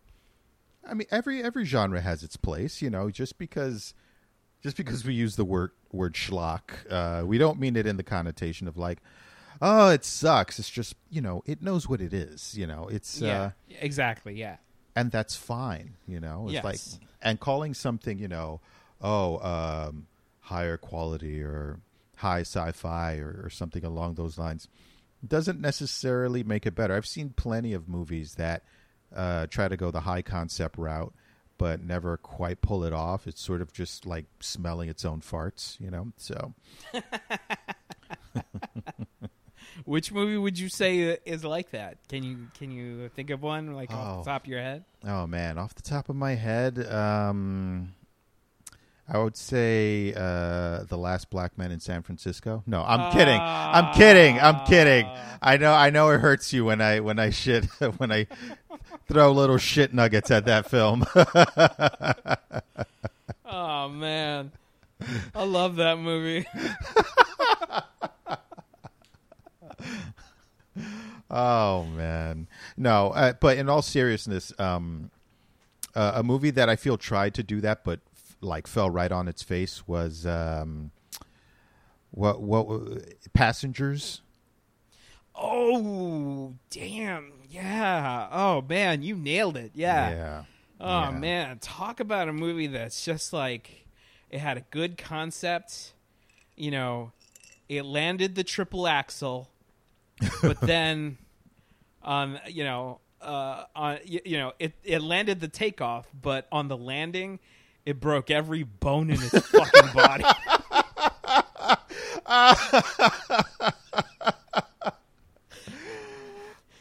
i 0.88 0.93
mean 0.93 1.08
every 1.12 1.43
every 1.43 1.65
genre 1.65 2.02
has 2.02 2.24
its 2.24 2.36
place 2.38 2.82
you 2.82 2.89
know 2.89 3.10
just 3.10 3.38
because 3.38 3.93
just 4.62 4.76
because 4.78 5.06
we 5.06 5.13
use 5.13 5.36
the 5.38 5.45
word 5.45 5.72
word 5.91 6.13
schlock, 6.13 6.62
uh, 6.89 7.26
we 7.26 7.38
don't 7.38 7.60
mean 7.60 7.76
it 7.78 7.86
in 7.88 7.95
the 7.98 8.04
connotation 8.04 8.67
of 8.67 8.78
like, 8.78 9.00
oh, 9.62 9.88
it 9.89 10.04
sucks. 10.04 10.60
It's 10.60 10.69
just 10.69 10.95
you 11.10 11.22
know, 11.22 11.43
it 11.45 11.62
knows 11.62 11.88
what 11.88 12.02
it 12.02 12.13
is. 12.13 12.58
You 12.58 12.67
know, 12.67 12.89
it's 12.91 13.22
Yeah. 13.22 13.39
uh, 13.41 13.50
exactly, 13.80 14.34
yeah. 14.36 14.58
and 14.98 15.12
that's 15.12 15.38
fine. 15.38 15.93
You 16.10 16.19
know, 16.19 16.43
it's 16.48 16.56
Yes. 16.56 16.63
like 16.65 16.80
and 17.22 17.39
calling 17.39 17.74
something, 17.74 18.19
you 18.19 18.28
know, 18.28 18.60
oh, 19.02 19.39
um, 19.39 20.08
higher 20.41 20.76
quality 20.76 21.41
or 21.41 21.80
high 22.17 22.41
sci-fi 22.41 23.15
or, 23.15 23.41
or 23.45 23.50
something 23.50 23.86
along 23.86 24.15
those 24.15 24.38
lines 24.38 24.67
doesn't 25.27 25.60
necessarily 25.60 26.43
make 26.43 26.65
it 26.65 26.75
better. 26.75 26.95
I've 26.95 27.05
seen 27.08 27.29
plenty 27.32 27.73
of 27.73 27.88
movies 27.89 28.36
that 28.36 28.63
uh, 29.15 29.47
try 29.47 29.67
to 29.67 29.75
go 29.77 29.91
the 29.91 30.01
high 30.01 30.21
concept 30.21 30.77
route, 30.77 31.13
but 31.58 31.84
never 31.84 32.15
quite 32.17 32.62
pull 32.62 32.84
it 32.84 32.93
off. 32.93 33.27
It's 33.27 33.41
sort 33.41 33.62
of 33.62 33.73
just 33.73 34.05
like 34.05 34.25
smelling 34.39 34.88
its 34.89 35.03
own 35.03 35.21
farts, 35.21 35.79
you 35.79 35.89
know. 35.91 36.13
So 36.17 36.53
Which 39.86 40.12
movie 40.12 40.38
would 40.38 40.60
you 40.60 40.67
say 40.69 41.17
is 41.25 41.43
like 41.43 41.71
that? 41.71 41.97
Can 42.10 42.23
you 42.23 42.47
can 42.58 42.69
you 42.71 43.10
think 43.10 43.29
of 43.29 43.41
one 43.41 43.73
like 43.73 43.91
off 43.91 44.08
Oh. 44.08 44.23
the 44.23 44.29
top 44.32 44.43
of 44.43 44.47
your 44.49 44.62
head? 44.62 44.84
Oh 45.05 45.25
man, 45.25 45.58
off 45.58 45.73
the 45.73 45.82
top 45.82 46.10
of 46.10 46.15
my 46.15 46.36
head, 46.36 46.79
um, 46.91 47.93
I 49.12 49.17
would 49.17 49.36
say 49.36 50.13
uh, 50.15 50.84
the 50.84 50.98
last 50.98 51.30
black 51.30 51.58
man 51.58 51.72
in 51.72 51.80
San 51.80 52.04
Francisco. 52.04 52.63
No, 52.67 52.84
I'm 52.84 53.12
kidding. 53.12 53.39
I'm 53.41 53.93
kidding. 53.93 54.39
I'm 54.39 54.65
kidding. 54.65 55.10
I 55.41 55.58
know. 55.58 55.74
I 55.74 55.89
know 55.89 56.10
it 56.12 56.19
hurts 56.19 56.54
you 56.54 56.65
when 56.65 56.80
I 56.80 57.00
when 57.00 57.17
I 57.17 57.32
shit 57.32 57.65
when 57.98 58.12
I 58.12 58.28
throw 59.08 59.32
little 59.32 59.58
shit 59.58 59.93
nuggets 59.93 60.30
at 60.32 60.45
that 60.45 60.69
film. 60.69 61.06
Oh 63.52 63.89
man, 63.89 64.52
I 65.34 65.43
love 65.43 65.78
that 65.78 65.98
movie. 65.98 66.45
oh 71.32 71.84
man, 71.86 72.48
no. 72.78 73.10
Uh, 73.10 73.34
but 73.34 73.58
in 73.58 73.69
all 73.69 73.82
seriousness, 73.82 74.54
um, 74.60 75.10
uh, 75.95 76.12
a 76.15 76.24
movie 76.24 76.52
that 76.52 76.69
I 76.69 76.76
feel 76.76 76.95
tried 76.98 77.34
to 77.36 77.43
do 77.43 77.60
that, 77.62 77.84
but 77.84 78.02
like 78.41 78.67
fell 78.67 78.89
right 78.89 79.12
on 79.12 79.28
its 79.28 79.43
face 79.43 79.88
was 79.88 80.25
um, 80.25 80.91
what 82.12 82.41
what 82.41 82.67
passengers. 83.34 84.21
Oh 85.36 86.54
damn, 86.69 87.32
yeah. 87.49 88.28
Oh 88.32 88.62
man, 88.67 89.02
you 89.04 89.15
nailed 89.15 89.58
it. 89.58 89.71
Yeah. 89.73 90.10
Yeah. 90.10 90.43
Oh 90.82 91.02
Yeah. 91.02 91.12
man, 91.12 91.60
talk 91.60 91.99
about 91.99 92.28
a 92.30 92.34
movie 92.34 92.67
that's 92.67 93.04
just 93.06 93.32
like 93.34 93.86
it 94.30 94.39
had 94.39 94.58
a 94.58 94.62
good 94.71 94.97
concept. 94.97 95.93
You 96.56 96.71
know, 96.71 97.12
it 97.69 97.86
landed 97.86 98.36
the 98.36 98.43
triple 98.43 98.88
axel, 98.88 99.49
but 100.41 100.60
then, 100.62 101.17
um, 102.04 102.38
you 102.47 102.63
know, 102.65 102.99
uh, 103.21 103.63
on 103.75 103.99
you, 104.04 104.19
you 104.25 104.38
know, 104.38 104.54
it 104.60 104.73
it 104.84 105.02
landed 105.02 105.39
the 105.39 105.47
takeoff, 105.47 106.08
but 106.21 106.47
on 106.52 106.67
the 106.67 106.78
landing, 106.78 107.39
it 107.89 107.99
broke 107.99 108.30
every 108.30 108.63
bone 108.63 109.10
in 109.10 109.17
its 109.21 109.47
fucking 109.47 109.93
body. 109.93 110.23
Oh 112.28 112.56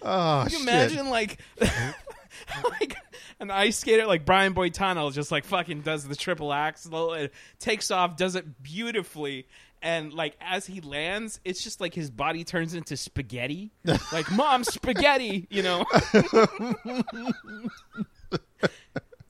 Can 0.00 0.10
ah, 0.10 0.44
you 0.44 0.50
shit. 0.50 0.60
imagine 0.60 1.10
like 1.10 1.38
like 1.60 2.96
an 3.40 3.50
ice 3.50 3.78
skater 3.78 4.06
like 4.06 4.24
Brian 4.24 4.54
Boitano 4.54 5.12
just 5.12 5.32
like 5.32 5.44
fucking 5.44 5.80
does 5.80 6.06
the 6.06 6.14
triple 6.14 6.52
axel 6.52 7.14
and 7.14 7.30
takes 7.58 7.90
off, 7.90 8.16
does 8.16 8.36
it 8.36 8.62
beautifully, 8.62 9.46
and 9.82 10.12
like 10.12 10.36
as 10.40 10.66
he 10.66 10.80
lands, 10.80 11.40
it's 11.44 11.62
just 11.62 11.80
like 11.80 11.94
his 11.94 12.10
body 12.10 12.44
turns 12.44 12.74
into 12.74 12.96
spaghetti. 12.96 13.72
like 14.12 14.30
mom 14.32 14.64
spaghetti, 14.64 15.46
you 15.50 15.62
know. 15.62 15.84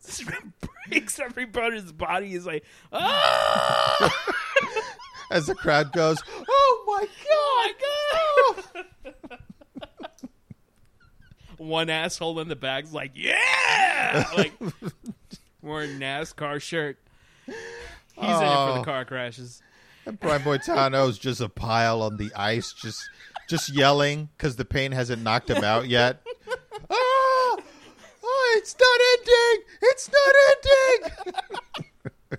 Just 0.09 0.25
breaks 0.89 1.19
every 1.19 1.47
part 1.47 1.75
of 1.75 1.83
his 1.83 1.93
body. 1.93 2.33
Is 2.35 2.47
like, 2.47 2.65
ah, 2.93 4.25
As 5.31 5.47
the 5.47 5.55
crowd 5.55 5.93
goes, 5.93 6.17
"Oh 6.49 6.85
my 6.87 7.07
oh 7.31 7.73
my 9.05 9.13
god! 9.15 9.39
One 11.59 11.91
asshole 11.91 12.39
in 12.41 12.49
the 12.49 12.57
bag's 12.57 12.93
like, 12.95 13.13
yeah, 13.15 14.25
like 14.37 14.53
wearing 15.61 15.99
NASCAR 15.99 16.61
shirt. 16.63 16.99
He's 17.47 17.55
in 17.57 18.25
it 18.25 18.39
for 18.39 18.45
Oh. 18.45 18.75
the 18.79 18.85
car 18.85 19.05
crashes. 19.05 19.61
And 20.07 20.19
Brian 20.21 20.41
Boitano's 20.43 21.19
just 21.19 21.41
a 21.41 21.49
pile 21.49 22.01
on 22.01 22.17
the 22.17 22.33
ice, 22.35 22.73
just 22.73 23.03
just 23.49 23.75
yelling 23.75 24.29
because 24.37 24.57
the 24.57 24.65
pain 24.65 24.93
hasn't 24.93 25.23
knocked 25.23 25.51
him 25.51 25.63
out 25.65 25.89
yet. 25.89 26.23
It's 28.69 28.77
not 28.81 29.01
ending! 29.19 29.65
It's 29.83 30.11
not 30.13 30.35
ending! 31.23 31.35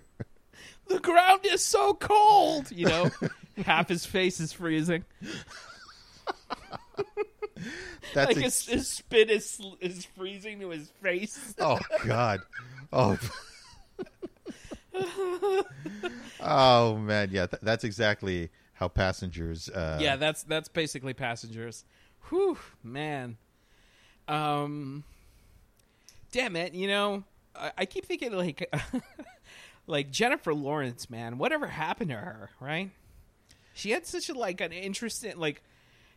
The 0.87 0.99
ground 0.99 1.41
is 1.45 1.63
so 1.63 1.93
cold, 1.93 2.71
you 2.71 2.87
know. 2.87 3.11
Half 3.63 3.89
his 3.89 4.07
face 4.07 4.39
is 4.39 4.51
freezing. 4.51 5.05
That's 8.15 8.27
like 8.27 8.37
his, 8.37 8.65
his 8.65 8.87
spit 8.87 9.29
is 9.29 9.61
is 9.81 10.05
freezing 10.05 10.59
to 10.61 10.69
his 10.69 10.89
face. 11.03 11.53
oh 11.59 11.77
god, 12.07 12.39
oh. 12.91 13.19
oh 16.41 16.97
man, 16.97 17.29
yeah, 17.31 17.45
th- 17.45 17.61
that's 17.61 17.83
exactly 17.83 18.49
how 18.73 18.87
passengers. 18.87 19.69
Uh, 19.69 19.99
yeah, 20.01 20.15
that's 20.15 20.41
that's 20.41 20.69
basically 20.69 21.13
passengers. 21.13 21.85
Whew, 22.29 22.57
man. 22.83 23.37
Um, 24.27 25.03
damn 26.31 26.55
it, 26.55 26.73
you 26.73 26.87
know, 26.87 27.23
I, 27.55 27.71
I 27.79 27.85
keep 27.85 28.05
thinking 28.05 28.31
like, 28.33 28.71
like 29.87 30.11
Jennifer 30.11 30.53
Lawrence, 30.53 31.09
man. 31.09 31.37
Whatever 31.37 31.67
happened 31.67 32.09
to 32.11 32.17
her, 32.17 32.49
right? 32.59 32.91
She 33.73 33.91
had 33.91 34.05
such 34.05 34.29
a 34.29 34.33
like 34.33 34.61
an 34.61 34.71
interesting 34.71 35.37
like. 35.37 35.63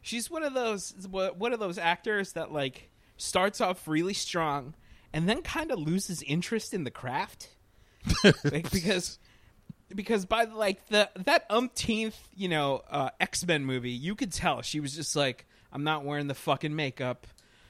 She's 0.04 0.28
one 0.28 0.42
of 0.42 0.52
those 0.52 0.94
one 1.10 1.52
of 1.52 1.60
those 1.60 1.78
actors 1.78 2.32
that 2.32 2.52
like 2.52 2.90
starts 3.16 3.60
off 3.60 3.86
really 3.86 4.14
strong 4.14 4.74
and 5.12 5.28
then 5.28 5.42
kind 5.42 5.70
of 5.70 5.78
loses 5.78 6.22
interest 6.22 6.74
in 6.74 6.84
the 6.84 6.90
craft, 6.90 7.50
like 8.44 8.70
because 8.70 9.18
because 9.94 10.24
by 10.24 10.44
like 10.44 10.86
the 10.88 11.08
that 11.24 11.44
umpteenth 11.50 12.18
you 12.34 12.48
know 12.48 12.82
uh, 12.90 13.10
X 13.20 13.46
Men 13.46 13.64
movie, 13.64 13.90
you 13.90 14.14
could 14.14 14.32
tell 14.32 14.62
she 14.62 14.80
was 14.80 14.94
just 14.94 15.14
like, 15.14 15.46
I'm 15.72 15.84
not 15.84 16.04
wearing 16.04 16.26
the 16.26 16.34
fucking 16.34 16.74
makeup. 16.74 17.26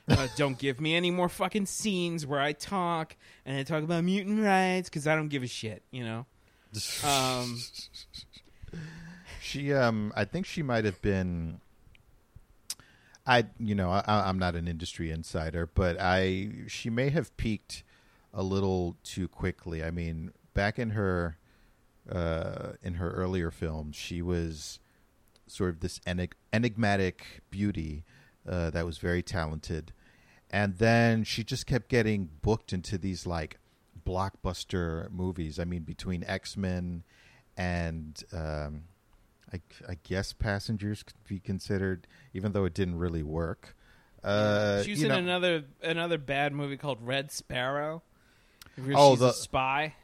Uh, 0.09 0.27
don't 0.37 0.59
give 0.59 0.81
me 0.81 0.95
any 0.95 1.11
more 1.11 1.29
fucking 1.29 1.67
scenes 1.67 2.27
where 2.27 2.41
I 2.41 2.53
talk 2.53 3.17
and 3.47 3.57
I 3.57 3.63
talk 3.63 3.83
about 3.85 4.03
mutant 4.05 4.41
rights 4.41 4.89
because 4.89 5.07
I 5.07 5.15
don't 5.15 5.29
give 5.29 5.43
a 5.43 5.47
shit. 5.47 5.83
You 5.91 6.05
know. 6.05 6.27
Um, 7.05 7.59
She, 9.41 9.73
um, 9.75 10.13
I 10.17 10.25
think 10.25 10.47
she 10.47 10.63
might 10.63 10.85
have 10.85 11.03
been. 11.03 11.61
I, 13.27 13.45
you 13.59 13.75
know, 13.75 13.91
I, 13.91 14.03
I'm 14.07 14.39
not 14.39 14.55
an 14.57 14.67
industry 14.67 15.11
insider, 15.11 15.67
but 15.67 16.01
I, 16.01 16.51
she 16.69 16.91
may 16.91 17.11
have 17.11 17.37
peaked 17.37 17.85
a 18.33 18.43
little 18.43 18.97
too 19.05 19.29
quickly. 19.29 19.85
I 19.85 19.91
mean, 19.91 20.33
back 20.55 20.79
in 20.79 20.91
her, 20.91 21.37
uh, 22.11 22.73
in 22.83 22.95
her 22.95 23.11
earlier 23.11 23.51
films, 23.51 23.95
she 23.95 24.23
was 24.23 24.81
sort 25.47 25.71
of 25.71 25.81
this 25.81 25.99
enig- 26.01 26.33
enigmatic 26.53 27.43
beauty 27.51 28.05
uh, 28.49 28.71
that 28.71 28.85
was 28.87 28.99
very 28.99 29.23
talented, 29.23 29.93
and 30.51 30.77
then 30.79 31.25
she 31.25 31.45
just 31.45 31.67
kept 31.67 31.89
getting 31.89 32.29
booked 32.43 32.73
into 32.73 32.99
these 32.99 33.27
like 33.27 33.59
blockbuster 34.07 35.11
movies. 35.11 35.59
I 35.59 35.65
mean, 35.65 35.83
between 35.83 36.25
X 36.25 36.57
Men 36.57 37.05
and 37.57 38.23
um, 38.33 38.85
I, 39.53 39.61
I 39.89 39.97
guess 40.03 40.33
Passengers 40.33 41.03
could 41.03 41.23
be 41.29 41.39
considered, 41.39 42.07
even 42.35 42.53
though 42.53 42.65
it 42.65 42.75
didn't 42.75 42.97
really 42.99 43.23
work. 43.23 43.77
Uh, 44.25 44.83
she 44.83 44.93
was 44.93 45.03
in 45.03 45.09
know- 45.09 45.19
another 45.19 45.65
another 45.83 46.19
bad 46.19 46.53
movie 46.53 46.77
called 46.77 46.99
Red 47.03 47.31
Sparrow. 47.33 48.03
Oh, 48.95 49.13
she's 49.13 49.19
the- 49.21 49.29
a 49.29 49.33
spy. 49.35 49.95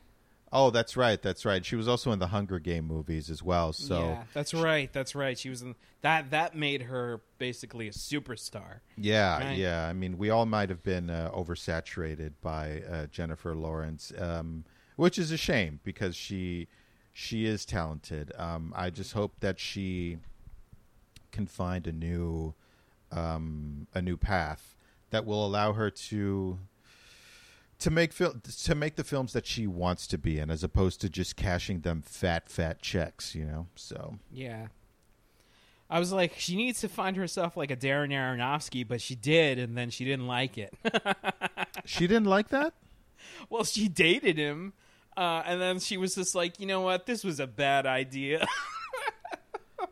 Oh, 0.52 0.70
that's 0.70 0.96
right. 0.96 1.20
That's 1.20 1.44
right. 1.44 1.64
She 1.64 1.76
was 1.76 1.86
also 1.88 2.10
in 2.12 2.18
the 2.18 2.28
Hunger 2.28 2.58
Game 2.58 2.86
movies 2.86 3.28
as 3.28 3.42
well. 3.42 3.72
So 3.74 4.00
yeah, 4.00 4.22
that's 4.32 4.54
right. 4.54 4.90
That's 4.92 5.14
right. 5.14 5.38
She 5.38 5.50
was 5.50 5.60
in 5.62 5.74
that. 6.00 6.30
That 6.30 6.56
made 6.56 6.82
her 6.82 7.20
basically 7.38 7.86
a 7.88 7.90
superstar. 7.92 8.80
Yeah, 8.96 9.38
Right. 9.38 9.58
yeah. 9.58 9.86
I 9.86 9.92
mean, 9.92 10.16
we 10.16 10.30
all 10.30 10.46
might 10.46 10.70
have 10.70 10.82
been 10.82 11.10
uh, 11.10 11.30
oversaturated 11.34 12.32
by 12.40 12.82
uh, 12.90 13.06
Jennifer 13.06 13.54
Lawrence, 13.54 14.10
um, 14.18 14.64
which 14.96 15.18
is 15.18 15.30
a 15.30 15.36
shame 15.36 15.80
because 15.84 16.16
she 16.16 16.68
she 17.12 17.44
is 17.44 17.66
talented. 17.66 18.32
Um, 18.38 18.72
I 18.76 18.90
just 18.90 19.12
hope 19.12 19.40
that 19.40 19.58
she 19.60 20.18
can 21.30 21.46
find 21.46 21.86
a 21.86 21.92
new 21.92 22.54
um, 23.12 23.86
a 23.94 24.00
new 24.00 24.16
path 24.16 24.74
that 25.10 25.24
will 25.26 25.44
allow 25.44 25.72
her 25.72 25.90
to 25.90 26.58
to 27.80 27.90
make 27.90 28.12
fil- 28.12 28.34
to 28.64 28.74
make 28.74 28.96
the 28.96 29.04
films 29.04 29.32
that 29.32 29.46
she 29.46 29.66
wants 29.66 30.06
to 30.08 30.18
be 30.18 30.38
in, 30.38 30.50
as 30.50 30.62
opposed 30.64 31.00
to 31.02 31.08
just 31.08 31.36
cashing 31.36 31.80
them 31.80 32.02
fat 32.02 32.48
fat 32.48 32.80
checks. 32.82 33.34
You 33.34 33.44
know, 33.44 33.66
so 33.74 34.18
Yeah. 34.32 34.68
I 35.90 35.98
was 35.98 36.12
like, 36.12 36.34
she 36.36 36.54
needs 36.54 36.80
to 36.82 36.88
find 36.88 37.16
herself 37.16 37.56
like 37.56 37.70
a 37.70 37.76
Darren 37.76 38.10
Aronofsky, 38.12 38.86
but 38.86 39.00
she 39.00 39.14
did, 39.14 39.58
and 39.58 39.74
then 39.74 39.88
she 39.88 40.04
didn't 40.04 40.26
like 40.26 40.58
it. 40.58 40.74
She 41.86 42.06
didn't 42.06 42.26
like 42.26 42.48
that. 42.48 42.74
well, 43.48 43.64
she 43.64 43.88
dated 43.88 44.36
him, 44.36 44.74
uh, 45.16 45.42
and 45.46 45.58
then 45.58 45.78
she 45.78 45.96
was 45.96 46.14
just 46.14 46.34
like, 46.34 46.60
you 46.60 46.66
know 46.66 46.82
what, 46.82 47.06
this 47.06 47.24
was 47.24 47.40
a 47.40 47.46
bad 47.46 47.86
idea. 47.86 48.46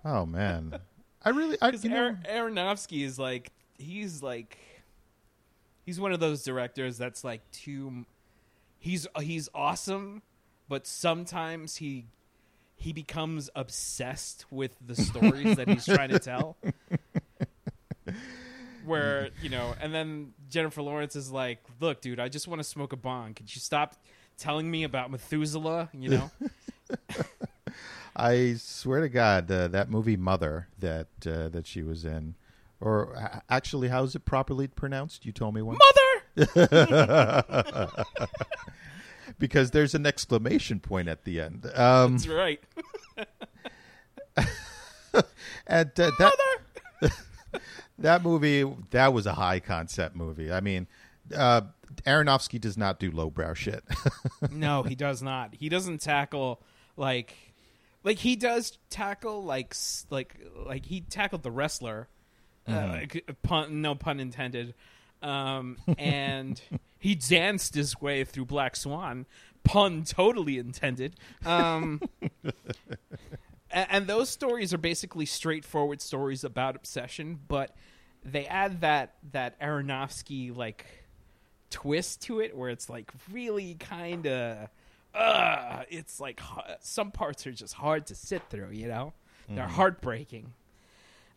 Oh 0.04 0.24
man, 0.26 0.78
I 1.22 1.30
really, 1.30 1.56
I 1.60 1.70
you 1.70 1.88
know, 1.88 2.16
Aronofsky 2.28 3.04
is 3.04 3.18
like, 3.18 3.50
he's 3.78 4.22
like, 4.22 4.56
he's 5.86 5.98
one 5.98 6.12
of 6.12 6.20
those 6.20 6.42
directors 6.42 6.98
that's 6.98 7.24
like 7.24 7.40
too. 7.52 8.04
He's 8.78 9.06
he's 9.20 9.48
awesome, 9.54 10.20
but 10.68 10.86
sometimes 10.86 11.76
he 11.76 12.08
he 12.74 12.92
becomes 12.92 13.48
obsessed 13.56 14.44
with 14.50 14.76
the 14.84 14.94
stories 14.94 15.56
that 15.56 15.68
he's 15.68 15.86
trying 15.86 16.10
to 16.10 16.18
tell. 16.18 16.56
Where 18.84 19.30
you 19.42 19.48
know, 19.48 19.74
and 19.80 19.94
then 19.94 20.34
Jennifer 20.50 20.82
Lawrence 20.82 21.16
is 21.16 21.32
like, 21.32 21.60
"Look, 21.80 22.02
dude, 22.02 22.20
I 22.20 22.28
just 22.28 22.46
want 22.46 22.60
to 22.60 22.64
smoke 22.64 22.92
a 22.92 22.96
bong. 22.96 23.34
Could 23.34 23.52
you 23.54 23.60
stop 23.60 23.96
telling 24.36 24.70
me 24.70 24.84
about 24.84 25.10
Methuselah?" 25.10 25.88
You 25.92 26.10
know, 26.10 26.30
I 28.16 28.54
swear 28.54 29.00
to 29.00 29.08
God, 29.08 29.50
uh, 29.50 29.68
that 29.68 29.90
movie 29.90 30.16
Mother 30.16 30.68
that 30.78 31.08
uh, 31.26 31.48
that 31.48 31.66
she 31.66 31.82
was 31.82 32.04
in, 32.04 32.36
or 32.80 33.42
actually, 33.48 33.88
how 33.88 34.02
is 34.04 34.14
it 34.14 34.24
properly 34.24 34.66
pronounced? 34.68 35.24
You 35.24 35.32
told 35.32 35.54
me 35.54 35.62
one 35.62 35.78
mother. 35.78 36.06
because 39.38 39.70
there's 39.70 39.94
an 39.94 40.06
exclamation 40.06 40.80
point 40.80 41.08
at 41.08 41.24
the 41.24 41.40
end. 41.40 41.66
Um, 41.74 42.12
That's 42.12 42.28
right, 42.28 42.62
and 45.66 45.88
uh, 46.00 46.10
that 46.18 46.32
mother. 47.00 47.14
that 47.98 48.22
movie 48.22 48.70
that 48.90 49.12
was 49.12 49.26
a 49.26 49.34
high 49.34 49.60
concept 49.60 50.14
movie. 50.14 50.52
I 50.52 50.60
mean, 50.60 50.86
uh, 51.34 51.62
Aronofsky 52.06 52.60
does 52.60 52.76
not 52.76 52.98
do 52.98 53.10
lowbrow 53.10 53.54
shit. 53.54 53.84
no, 54.50 54.82
he 54.82 54.94
does 54.94 55.22
not. 55.22 55.54
He 55.54 55.70
doesn't 55.70 56.02
tackle 56.02 56.60
like 56.96 57.34
like 58.04 58.18
he 58.18 58.36
does 58.36 58.78
tackle 58.90 59.44
like 59.44 59.74
like 60.10 60.38
like 60.54 60.86
he 60.86 61.00
tackled 61.00 61.42
the 61.42 61.50
wrestler. 61.50 62.08
Uh, 62.66 63.00
pun, 63.42 63.80
no 63.82 63.94
pun 63.94 64.20
intended. 64.20 64.74
Um, 65.22 65.78
and 65.98 66.60
he 66.98 67.14
danced 67.14 67.74
his 67.74 68.00
way 68.00 68.24
through 68.24 68.46
Black 68.46 68.76
Swan. 68.76 69.26
Pun 69.64 70.04
totally 70.04 70.58
intended. 70.58 71.16
Um, 71.44 72.00
a- 73.70 73.92
and 73.92 74.06
those 74.06 74.28
stories 74.28 74.72
are 74.74 74.78
basically 74.78 75.26
straightforward 75.26 76.00
stories 76.00 76.44
about 76.44 76.76
obsession, 76.76 77.40
but 77.48 77.74
they 78.24 78.46
add 78.46 78.80
that 78.80 79.14
that 79.32 79.58
Aronofsky 79.60 80.54
like 80.56 80.84
twist 81.70 82.22
to 82.22 82.40
it 82.40 82.56
where 82.56 82.70
it's 82.70 82.88
like 82.88 83.12
really 83.30 83.74
kind 83.74 84.26
of 84.26 84.68
uh 85.14 85.82
it's 85.88 86.20
like 86.20 86.40
some 86.80 87.10
parts 87.10 87.46
are 87.46 87.52
just 87.52 87.74
hard 87.74 88.06
to 88.06 88.14
sit 88.14 88.42
through 88.50 88.70
you 88.70 88.86
know 88.86 89.12
they're 89.48 89.66
heartbreaking 89.66 90.52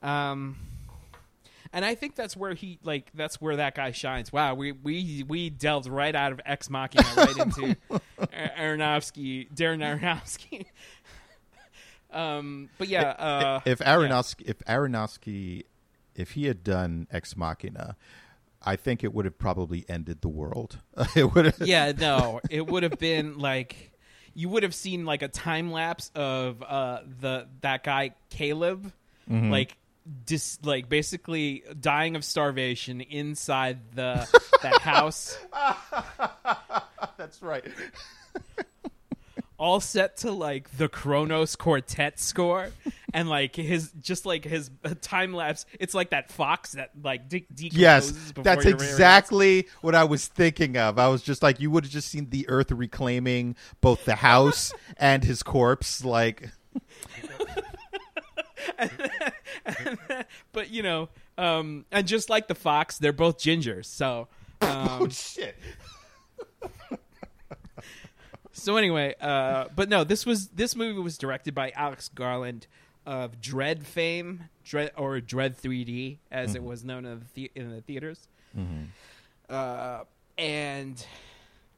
um 0.04 0.56
and 1.74 1.86
i 1.86 1.96
think 1.96 2.16
that's 2.16 2.36
where 2.36 2.54
he 2.54 2.80
like 2.84 3.10
that's 3.14 3.40
where 3.42 3.56
that 3.56 3.76
guy 3.76 3.92
shines 3.92 4.32
wow 4.32 4.54
we 4.54 4.72
we 4.72 5.24
we 5.28 5.50
delved 5.50 5.88
right 5.88 6.16
out 6.16 6.32
of 6.32 6.42
ex 6.46 6.70
machina 6.70 7.06
right 7.16 7.38
into 7.38 7.76
aronofsky 8.58 9.52
darren 9.54 9.80
aronofsky 9.80 10.66
um 12.12 12.70
but 12.78 12.88
yeah 12.88 13.10
uh 13.10 13.60
if 13.66 13.80
Aronofsky, 13.80 14.42
if 14.46 14.60
Aronofsky, 14.60 15.64
if 16.16 16.32
he 16.32 16.46
had 16.48 16.64
done 16.64 17.08
Ex 17.12 17.38
Machina, 17.38 17.96
I 18.64 18.76
think 18.76 19.04
it 19.04 19.14
would 19.14 19.26
have 19.26 19.38
probably 19.38 19.86
ended 19.88 20.22
the 20.22 20.28
world. 20.28 20.80
it 21.16 21.34
would 21.34 21.46
have. 21.46 21.62
yeah, 21.62 21.92
no, 21.98 22.42
it 22.50 22.68
would 22.68 22.84
have 22.84 22.98
been 23.00 23.38
like 23.38 23.92
you 24.34 24.50
would 24.50 24.64
have 24.64 24.76
seen 24.76 25.06
like 25.06 25.22
a 25.22 25.28
time 25.28 25.72
lapse 25.72 26.12
of 26.16 26.64
uh 26.64 27.02
the 27.20 27.48
that 27.62 27.84
guy 27.84 28.12
Caleb 28.30 28.92
like 29.30 29.78
dis 30.26 30.58
like 30.64 30.90
basically 30.90 31.64
dying 31.80 32.16
of 32.16 32.24
starvation 32.26 33.02
inside 33.02 33.80
the 33.96 34.28
that 34.64 34.82
house 34.82 35.38
That's 37.18 37.42
right. 37.42 37.66
all 39.58 39.82
set 39.82 40.18
to 40.18 40.32
like 40.32 40.70
the 40.78 40.88
Kronos 40.88 41.58
quartet 41.58 42.18
score 42.20 42.70
and 43.14 43.28
like 43.30 43.58
his 43.58 43.92
just 44.02 44.26
like 44.26 44.46
his 44.46 44.72
time 45.02 45.34
lapse 45.34 45.66
it's 45.82 45.94
like 45.94 46.12
that 46.12 46.32
fox 46.32 46.72
that 46.74 46.92
like 47.04 47.28
de- 47.28 47.46
decomposes 47.54 47.78
Yes, 47.78 48.34
that's 48.38 48.64
your 48.64 48.76
very 48.78 48.88
eyes. 48.88 48.92
exactly 48.94 49.68
what 49.82 49.96
I 49.96 50.06
was 50.06 50.28
thinking 50.28 50.78
of. 50.78 50.98
I 50.98 51.10
was 51.10 51.22
just 51.22 51.44
like, 51.44 51.60
you 51.60 51.72
would 51.72 51.84
have 51.84 51.92
just 51.92 52.08
seen 52.10 52.30
the 52.30 52.48
Earth 52.48 52.72
reclaiming 52.72 53.56
both 53.82 54.06
the 54.06 54.16
house 54.16 54.74
and 54.98 55.24
his 55.26 55.44
corpse. 55.44 56.06
Like, 56.06 56.50
but 60.52 60.70
you 60.72 60.84
know 60.84 61.10
um 61.38 61.86
and 61.92 62.08
just 62.08 62.30
like 62.30 62.48
the 62.48 62.56
fox 62.56 62.98
they're 62.98 63.14
both 63.14 63.38
gingers 63.38 63.86
so 63.86 64.28
um 64.62 65.10
shit. 65.12 65.56
So 68.52 68.76
anyway, 68.76 69.16
uh, 69.22 69.66
but 69.74 69.88
no, 69.88 70.04
this 70.04 70.26
was 70.26 70.50
this 70.50 70.76
movie 70.76 71.00
was 71.00 71.18
directed 71.18 71.56
by 71.56 71.72
Alex 71.72 72.10
Garland 72.10 72.68
of 73.06 73.40
Dredd 73.40 73.84
fame, 73.84 74.50
Dredd 74.66 74.92
or 74.98 75.20
Dredd 75.20 75.56
3D 75.56 76.18
as 76.30 76.56
it 76.56 76.64
was 76.64 76.84
known 76.84 77.06
in 77.06 77.22
the, 77.34 77.52
in 77.56 77.72
the 77.72 77.82
theaters. 77.82 78.28
Uh, 79.50 80.04
and 80.38 81.06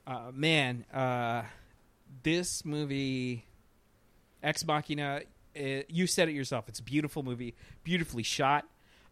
uh, 0.07 0.31
man, 0.33 0.85
uh, 0.93 1.43
this 2.23 2.65
movie, 2.65 3.45
Ex 4.41 4.65
Machina, 4.65 5.21
uh 5.57 5.83
you 5.87 6.07
said 6.07 6.29
it 6.29 6.33
yourself. 6.33 6.67
It's 6.69 6.79
a 6.79 6.83
beautiful 6.83 7.23
movie, 7.23 7.55
beautifully 7.83 8.23
shot, 8.23 8.65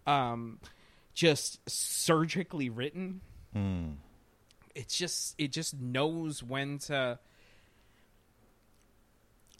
um, 0.07 0.59
just 1.13 1.59
surgically 1.69 2.69
written. 2.69 3.21
It's 4.75 4.97
just 4.97 5.35
it 5.37 5.51
just 5.51 5.79
knows 5.79 6.43
when 6.43 6.77
to 6.79 7.19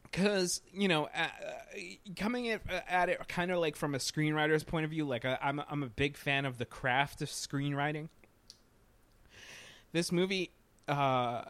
because 0.03 0.61
you 0.73 0.87
know 0.87 1.05
uh, 1.05 1.17
uh, 1.17 1.79
coming 2.15 2.49
at, 2.49 2.61
at 2.87 3.09
it 3.09 3.27
kind 3.27 3.51
of 3.51 3.59
like 3.59 3.75
from 3.75 3.95
a 3.95 3.97
screenwriter's 3.97 4.63
point 4.63 4.85
of 4.85 4.91
view 4.91 5.05
like 5.05 5.25
I, 5.25 5.37
I'm, 5.41 5.61
I'm 5.69 5.83
a 5.83 5.87
big 5.89 6.17
fan 6.17 6.45
of 6.45 6.57
the 6.57 6.65
craft 6.65 7.21
of 7.21 7.29
screenwriting 7.29 8.09
this 9.91 10.11
movie 10.11 10.51
uh 10.87 11.43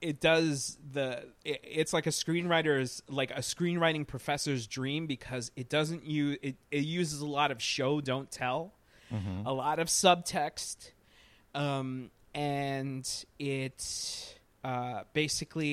it- 0.00 0.20
does 0.20 0.78
the 0.92 1.24
it, 1.44 1.60
it's 1.64 1.92
like 1.92 2.06
a 2.06 2.10
screenwriter's 2.10 3.02
like 3.08 3.30
a 3.30 3.40
screenwriting 3.40 4.06
professor's 4.06 4.66
dream 4.66 5.06
because 5.06 5.50
it 5.56 5.68
doesn't 5.68 6.04
use 6.04 6.38
it, 6.42 6.56
it 6.70 6.84
uses 6.84 7.20
a 7.20 7.26
lot 7.26 7.50
of 7.50 7.62
show 7.62 8.00
don't 8.00 8.30
tell 8.30 8.74
a 9.46 9.52
lot 9.52 9.78
of 9.78 9.88
subtext 9.88 10.90
um 11.54 12.10
and 12.34 13.24
it 13.38 14.34
uh, 14.64 15.04
basically, 15.14 15.66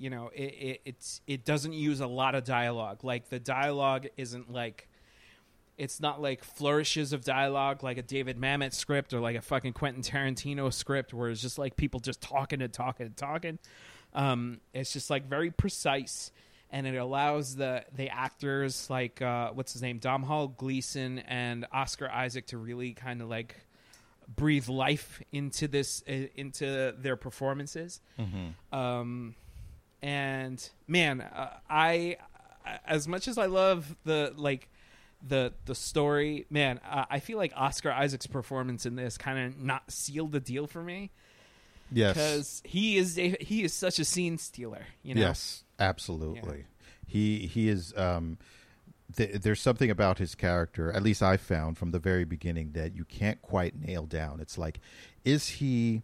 you 0.00 0.10
know, 0.10 0.30
it, 0.34 0.42
it 0.42 0.80
it's 0.84 1.20
it 1.26 1.44
doesn't 1.44 1.72
use 1.74 2.00
a 2.00 2.06
lot 2.06 2.34
of 2.34 2.42
dialogue. 2.44 3.04
Like 3.04 3.28
the 3.28 3.38
dialogue 3.38 4.08
isn't 4.16 4.50
like 4.50 4.88
it's 5.80 5.98
not 5.98 6.20
like 6.20 6.44
flourishes 6.44 7.14
of 7.14 7.24
dialogue 7.24 7.82
like 7.82 7.96
a 7.96 8.02
David 8.02 8.38
Mamet 8.38 8.74
script 8.74 9.14
or 9.14 9.20
like 9.20 9.34
a 9.34 9.40
fucking 9.40 9.72
Quentin 9.72 10.02
Tarantino 10.02 10.70
script 10.70 11.14
where 11.14 11.30
it's 11.30 11.40
just 11.40 11.58
like 11.58 11.74
people 11.74 12.00
just 12.00 12.20
talking 12.20 12.60
and 12.60 12.70
talking 12.70 13.06
and 13.06 13.16
talking. 13.16 13.58
Um, 14.12 14.60
it's 14.74 14.92
just 14.92 15.08
like 15.08 15.26
very 15.26 15.50
precise, 15.50 16.32
and 16.70 16.86
it 16.86 16.96
allows 16.96 17.56
the 17.56 17.84
the 17.96 18.10
actors 18.10 18.90
like 18.90 19.22
uh, 19.22 19.52
what's 19.54 19.72
his 19.72 19.80
name, 19.80 19.98
Domhnall 19.98 20.48
Gleeson 20.48 21.20
and 21.20 21.66
Oscar 21.72 22.10
Isaac 22.10 22.48
to 22.48 22.58
really 22.58 22.92
kind 22.92 23.22
of 23.22 23.30
like 23.30 23.56
breathe 24.36 24.68
life 24.68 25.22
into 25.32 25.66
this 25.66 26.02
uh, 26.06 26.12
into 26.34 26.94
their 26.98 27.16
performances. 27.16 28.02
Um, 28.70 29.34
and 30.02 30.68
man, 30.86 31.22
uh, 31.22 31.56
I 31.70 32.18
as 32.86 33.08
much 33.08 33.28
as 33.28 33.38
I 33.38 33.46
love 33.46 33.96
the 34.04 34.34
like 34.36 34.68
the 35.26 35.52
the 35.66 35.74
story, 35.74 36.46
man, 36.50 36.80
uh, 36.88 37.04
I 37.10 37.20
feel 37.20 37.38
like 37.38 37.52
Oscar 37.56 37.90
Isaac's 37.92 38.26
performance 38.26 38.86
in 38.86 38.96
this 38.96 39.18
kind 39.18 39.38
of 39.38 39.58
not 39.60 39.90
sealed 39.90 40.32
the 40.32 40.40
deal 40.40 40.66
for 40.66 40.82
me 40.82 41.10
Yes. 41.92 42.14
because 42.14 42.62
he 42.64 42.96
is 42.96 43.18
a, 43.18 43.36
he 43.40 43.62
is 43.64 43.72
such 43.74 43.98
a 43.98 44.04
scene 44.04 44.38
stealer. 44.38 44.86
You 45.02 45.14
know, 45.16 45.20
Yes, 45.20 45.64
absolutely. 45.78 46.64
He 47.06 47.46
he 47.46 47.68
is. 47.68 47.92
Um, 47.96 48.38
th- 49.16 49.40
there's 49.42 49.60
something 49.60 49.90
about 49.90 50.18
his 50.18 50.34
character, 50.34 50.92
at 50.92 51.02
least 51.02 51.22
I 51.22 51.36
found 51.36 51.76
from 51.78 51.90
the 51.90 51.98
very 51.98 52.24
beginning, 52.24 52.72
that 52.72 52.94
you 52.94 53.04
can't 53.04 53.42
quite 53.42 53.74
nail 53.78 54.06
down. 54.06 54.40
It's 54.40 54.56
like, 54.56 54.80
is 55.24 55.48
he 55.48 56.02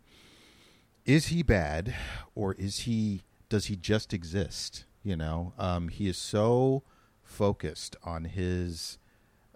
is 1.04 1.26
he 1.28 1.42
bad, 1.44 1.94
or 2.34 2.54
is 2.54 2.80
he 2.80 3.22
does 3.48 3.66
he 3.66 3.76
just 3.76 4.12
exist? 4.12 4.84
You 5.04 5.14
know, 5.16 5.52
um, 5.56 5.86
he 5.88 6.08
is 6.08 6.18
so 6.18 6.82
focused 7.22 7.94
on 8.02 8.24
his 8.24 8.98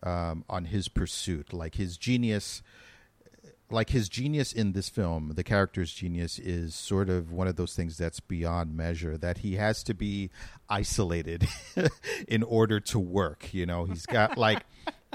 um, 0.03 0.45
on 0.49 0.67
his 0.67 0.89
pursuit. 0.89 1.53
Like 1.53 1.75
his 1.75 1.97
genius, 1.97 2.63
like 3.71 3.91
his 3.91 4.09
genius 4.09 4.53
in 4.53 4.73
this 4.73 4.89
film, 4.89 5.33
the 5.35 5.45
character's 5.45 5.93
genius 5.93 6.39
is 6.39 6.75
sort 6.75 7.09
of 7.09 7.33
one 7.33 7.49
of 7.49 7.57
those 7.57 7.75
things 7.75 7.97
that's 7.97 8.21
beyond 8.21 8.77
measure. 8.77 9.17
That 9.17 9.39
he 9.39 9.57
has 9.57 9.83
to 9.85 9.95
be 9.95 10.31
isolated 10.69 11.49
in 12.29 12.43
order 12.43 12.81
to 12.81 12.99
work. 12.99 13.53
You 13.53 13.67
know, 13.67 13.85
he's 13.85 14.07
got 14.07 14.37
like 14.39 14.65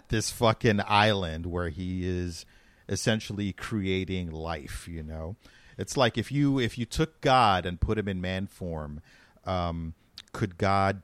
this 0.09 0.29
fucking 0.31 0.81
island 0.87 1.45
where 1.45 1.69
he 1.69 2.07
is 2.07 2.45
essentially 2.87 3.51
creating 3.53 4.31
life. 4.31 4.87
You 4.87 5.03
know, 5.03 5.35
it's 5.77 5.97
like 5.97 6.17
if 6.17 6.31
you 6.31 6.59
if 6.59 6.77
you 6.77 6.85
took 6.85 7.21
God 7.21 7.65
and 7.65 7.79
put 7.79 7.97
him 7.97 8.07
in 8.07 8.21
man 8.21 8.47
form, 8.47 9.01
um, 9.45 9.93
could 10.31 10.57
God 10.57 11.01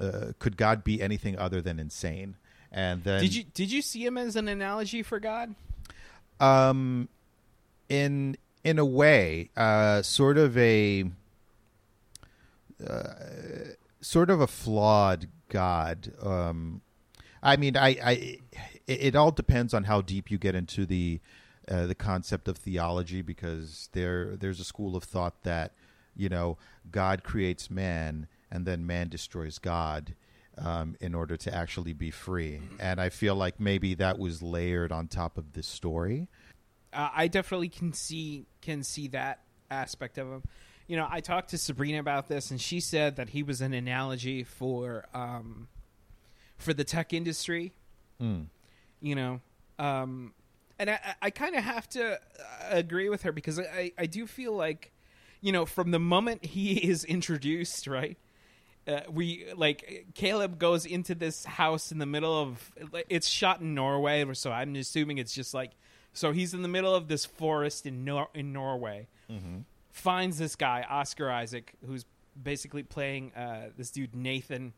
uh, 0.00 0.32
could 0.38 0.56
God 0.56 0.84
be 0.84 1.02
anything 1.02 1.38
other 1.38 1.60
than 1.60 1.78
insane? 1.78 2.36
And 2.70 3.02
then 3.04 3.20
Did 3.22 3.34
you 3.34 3.44
did 3.44 3.72
you 3.72 3.82
see 3.82 4.04
him 4.04 4.18
as 4.18 4.36
an 4.36 4.48
analogy 4.48 5.02
for 5.02 5.20
God? 5.20 5.54
um 6.40 7.08
in 7.88 8.36
in 8.62 8.78
a 8.78 8.84
way 8.84 9.50
uh 9.56 10.02
sort 10.02 10.38
of 10.38 10.56
a 10.56 11.04
uh, 12.86 13.02
sort 14.00 14.30
of 14.30 14.40
a 14.40 14.46
flawed 14.46 15.26
god 15.48 16.12
um 16.22 16.80
i 17.42 17.56
mean 17.56 17.76
i 17.76 17.88
i 18.04 18.38
it, 18.86 19.00
it 19.02 19.16
all 19.16 19.32
depends 19.32 19.74
on 19.74 19.84
how 19.84 20.00
deep 20.00 20.30
you 20.30 20.38
get 20.38 20.54
into 20.54 20.86
the 20.86 21.18
uh, 21.68 21.86
the 21.86 21.94
concept 21.94 22.46
of 22.46 22.56
theology 22.56 23.20
because 23.20 23.88
there 23.92 24.36
there's 24.36 24.60
a 24.60 24.64
school 24.64 24.94
of 24.94 25.02
thought 25.02 25.42
that 25.42 25.72
you 26.16 26.28
know 26.28 26.56
god 26.92 27.24
creates 27.24 27.68
man 27.70 28.28
and 28.50 28.64
then 28.64 28.86
man 28.86 29.08
destroys 29.08 29.58
god 29.58 30.14
um, 30.60 30.96
in 31.00 31.14
order 31.14 31.36
to 31.36 31.54
actually 31.54 31.92
be 31.92 32.10
free 32.10 32.60
and 32.80 33.00
i 33.00 33.08
feel 33.08 33.34
like 33.34 33.58
maybe 33.60 33.94
that 33.94 34.18
was 34.18 34.42
layered 34.42 34.92
on 34.92 35.06
top 35.06 35.38
of 35.38 35.52
this 35.52 35.66
story 35.66 36.28
uh, 36.92 37.10
I 37.14 37.28
definitely 37.28 37.68
can 37.68 37.92
see 37.92 38.46
can 38.60 38.82
see 38.82 39.08
that 39.08 39.40
aspect 39.70 40.18
of 40.18 40.28
him. 40.28 40.42
You 40.86 40.96
know, 40.96 41.06
I 41.10 41.20
talked 41.20 41.50
to 41.50 41.58
Sabrina 41.58 42.00
about 42.00 42.28
this, 42.28 42.50
and 42.50 42.60
she 42.60 42.80
said 42.80 43.16
that 43.16 43.30
he 43.30 43.42
was 43.42 43.60
an 43.60 43.74
analogy 43.74 44.42
for 44.42 45.06
um, 45.12 45.68
for 46.56 46.72
the 46.72 46.84
tech 46.84 47.12
industry. 47.12 47.72
Mm. 48.20 48.46
You 49.00 49.14
know, 49.14 49.40
um, 49.78 50.32
and 50.78 50.90
I, 50.90 51.14
I 51.22 51.30
kind 51.30 51.54
of 51.54 51.62
have 51.62 51.88
to 51.90 52.14
uh, 52.14 52.18
agree 52.70 53.08
with 53.08 53.22
her 53.22 53.32
because 53.32 53.60
I, 53.60 53.92
I 53.98 54.06
do 54.06 54.26
feel 54.26 54.52
like, 54.54 54.92
you 55.40 55.52
know, 55.52 55.66
from 55.66 55.92
the 55.92 56.00
moment 56.00 56.44
he 56.44 56.78
is 56.88 57.04
introduced, 57.04 57.86
right. 57.86 58.16
Uh, 58.88 59.00
we 59.10 59.44
like 59.54 60.06
Caleb 60.14 60.58
goes 60.58 60.86
into 60.86 61.14
this 61.14 61.44
house 61.44 61.92
in 61.92 61.98
the 61.98 62.06
middle 62.06 62.40
of 62.40 62.72
it's 63.10 63.28
shot 63.28 63.60
in 63.60 63.74
Norway, 63.74 64.24
so 64.32 64.50
I'm 64.50 64.74
assuming 64.76 65.18
it's 65.18 65.34
just 65.34 65.52
like 65.52 65.72
so 66.14 66.32
he's 66.32 66.54
in 66.54 66.62
the 66.62 66.68
middle 66.68 66.94
of 66.94 67.06
this 67.06 67.26
forest 67.26 67.84
in 67.84 68.04
Nor- 68.04 68.30
in 68.34 68.52
Norway. 68.54 69.06
Mm-hmm. 69.30 69.58
Finds 69.92 70.38
this 70.38 70.56
guy 70.56 70.86
Oscar 70.88 71.30
Isaac, 71.30 71.74
who's 71.86 72.06
basically 72.42 72.82
playing 72.82 73.32
uh, 73.34 73.68
this 73.76 73.90
dude 73.90 74.14
Nathan, 74.16 74.72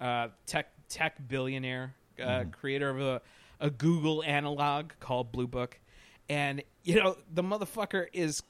uh, 0.00 0.28
tech 0.46 0.72
tech 0.88 1.28
billionaire, 1.28 1.94
uh, 2.18 2.22
Mhm. 2.22 2.52
creator 2.52 2.88
of 2.88 3.00
a, 3.00 3.20
a 3.60 3.68
Google 3.68 4.22
analog 4.24 4.92
called 5.00 5.32
Blue 5.32 5.46
Book, 5.46 5.78
and 6.30 6.62
you 6.82 6.94
know 6.94 7.16
the 7.30 7.42
motherfucker 7.42 8.06
is 8.14 8.42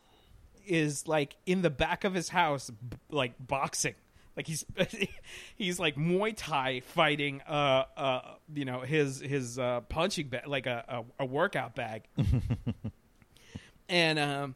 is 0.66 1.08
like 1.08 1.34
in 1.46 1.62
the 1.62 1.70
back 1.70 2.04
of 2.04 2.14
his 2.14 2.28
house, 2.28 2.70
b- 2.70 2.96
like 3.10 3.32
boxing. 3.44 3.94
Like 4.36 4.46
he's 4.46 4.64
he's 5.56 5.78
like 5.78 5.96
Muay 5.96 6.34
Thai 6.36 6.80
fighting, 6.80 7.42
uh, 7.48 7.84
uh, 7.96 8.20
you 8.54 8.64
know, 8.64 8.80
his 8.80 9.20
his 9.20 9.58
uh, 9.58 9.80
punching 9.82 10.28
bag, 10.28 10.46
like 10.46 10.66
a, 10.66 10.84
a, 11.18 11.24
a 11.24 11.26
workout 11.26 11.74
bag, 11.74 12.04
and 13.88 14.18
um, 14.18 14.54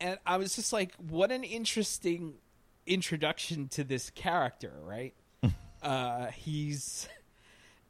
and 0.00 0.18
I 0.26 0.36
was 0.36 0.56
just 0.56 0.72
like, 0.72 0.94
what 0.96 1.30
an 1.30 1.44
interesting 1.44 2.34
introduction 2.86 3.68
to 3.68 3.84
this 3.84 4.10
character, 4.10 4.72
right? 4.82 5.14
uh, 5.82 6.26
he's, 6.28 7.08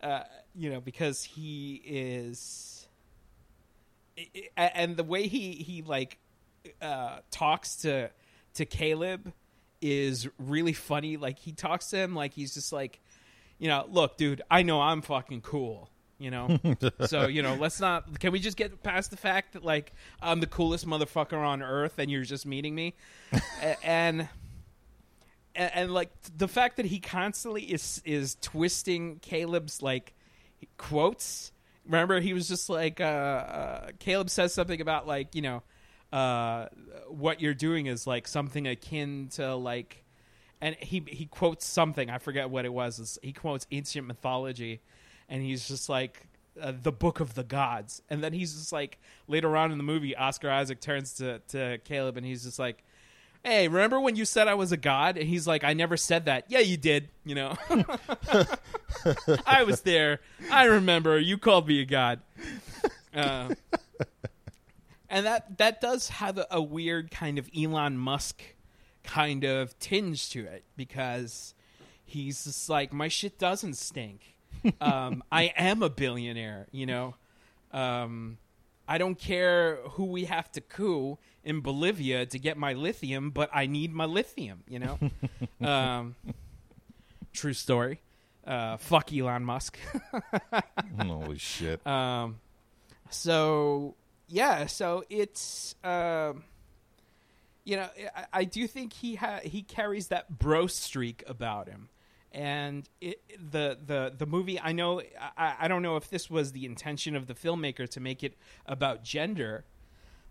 uh, 0.03 0.25
you 0.55 0.69
know, 0.69 0.81
because 0.81 1.23
he 1.23 1.81
is, 1.85 2.87
and 4.57 4.97
the 4.97 5.05
way 5.05 5.27
he 5.29 5.53
he 5.53 5.83
like 5.83 6.19
uh, 6.83 7.19
talks 7.31 7.77
to 7.77 8.11
to 8.55 8.67
Caleb 8.67 9.33
is 9.83 10.29
really 10.39 10.73
funny. 10.73 11.17
Like 11.19 11.39
he 11.39 11.53
talks 11.53 11.89
to 11.89 11.97
him 11.99 12.15
like 12.15 12.33
he's 12.33 12.55
just 12.55 12.73
like, 12.73 13.01
you 13.59 13.69
know, 13.69 13.87
look, 13.91 14.17
dude, 14.17 14.41
I 14.51 14.63
know 14.63 14.81
I'm 14.81 15.03
fucking 15.03 15.43
cool. 15.43 15.91
You 16.19 16.31
know, 16.31 16.57
so 17.07 17.27
you 17.27 17.43
know, 17.43 17.55
let's 17.57 17.81
not. 17.81 18.21
Can 18.21 18.31
we 18.31 18.39
just 18.39 18.57
get 18.57 18.81
past 18.85 19.11
the 19.11 19.17
fact 19.17 19.55
that 19.55 19.65
like 19.65 19.93
I'm 20.23 20.39
the 20.39 20.47
coolest 20.47 20.87
motherfucker 20.87 21.39
on 21.45 21.63
earth, 21.63 21.95
and 21.99 22.09
you're 22.09 22.23
just 22.23 22.47
meeting 22.47 22.77
me, 22.77 22.95
A- 23.61 23.85
and, 23.85 24.29
and 25.57 25.71
and 25.75 25.93
like 25.93 26.11
the 26.37 26.47
fact 26.47 26.77
that 26.77 26.87
he 26.87 27.01
constantly 27.01 27.65
is 27.65 28.01
is 28.05 28.37
twisting 28.41 29.19
Caleb's 29.19 29.83
like 29.83 30.15
quotes. 30.77 31.51
Remember, 31.85 32.21
he 32.21 32.33
was 32.33 32.47
just 32.47 32.69
like 32.69 33.01
uh, 33.01 33.05
uh, 33.05 33.87
Caleb 33.99 34.31
says 34.31 34.55
something 34.55 34.81
about 34.81 35.09
like 35.09 35.35
you 35.35 35.43
know 35.43 35.65
uh, 36.13 36.67
what 37.09 37.41
you're 37.41 37.55
doing 37.55 37.87
is 37.87 38.07
like 38.07 38.29
something 38.29 38.67
akin 38.67 39.29
to 39.33 39.55
like, 39.55 40.05
and 40.61 40.77
he 40.77 41.03
he 41.09 41.27
quotes 41.27 41.67
something 41.67 42.11
I 42.11 42.19
forget 42.19 42.51
what 42.51 42.65
it 42.65 42.73
was. 42.73 43.19
He 43.23 43.33
quotes 43.33 43.67
ancient 43.73 44.07
mythology, 44.07 44.81
and 45.29 45.43
he's 45.43 45.67
just 45.67 45.89
like 45.89 46.27
uh, 46.61 46.73
the 46.81 46.93
book 46.93 47.21
of 47.21 47.35
the 47.35 47.45
gods, 47.45 48.03
and 48.11 48.23
then 48.23 48.33
he's 48.35 48.53
just 48.53 48.73
like 48.73 48.99
later 49.27 49.57
on 49.57 49.73
in 49.73 49.79
the 49.79 49.85
movie, 49.85 50.15
Oscar 50.15 50.51
Isaac 50.51 50.81
turns 50.81 51.15
to 51.15 51.41
to 51.49 51.79
Caleb, 51.85 52.17
and 52.17 52.27
he's 52.27 52.45
just 52.45 52.59
like. 52.59 52.85
Hey, 53.45 53.67
remember 53.67 53.99
when 53.99 54.15
you 54.15 54.25
said 54.25 54.47
I 54.47 54.55
was 54.55 54.71
a 54.71 54.77
god? 54.77 55.19
And 55.19 55.29
he's 55.29 55.49
like, 55.49 55.65
I 55.65 55.73
never 55.73 55.97
said 55.97 56.27
that. 56.27 56.45
Yeah, 56.47 56.61
you 56.61 56.77
did. 56.77 57.09
You 57.25 57.35
know, 57.35 57.57
I 59.45 59.65
was 59.65 59.81
there. 59.81 60.21
I 60.49 60.67
remember. 60.67 61.19
You 61.19 61.39
called 61.39 61.67
me 61.67 61.81
a 61.81 61.85
god. 61.85 62.21
Uh, 63.13 63.53
and 65.13 65.27
that 65.27 65.59
that 65.59 65.81
does 65.81 66.09
have 66.09 66.39
a, 66.39 66.47
a 66.51 66.61
weird 66.61 67.11
kind 67.11 67.39
of 67.39 67.49
Elon 67.57 67.99
Musk 67.99 68.43
kind 69.05 69.45
of 69.45 69.79
tinge 69.79 70.31
to 70.31 70.45
it 70.45 70.65
because 70.77 71.55
he's 72.05 72.45
just 72.45 72.69
like 72.69 72.93
my 72.93 73.09
shit 73.09 73.39
doesn't 73.39 73.75
stink. 73.75 74.35
Um, 74.81 75.25
I 75.33 75.53
am 75.57 75.83
a 75.83 75.91
billionaire, 75.91 76.69
you 76.71 76.87
know. 76.87 77.17
Um, 77.73 78.39
I 78.87 78.97
don't 78.97 79.19
care 79.19 79.79
who 79.93 80.05
we 80.05 80.27
have 80.27 80.53
to 80.53 80.61
coup 80.61 81.19
in 81.43 81.63
Bolivia 81.63 82.27
to 82.27 82.39
get 82.39 82.57
my 82.57 82.73
lithium, 82.73 83.31
but 83.31 83.51
I 83.53 83.67
need 83.67 83.93
my 83.93 84.05
lithium, 84.05 84.63
you 84.69 84.79
know. 84.79 85.01
um, 85.69 86.15
true 87.33 87.55
story. 87.55 88.03
Uh, 88.47 88.77
fuck 88.77 89.13
Elon 89.13 89.45
Musk. 89.45 89.79
Holy 91.01 91.39
shit. 91.39 91.85
Um, 91.85 92.39
so 93.11 93.97
yeah, 94.33 94.65
so 94.65 95.05
it's 95.11 95.75
um, 95.85 96.45
you 97.65 97.77
know 97.77 97.89
I, 98.17 98.25
I 98.33 98.45
do 98.45 98.67
think 98.67 98.95
he 98.95 99.15
ha- 99.15 99.41
he 99.43 99.63
carries 99.63 100.09
that 100.09 100.39
bro 100.39 100.67
streak 100.67 101.23
about 101.27 101.69
him, 101.69 101.91
and 102.33 102.89
it, 103.03 103.21
the 103.51 103.79
the 103.85 104.15
the 104.17 104.25
movie 104.25 104.59
I 104.59 104.73
know 104.73 105.03
I, 105.37 105.57
I 105.61 105.69
don't 105.69 105.83
know 105.83 105.97
if 105.97 106.09
this 106.09 106.31
was 106.31 106.53
the 106.53 106.65
intention 106.65 107.15
of 107.15 107.27
the 107.27 107.35
filmmaker 107.35 107.87
to 107.91 108.01
make 108.01 108.25
it 108.25 108.37
about 108.65 109.05
gender. 109.05 109.65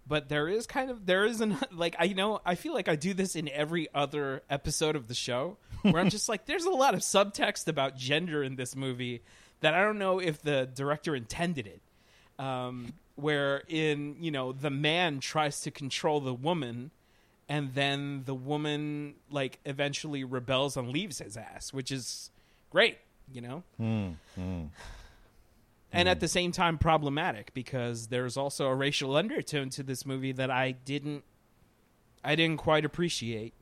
But 0.07 0.29
there 0.29 0.47
is 0.49 0.65
kind 0.65 0.89
of 0.89 1.05
there 1.05 1.25
is 1.25 1.41
an 1.41 1.57
like 1.71 1.95
I 1.99 2.07
know 2.07 2.41
I 2.43 2.55
feel 2.55 2.73
like 2.73 2.89
I 2.89 2.95
do 2.95 3.13
this 3.13 3.35
in 3.35 3.47
every 3.49 3.87
other 3.93 4.41
episode 4.49 4.95
of 4.95 5.07
the 5.07 5.13
show 5.13 5.57
where 5.83 5.99
I'm 6.01 6.09
just 6.09 6.27
like 6.29 6.47
there's 6.47 6.65
a 6.65 6.71
lot 6.71 6.95
of 6.95 7.01
subtext 7.01 7.67
about 7.67 7.97
gender 7.97 8.43
in 8.43 8.55
this 8.55 8.75
movie 8.75 9.21
that 9.59 9.75
I 9.75 9.81
don't 9.81 9.99
know 9.99 10.17
if 10.17 10.41
the 10.41 10.67
director 10.73 11.15
intended 11.15 11.67
it 11.67 11.81
um, 12.41 12.93
where 13.15 13.63
in 13.67 14.15
you 14.19 14.31
know 14.31 14.51
the 14.51 14.69
man 14.69 15.19
tries 15.19 15.61
to 15.61 15.71
control 15.71 16.19
the 16.19 16.33
woman 16.33 16.91
and 17.49 17.73
then 17.73 18.23
the 18.25 18.35
woman 18.35 19.15
like 19.29 19.59
eventually 19.65 20.23
rebels 20.23 20.77
and 20.77 20.89
leaves 20.89 21.19
his 21.19 21.37
ass 21.37 21.73
which 21.73 21.91
is 21.91 22.31
great 22.69 22.97
you 23.33 23.41
know? 23.41 23.63
Mm, 23.79 24.15
mm. 24.39 24.69
and 25.91 26.09
at 26.09 26.19
the 26.19 26.27
same 26.27 26.51
time 26.51 26.77
problematic 26.77 27.53
because 27.53 28.07
there's 28.07 28.37
also 28.37 28.67
a 28.67 28.75
racial 28.75 29.15
undertone 29.15 29.69
to 29.71 29.83
this 29.83 30.05
movie 30.05 30.31
that 30.33 30.51
I 30.51 30.71
didn't 30.71 31.23
I 32.23 32.35
didn't 32.35 32.57
quite 32.57 32.85
appreciate. 32.85 33.53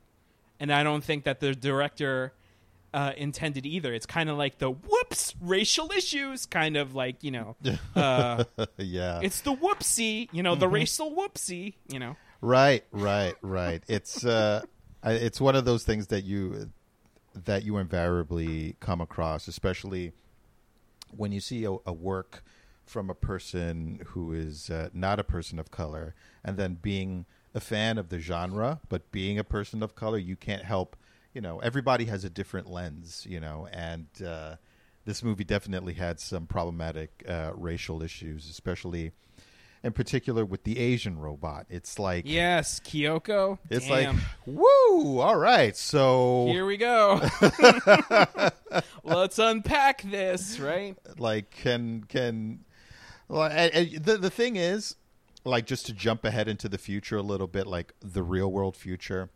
And 0.58 0.70
I 0.70 0.82
don't 0.82 1.02
think 1.02 1.24
that 1.24 1.40
the 1.40 1.54
director 1.54 2.34
uh, 2.92 3.12
intended 3.16 3.64
either 3.66 3.94
it's 3.94 4.06
kind 4.06 4.28
of 4.28 4.36
like 4.36 4.58
the 4.58 4.70
whoops 4.70 5.34
racial 5.40 5.90
issues 5.92 6.46
kind 6.46 6.76
of 6.76 6.94
like 6.94 7.22
you 7.22 7.30
know 7.30 7.56
uh, 7.96 8.44
yeah. 8.78 9.20
it's 9.22 9.42
the 9.42 9.54
whoopsie, 9.54 10.28
you 10.32 10.42
know, 10.42 10.54
the 10.54 10.68
racial 10.68 11.10
whoopsie, 11.10 11.74
you 11.88 11.98
know. 11.98 12.16
Right, 12.40 12.84
right, 12.90 13.34
right. 13.42 13.82
It's 13.88 14.24
uh, 14.24 14.62
it's 15.04 15.40
one 15.40 15.56
of 15.56 15.64
those 15.64 15.84
things 15.84 16.08
that 16.08 16.24
you 16.24 16.70
that 17.34 17.64
you 17.64 17.76
invariably 17.76 18.76
come 18.80 19.00
across, 19.00 19.46
especially 19.46 20.12
when 21.14 21.32
you 21.32 21.40
see 21.40 21.64
a, 21.64 21.76
a 21.86 21.92
work 21.92 22.42
from 22.84 23.08
a 23.08 23.14
person 23.14 24.00
who 24.08 24.32
is 24.32 24.70
uh, 24.70 24.88
not 24.92 25.20
a 25.20 25.24
person 25.24 25.58
of 25.58 25.70
color, 25.70 26.14
and 26.44 26.56
then 26.56 26.78
being 26.80 27.26
a 27.54 27.60
fan 27.60 27.98
of 27.98 28.08
the 28.08 28.18
genre, 28.18 28.80
but 28.88 29.10
being 29.10 29.38
a 29.38 29.44
person 29.44 29.82
of 29.82 29.94
color, 29.94 30.18
you 30.18 30.36
can't 30.36 30.64
help. 30.64 30.96
You 31.34 31.40
know, 31.40 31.58
everybody 31.60 32.06
has 32.06 32.24
a 32.24 32.30
different 32.30 32.68
lens. 32.70 33.26
You 33.28 33.40
know, 33.40 33.68
and 33.72 34.06
uh, 34.24 34.56
this 35.04 35.22
movie 35.22 35.44
definitely 35.44 35.94
had 35.94 36.20
some 36.20 36.46
problematic 36.46 37.24
uh, 37.28 37.52
racial 37.54 38.02
issues, 38.02 38.48
especially 38.50 39.12
in 39.82 39.92
particular 39.92 40.44
with 40.44 40.64
the 40.64 40.78
Asian 40.78 41.18
robot. 41.18 41.64
It's 41.70 41.98
like 41.98 42.24
Yes, 42.26 42.80
Kyoko. 42.80 43.58
it's 43.70 43.86
Damn. 43.88 44.16
like 44.16 44.24
woo. 44.44 45.20
All 45.20 45.36
right, 45.38 45.74
so 45.76 46.46
Here 46.48 46.66
we 46.66 46.76
go. 46.76 47.20
Let's 49.04 49.38
unpack 49.38 50.02
this, 50.02 50.58
right? 50.60 50.96
like 51.18 51.50
can 51.50 52.04
can 52.08 52.64
well, 53.28 53.44
and- 53.44 53.72
and 53.74 54.04
the 54.04 54.18
the 54.18 54.30
thing 54.30 54.56
is 54.56 54.96
like 55.44 55.64
just 55.66 55.86
to 55.86 55.92
jump 55.92 56.24
ahead 56.24 56.48
into 56.48 56.68
the 56.68 56.78
future 56.78 57.16
a 57.16 57.22
little 57.22 57.46
bit 57.46 57.66
like 57.66 57.94
the 58.00 58.22
real 58.22 58.50
world 58.52 58.76
future 58.76 59.30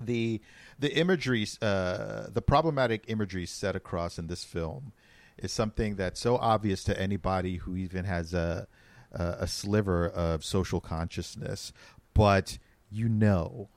the 0.00 0.40
the 0.78 0.94
imagery 0.94 1.46
uh 1.62 2.26
the 2.28 2.42
problematic 2.42 3.04
imagery 3.08 3.46
set 3.46 3.74
across 3.74 4.18
in 4.18 4.26
this 4.26 4.44
film 4.44 4.92
is 5.36 5.52
something 5.52 5.96
that's 5.96 6.20
so 6.20 6.36
obvious 6.36 6.84
to 6.84 7.00
anybody 7.00 7.56
who 7.56 7.76
even 7.76 8.04
has 8.04 8.34
a 8.34 8.66
a, 9.12 9.36
a 9.40 9.46
sliver 9.46 10.08
of 10.08 10.44
social 10.44 10.80
consciousness 10.80 11.72
but 12.14 12.58
you 12.90 13.08
know 13.08 13.68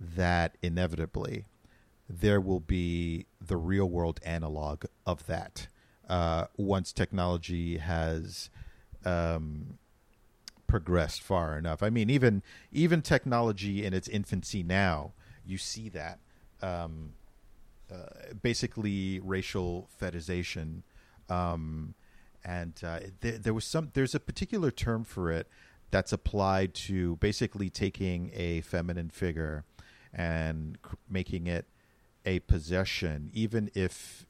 that 0.00 0.56
inevitably 0.62 1.44
there 2.08 2.40
will 2.40 2.60
be 2.60 3.26
the 3.40 3.56
real 3.56 3.86
world 3.86 4.20
analog 4.24 4.84
of 5.06 5.26
that 5.26 5.68
uh, 6.08 6.46
once 6.56 6.92
technology 6.92 7.78
has 7.78 8.48
um, 9.04 9.78
progressed 10.66 11.22
far 11.22 11.58
enough. 11.58 11.82
I 11.82 11.90
mean, 11.90 12.10
even 12.10 12.42
even 12.72 13.02
technology 13.02 13.84
in 13.84 13.92
its 13.92 14.08
infancy 14.08 14.62
now, 14.62 15.12
you 15.48 15.58
see 15.58 15.88
that 15.88 16.18
um, 16.62 17.14
uh, 17.90 18.34
basically 18.42 19.20
racial 19.20 19.88
fetishization, 20.00 20.82
um, 21.28 21.94
and 22.44 22.74
uh, 22.84 23.00
there, 23.20 23.38
there 23.38 23.54
was 23.54 23.64
some. 23.64 23.90
There's 23.94 24.14
a 24.14 24.20
particular 24.20 24.70
term 24.70 25.04
for 25.04 25.32
it 25.32 25.48
that's 25.90 26.12
applied 26.12 26.74
to 26.74 27.16
basically 27.16 27.70
taking 27.70 28.30
a 28.34 28.60
feminine 28.60 29.08
figure 29.08 29.64
and 30.12 30.78
making 31.08 31.46
it 31.46 31.66
a 32.24 32.40
possession, 32.40 33.30
even 33.32 33.70
if 33.74 34.26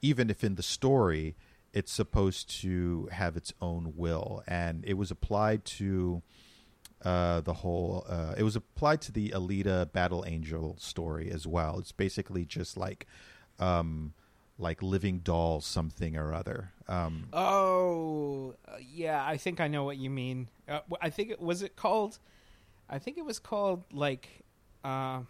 even 0.00 0.30
if 0.30 0.44
in 0.44 0.54
the 0.54 0.62
story 0.62 1.34
it's 1.72 1.92
supposed 1.92 2.50
to 2.60 3.08
have 3.12 3.36
its 3.36 3.52
own 3.60 3.94
will, 3.96 4.42
and 4.46 4.84
it 4.84 4.94
was 4.94 5.10
applied 5.10 5.64
to 5.64 6.22
uh, 7.04 7.40
the 7.40 7.52
whole. 7.54 8.06
Uh, 8.08 8.34
it 8.36 8.42
was 8.42 8.56
applied 8.56 9.00
to 9.02 9.12
the 9.12 9.30
Alita 9.30 9.92
Battle 9.92 10.24
Angel 10.26 10.76
story 10.78 11.30
as 11.30 11.46
well. 11.46 11.78
It's 11.78 11.92
basically 11.92 12.44
just 12.44 12.76
like, 12.76 13.06
um, 13.58 14.12
like 14.58 14.82
living 14.82 15.18
dolls, 15.20 15.66
something 15.66 16.16
or 16.16 16.32
other. 16.32 16.72
Um, 16.88 17.28
Oh, 17.32 18.54
uh, 18.68 18.76
yeah. 18.80 19.24
I 19.24 19.36
think 19.36 19.60
I 19.60 19.68
know 19.68 19.84
what 19.84 19.96
you 19.96 20.10
mean. 20.10 20.48
Uh, 20.68 20.80
I 21.00 21.10
think 21.10 21.30
it 21.30 21.40
was 21.40 21.62
it 21.62 21.76
called. 21.76 22.18
I 22.88 22.98
think 22.98 23.18
it 23.18 23.24
was 23.24 23.38
called 23.38 23.84
like, 23.92 24.28
uh, 24.84 25.20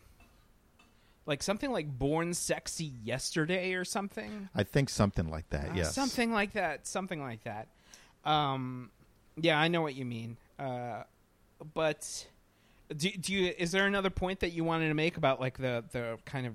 like 1.27 1.43
something 1.43 1.71
like 1.71 1.87
"Born 1.99 2.35
Sexy 2.35 2.93
Yesterday" 3.05 3.75
or 3.75 3.85
something. 3.85 4.49
I 4.55 4.65
think 4.65 4.91
something 4.91 5.31
like 5.31 5.49
that. 5.51 5.71
Uh, 5.71 5.75
yes, 5.77 5.95
something 5.95 6.33
like 6.33 6.53
that. 6.55 6.87
Something 6.87 7.23
like 7.23 7.45
that. 7.45 7.69
Um, 8.25 8.91
yeah, 9.37 9.59
I 9.59 9.69
know 9.69 9.83
what 9.83 9.95
you 9.95 10.05
mean. 10.05 10.37
Uh, 10.59 11.05
but 11.75 12.27
do, 12.97 13.11
do 13.11 13.33
you? 13.33 13.55
Is 13.59 13.73
there 13.73 13.87
another 13.87 14.11
point 14.11 14.41
that 14.41 14.51
you 14.53 14.65
wanted 14.65 14.89
to 14.89 14.95
make 14.95 15.17
about 15.17 15.41
like 15.41 15.59
the 15.59 15.85
the 15.93 16.19
kind 16.25 16.47
of 16.47 16.55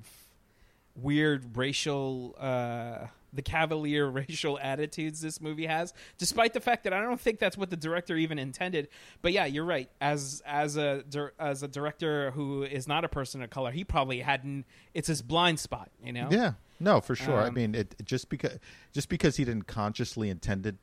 weird 0.95 1.55
racial, 1.55 2.36
uh, 2.39 3.08
the 3.34 3.41
cavalier 3.41 4.10
racial 4.10 4.60
attitudes 4.60 5.22
this 5.22 5.41
movie 5.41 5.66
has? 5.66 5.93
Despite 6.18 6.53
the 6.53 6.60
fact 6.60 6.84
that 6.84 6.93
I 6.93 7.01
don't 7.01 7.20
think 7.20 7.39
that's 7.39 7.58
what 7.58 7.70
the 7.70 7.78
director 7.78 8.16
even 8.16 8.39
intended. 8.39 8.88
But 9.22 9.34
yeah, 9.34 9.45
you're 9.45 9.66
right. 9.66 9.89
As 10.01 10.41
as 10.45 10.78
a 10.78 11.03
as 11.39 11.64
a 11.64 11.68
director 11.68 12.32
who 12.32 12.64
is 12.64 12.88
not 12.88 13.03
a 13.03 13.10
person 13.10 13.41
of 13.41 13.49
color, 13.49 13.72
he 13.72 13.84
probably 13.84 14.20
hadn't. 14.22 14.66
It's 14.93 15.08
his 15.08 15.22
blind 15.22 15.60
spot. 15.60 15.89
You 16.03 16.14
know. 16.14 16.28
Yeah, 16.32 16.53
no, 16.80 17.01
for 17.01 17.16
sure. 17.16 17.41
I 17.41 17.47
Um, 17.47 17.53
mean, 17.55 17.76
it 17.76 17.95
just 18.05 18.30
because 18.30 18.60
just 18.93 19.10
because 19.10 19.38
he 19.38 19.45
didn't 19.45 19.68
consciously 19.68 20.30
intended 20.30 20.78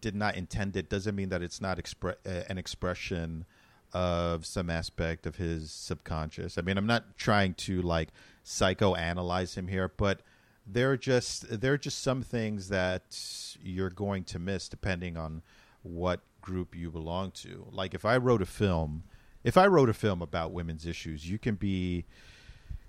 did 0.00 0.14
not 0.14 0.34
intend 0.34 0.74
it 0.76 0.88
doesn't 0.88 1.14
mean 1.14 1.28
that 1.28 1.42
it's 1.42 1.60
not 1.60 1.76
expre- 1.76 2.16
uh, 2.26 2.44
an 2.48 2.56
expression 2.56 3.44
of 3.92 4.46
some 4.46 4.70
aspect 4.70 5.26
of 5.26 5.36
his 5.36 5.70
subconscious. 5.70 6.58
I 6.58 6.62
mean, 6.62 6.78
I'm 6.78 6.86
not 6.86 7.16
trying 7.16 7.54
to 7.54 7.82
like 7.82 8.08
psychoanalyze 8.44 9.56
him 9.56 9.68
here, 9.68 9.90
but 9.96 10.20
there 10.66 10.90
are 10.90 10.96
just 10.96 11.60
there 11.60 11.72
are 11.72 11.78
just 11.78 12.02
some 12.02 12.22
things 12.22 12.68
that 12.68 13.56
you're 13.62 13.90
going 13.90 14.24
to 14.24 14.38
miss 14.38 14.68
depending 14.68 15.16
on 15.16 15.42
what 15.82 16.20
group 16.40 16.74
you 16.74 16.90
belong 16.90 17.30
to. 17.32 17.66
Like 17.70 17.94
if 17.94 18.04
I 18.04 18.16
wrote 18.16 18.42
a 18.42 18.46
film, 18.46 19.04
if 19.44 19.56
I 19.56 19.66
wrote 19.66 19.88
a 19.88 19.94
film 19.94 20.22
about 20.22 20.52
women's 20.52 20.86
issues, 20.86 21.28
you 21.28 21.38
can 21.38 21.54
be 21.54 22.04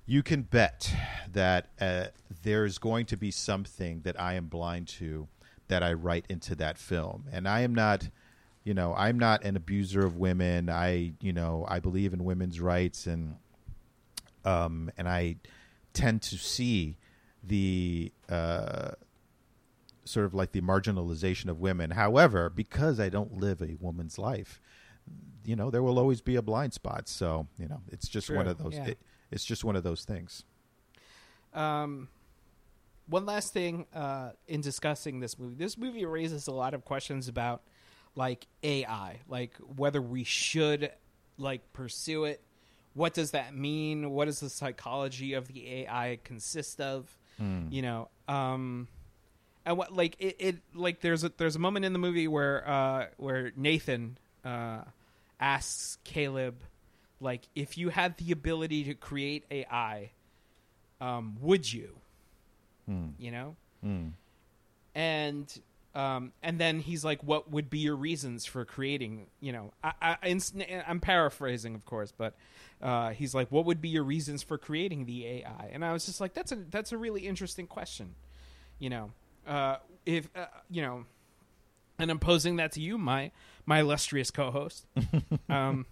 you 0.06 0.24
can 0.24 0.42
bet 0.42 0.94
that 1.32 1.70
uh, 1.80 2.06
there's 2.44 2.78
going 2.78 3.06
to 3.06 3.18
be 3.18 3.32
something 3.32 4.02
that 4.02 4.20
I 4.20 4.34
am 4.34 4.48
blind 4.48 4.88
to 4.90 5.28
that 5.68 5.84
I 5.84 5.94
write 5.94 6.26
into 6.28 6.54
that 6.56 6.78
film. 6.78 7.26
And 7.32 7.48
I 7.48 7.62
am 7.62 7.74
not, 7.74 8.10
you 8.64 8.74
know, 8.74 8.94
I'm 8.96 9.18
not 9.18 9.44
an 9.44 9.56
abuser 9.56 10.06
of 10.06 10.18
women. 10.18 10.70
I, 10.70 11.14
you 11.22 11.34
know, 11.34 11.66
I 11.68 11.80
believe 11.80 12.14
in 12.14 12.24
women's 12.24 12.60
rights 12.60 13.08
and 13.08 13.36
um 14.44 14.92
and 14.98 15.08
I 15.08 15.36
tend 15.94 16.22
to 16.24 16.38
see 16.38 16.98
the 17.44 18.12
uh 18.30 18.92
sort 20.04 20.26
of 20.26 20.34
like 20.34 20.52
the 20.52 20.62
marginalization 20.62 21.48
of 21.48 21.60
women. 21.60 21.92
However, 21.92 22.50
because 22.50 23.00
I 23.00 23.10
don't 23.10 23.38
live 23.38 23.62
a 23.62 23.76
woman's 23.80 24.18
life, 24.18 24.60
you 25.46 25.56
know, 25.56 25.70
there 25.70 25.84
will 25.84 26.00
always 26.00 26.22
be 26.22 26.36
a 26.36 26.42
blind 26.42 26.74
spot. 26.74 27.08
So, 27.08 27.48
you 27.58 27.68
know, 27.68 27.82
it's 27.92 28.08
just 28.08 28.30
one 28.30 28.48
of 28.48 28.58
those 28.58 28.74
yeah. 28.74 28.88
it, 28.88 28.98
it's 29.32 29.46
just 29.46 29.64
one 29.64 29.76
of 29.76 29.84
those 29.84 30.04
things. 30.04 30.44
Um, 31.54 32.10
one 33.08 33.26
last 33.26 33.54
thing 33.54 33.86
uh, 33.94 34.32
in 34.48 34.62
discussing 34.62 35.20
this 35.20 35.38
movie, 35.38 35.56
this 35.56 35.78
movie 35.78 36.06
raises 36.06 36.48
a 36.48 36.52
lot 36.52 36.74
of 36.74 36.86
questions 36.86 37.28
about 37.28 37.62
like 38.16 38.48
AI, 38.64 39.20
like 39.28 39.56
whether 39.76 40.02
we 40.02 40.24
should 40.24 40.92
like 41.38 41.72
pursue 41.74 42.26
it. 42.26 42.42
What 42.94 43.14
does 43.14 43.32
that 43.32 43.56
mean? 43.56 44.12
What 44.12 44.26
does 44.26 44.42
the 44.42 44.50
psychology 44.50 45.34
of 45.34 45.48
the 45.48 45.72
AI 45.86 46.20
consist 46.24 46.82
of? 46.82 47.10
You 47.72 47.82
know, 47.82 48.10
um, 48.28 48.88
and 49.66 49.76
what 49.76 49.92
like 49.96 50.16
it, 50.20 50.36
it 50.40 50.56
like 50.76 51.02
there's 51.02 51.24
a 51.24 51.32
there's 51.38 51.56
a 51.56 51.60
moment 51.60 51.86
in 51.86 51.94
the 51.94 51.98
movie 52.00 52.28
where 52.28 52.68
uh, 52.70 53.06
where 53.18 53.52
Nathan 53.56 54.18
uh, 54.46 54.82
asks 55.40 55.98
Caleb 56.04 56.62
like 57.20 57.42
if 57.56 57.80
you 57.80 57.90
had 57.90 58.18
the 58.18 58.32
ability 58.32 58.84
to 58.86 58.94
create 58.94 59.46
AI, 59.50 60.12
um, 61.00 61.38
would 61.42 61.72
you? 61.72 61.96
Hmm. 62.88 63.08
You 63.18 63.32
know, 63.32 63.56
Hmm. 63.82 64.10
and 64.94 65.62
um, 65.94 66.32
and 66.42 66.60
then 66.60 66.80
he's 66.80 67.04
like, 67.04 67.22
"What 67.24 67.52
would 67.52 67.70
be 67.70 67.80
your 67.80 67.96
reasons 67.96 68.46
for 68.46 68.64
creating?" 68.64 69.28
You 69.42 69.52
know, 69.52 69.74
I, 69.84 70.18
I, 70.24 70.40
I'm 70.88 71.00
paraphrasing, 71.02 71.76
of 71.76 71.86
course, 71.86 72.14
but 72.16 72.36
uh, 72.82 73.10
he's 73.10 73.36
like, 73.36 73.52
"What 73.52 73.66
would 73.66 73.82
be 73.82 73.90
your 73.90 74.04
reasons 74.04 74.42
for 74.42 74.58
creating 74.58 75.06
the 75.06 75.26
AI?" 75.26 75.70
And 75.74 75.84
I 75.84 75.92
was 75.92 76.06
just 76.06 76.22
like, 76.22 76.34
"That's 76.34 76.54
a 76.54 76.56
that's 76.56 76.94
a 76.94 76.98
really 76.98 77.28
interesting 77.28 77.68
question." 77.68 78.16
You 78.80 78.90
know, 78.90 79.12
uh, 79.46 79.78
if 80.06 80.30
uh, 80.34 80.46
you 80.70 80.82
know, 80.82 81.06
and 82.00 82.10
I'm 82.10 82.20
posing 82.20 82.56
that 82.56 82.72
to 82.74 82.82
you, 82.82 82.98
my 82.98 83.32
my 83.66 83.82
illustrious 83.82 84.32
co-host. 84.32 84.86
um, 85.50 85.86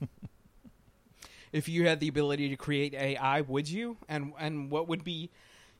if 1.51 1.67
you 1.67 1.87
had 1.87 1.99
the 1.99 2.07
ability 2.07 2.49
to 2.49 2.55
create 2.55 2.93
AI, 2.93 3.41
would 3.41 3.69
you? 3.69 3.97
And 4.07 4.31
and 4.39 4.71
what 4.71 4.87
would 4.87 5.03
be 5.03 5.29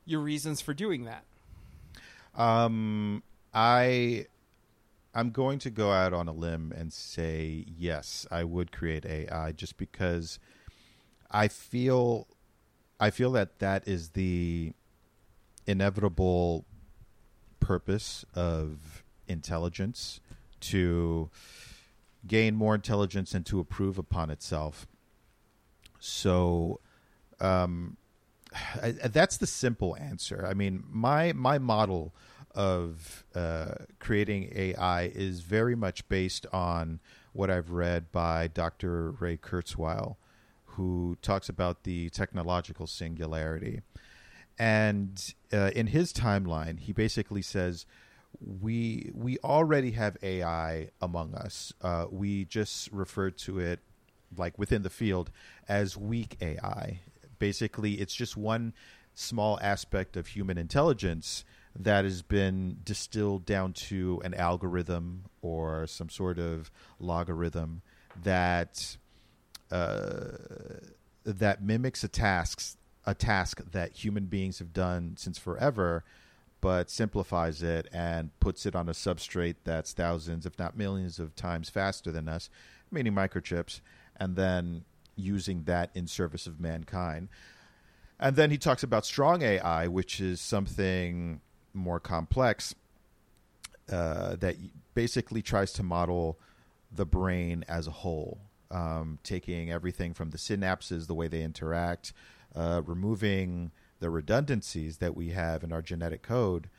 your 0.04 0.20
reasons 0.20 0.60
for 0.60 0.74
doing 0.74 1.06
that? 1.06 1.24
Um, 2.36 3.24
I, 3.54 4.26
I'm 5.14 5.32
going 5.32 5.60
to 5.60 5.70
go 5.70 5.92
out 5.92 6.14
on 6.14 6.28
a 6.28 6.34
limb 6.34 6.74
and 6.76 6.92
say 6.94 7.66
yes, 7.68 8.28
I 8.32 8.44
would 8.44 8.72
create 8.72 9.06
AI 9.06 9.52
just 9.52 9.78
because 9.78 10.40
I 11.32 11.48
feel, 11.48 12.28
I 13.00 13.10
feel 13.10 13.32
that 13.34 13.60
that 13.60 13.88
is 13.88 14.10
the 14.10 14.74
inevitable 15.66 16.66
purpose 17.60 18.26
of 18.34 19.04
intelligence 19.28 20.20
to 20.60 21.30
gain 22.28 22.56
more 22.56 22.76
intelligence 22.76 23.34
and 23.34 23.46
to 23.46 23.60
improve 23.60 23.98
upon 23.98 24.30
itself. 24.30 24.88
So, 26.00 26.80
um, 27.40 27.98
I, 28.82 28.92
that's 28.92 29.38
the 29.38 29.48
simple 29.48 29.96
answer. 29.98 30.46
I 30.46 30.54
mean, 30.54 30.84
my 30.90 31.34
my 31.34 31.60
model 31.60 32.14
of 32.56 33.26
uh, 33.36 33.74
creating 34.00 34.52
AI 34.56 35.12
is 35.14 35.42
very 35.42 35.76
much 35.76 36.08
based 36.10 36.46
on 36.52 37.00
what 37.34 37.50
I've 37.50 37.72
read 37.72 38.12
by 38.12 38.48
Dr. 38.48 39.12
Ray 39.12 39.38
Kurzweil, 39.38 40.16
who 40.66 41.18
talks 41.22 41.50
about 41.50 41.84
the 41.84 42.10
technological 42.10 42.88
singularity. 42.88 43.82
And 44.58 45.34
uh, 45.54 45.72
in 45.76 45.88
his 45.88 46.12
timeline, 46.12 46.80
he 46.80 46.92
basically 46.92 47.42
says 47.42 47.86
we 48.40 49.12
we 49.14 49.38
already 49.40 49.92
have 49.92 50.18
AI 50.22 50.90
among 51.02 51.34
us. 51.34 51.74
Uh, 51.82 52.06
we 52.12 52.46
just 52.46 52.92
refer 52.92 53.32
to 53.32 53.60
it 53.60 53.80
like 54.38 54.58
within 54.58 54.84
the 54.84 54.90
field 54.90 55.32
as 55.68 55.98
weak 55.98 56.38
AI. 56.42 57.00
Basically, 57.40 57.94
it's 57.94 58.14
just 58.14 58.38
one 58.38 58.74
small 59.16 59.60
aspect 59.62 60.16
of 60.16 60.28
human 60.28 60.58
intelligence 60.58 61.44
that 61.78 62.04
has 62.04 62.22
been 62.22 62.78
distilled 62.84 63.46
down 63.46 63.74
to 63.74 64.22
an 64.24 64.34
algorithm 64.34 65.26
or 65.42 65.88
some 65.88 66.10
sort 66.10 66.40
of 66.40 66.72
logarithm 67.00 67.82
that 68.24 68.98
uh, 69.72 70.30
that 71.24 71.64
mimics 71.64 72.04
a 72.04 72.08
task 72.08 72.78
a 73.06 73.14
task 73.14 73.62
that 73.72 73.94
human 73.94 74.26
beings 74.26 74.60
have 74.60 74.74
done 74.74 75.16
since 75.18 75.38
forever, 75.38 76.04
but 76.62 76.90
simplifies 76.90 77.64
it 77.64 77.88
and 77.92 78.38
puts 78.40 78.66
it 78.66 78.76
on 78.76 78.90
a 78.90 78.92
substrate 78.92 79.56
that's 79.64 79.94
thousands, 79.94 80.46
if 80.46 80.60
not 80.60 80.78
millions, 80.78 81.18
of 81.18 81.36
times 81.36 81.70
faster 81.70 82.12
than 82.12 82.28
us, 82.28 82.50
meaning 82.92 83.14
microchips, 83.14 83.82
and 84.18 84.36
then 84.36 84.84
using 85.16 85.64
that 85.64 85.90
in 85.96 86.08
service 86.08 86.46
of 86.46 86.60
mankind. 86.60 87.30
And 88.20 88.36
then 88.36 88.52
he 88.52 88.58
talks 88.58 88.84
about 88.84 89.06
strong 89.06 89.42
AI, 89.42 89.88
which 89.88 90.20
is 90.20 90.42
something 90.42 91.40
more 91.74 92.00
complex 92.00 92.76
uh, 93.92 94.36
that 94.36 94.56
basically 94.94 95.42
tries 95.42 95.74
to 95.74 95.84
model 95.84 96.38
the 96.92 97.06
brain 97.06 97.64
as 97.68 97.88
a 97.88 97.92
whole, 97.92 98.40
um, 98.72 99.20
taking 99.24 99.72
everything 99.72 100.14
from 100.14 100.32
the 100.32 100.38
synapses, 100.38 101.08
the 101.08 101.14
way 101.14 101.28
they 101.28 101.42
interact, 101.42 102.14
uh, 102.56 102.82
removing 102.86 103.72
the 104.00 104.10
redundancies 104.10 104.98
that 104.98 105.16
we 105.16 105.30
have 105.30 105.64
in 105.64 105.72
our 105.72 105.82
genetic 105.82 106.22
code, 106.22 106.70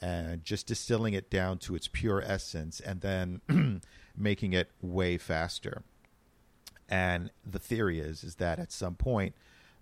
and 0.00 0.44
just 0.44 0.66
distilling 0.66 1.14
it 1.14 1.30
down 1.30 1.58
to 1.58 1.74
its 1.74 1.88
pure 1.88 2.22
essence, 2.24 2.80
and 2.80 3.00
then 3.00 3.80
making 4.16 4.52
it 4.52 4.70
way 4.80 5.18
faster. 5.18 5.82
And 6.88 7.30
the 7.44 7.58
theory 7.58 7.98
is 8.00 8.24
is 8.24 8.36
that 8.36 8.58
at 8.58 8.72
some 8.72 8.94
point, 8.94 9.34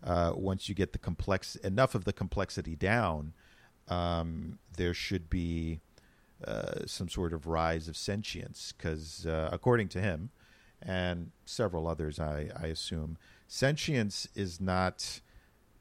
uh, 0.03 0.33
once 0.35 0.69
you 0.69 0.75
get 0.75 0.93
the 0.93 0.99
complex 0.99 1.57
enough 1.57 1.95
of 1.95 2.05
the 2.05 2.13
complexity 2.13 2.75
down, 2.75 3.33
um, 3.89 4.59
there 4.77 4.95
should 4.95 5.31
be 5.31 5.81
uh, 6.45 6.87
some 6.87 7.09
sort 7.09 7.33
of 7.33 7.47
rise 7.47 7.89
of 7.89 7.97
sentience. 7.97 8.73
Because 8.77 9.27
uh, 9.27 9.49
according 9.53 9.89
to 9.89 10.01
him, 10.01 10.31
and 10.83 11.31
several 11.45 11.89
others, 11.89 12.19
I, 12.21 12.51
I 12.59 12.67
assume, 12.67 13.17
sentience 13.49 14.29
is 14.35 14.61
not 14.61 15.21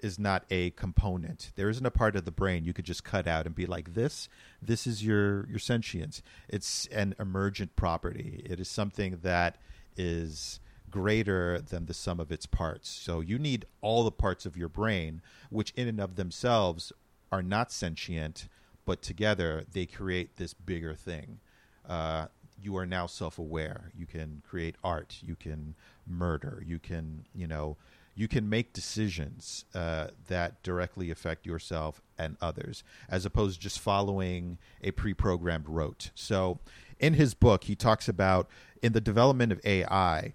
is 0.02 0.20
not 0.20 0.44
a 0.52 0.70
component. 0.72 1.52
There 1.56 1.70
isn't 1.70 1.86
a 1.86 1.92
part 1.92 2.16
of 2.16 2.26
the 2.26 2.32
brain 2.32 2.64
you 2.66 2.74
could 2.74 2.86
just 2.86 3.04
cut 3.04 3.28
out 3.28 3.46
and 3.46 3.56
be 3.56 3.66
like 3.66 3.94
this. 3.94 4.30
This 4.62 4.86
is 4.86 5.06
your 5.06 5.48
your 5.48 5.60
sentience. 5.60 6.22
It's 6.48 6.86
an 6.88 7.16
emergent 7.20 7.76
property. 7.76 8.44
It 8.46 8.60
is 8.60 8.68
something 8.68 9.20
that 9.24 9.58
is 9.98 10.60
greater 10.92 11.60
than 11.60 11.88
the 11.88 11.94
sum 11.94 12.20
of 12.20 12.32
its 12.32 12.46
parts. 12.46 12.90
So 12.90 13.20
you 13.20 13.38
need 13.38 13.66
all 13.82 14.04
the 14.04 14.12
parts 14.12 14.46
of 14.46 14.56
your 14.56 14.70
brain, 14.70 15.22
which 15.50 15.74
in 15.76 15.88
and 15.88 16.00
of 16.00 16.16
themselves 16.16 16.94
are 17.36 17.44
not 17.44 17.70
sentient, 17.70 18.48
but 18.86 19.02
together 19.02 19.66
they 19.74 19.86
create 19.86 20.38
this 20.38 20.54
bigger 20.54 20.94
thing. 20.96 21.40
Uh, 21.88 22.28
you 22.62 22.78
are 22.78 22.86
now 22.86 23.06
self-aware. 23.06 23.92
You 23.94 24.06
can 24.06 24.42
create 24.48 24.76
art. 24.84 25.18
You 25.22 25.36
can 25.36 25.76
murder. 26.08 26.64
You 26.66 26.80
can, 26.80 27.26
you 27.36 27.46
know, 27.46 27.76
you 28.16 28.30
can 28.30 28.48
make 28.48 28.72
decisions 28.72 29.66
uh, 29.76 30.08
that 30.30 30.64
directly 30.64 31.12
affect 31.12 31.46
yourself 31.46 32.02
and 32.18 32.38
others, 32.42 32.84
as 33.10 33.26
opposed 33.26 33.56
to 33.56 33.62
just 33.62 33.80
following 33.80 34.58
a 34.82 34.92
pre-programmed 34.92 35.68
rote. 35.68 36.12
So, 36.16 36.60
in 36.98 37.16
his 37.16 37.34
book, 37.34 37.66
he 37.66 37.76
talks 37.76 38.08
about 38.08 38.48
in 38.82 38.94
the 38.94 39.02
development 39.02 39.52
of 39.52 39.60
AI. 39.66 40.34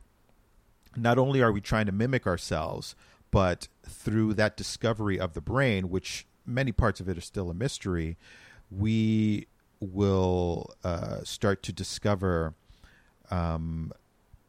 Not 0.95 1.17
only 1.17 1.41
are 1.41 1.51
we 1.53 1.63
trying 1.63 1.87
to 1.87 1.93
mimic 1.93 2.27
ourselves, 2.27 2.95
but 3.31 3.69
through 3.89 4.35
that 4.35 4.59
discovery 4.59 5.19
of 5.19 5.33
the 5.33 5.41
brain, 5.41 5.89
which 5.89 6.27
many 6.51 6.73
parts 6.73 7.01
of 7.01 7.09
it 7.09 7.17
are 7.17 7.23
still 7.23 7.51
a 7.51 7.55
mystery, 7.55 8.17
we 8.71 9.47
will 9.81 10.75
uh, 10.85 11.23
start 11.25 11.63
to 11.65 11.73
discover 11.73 12.55
um, 13.31 13.93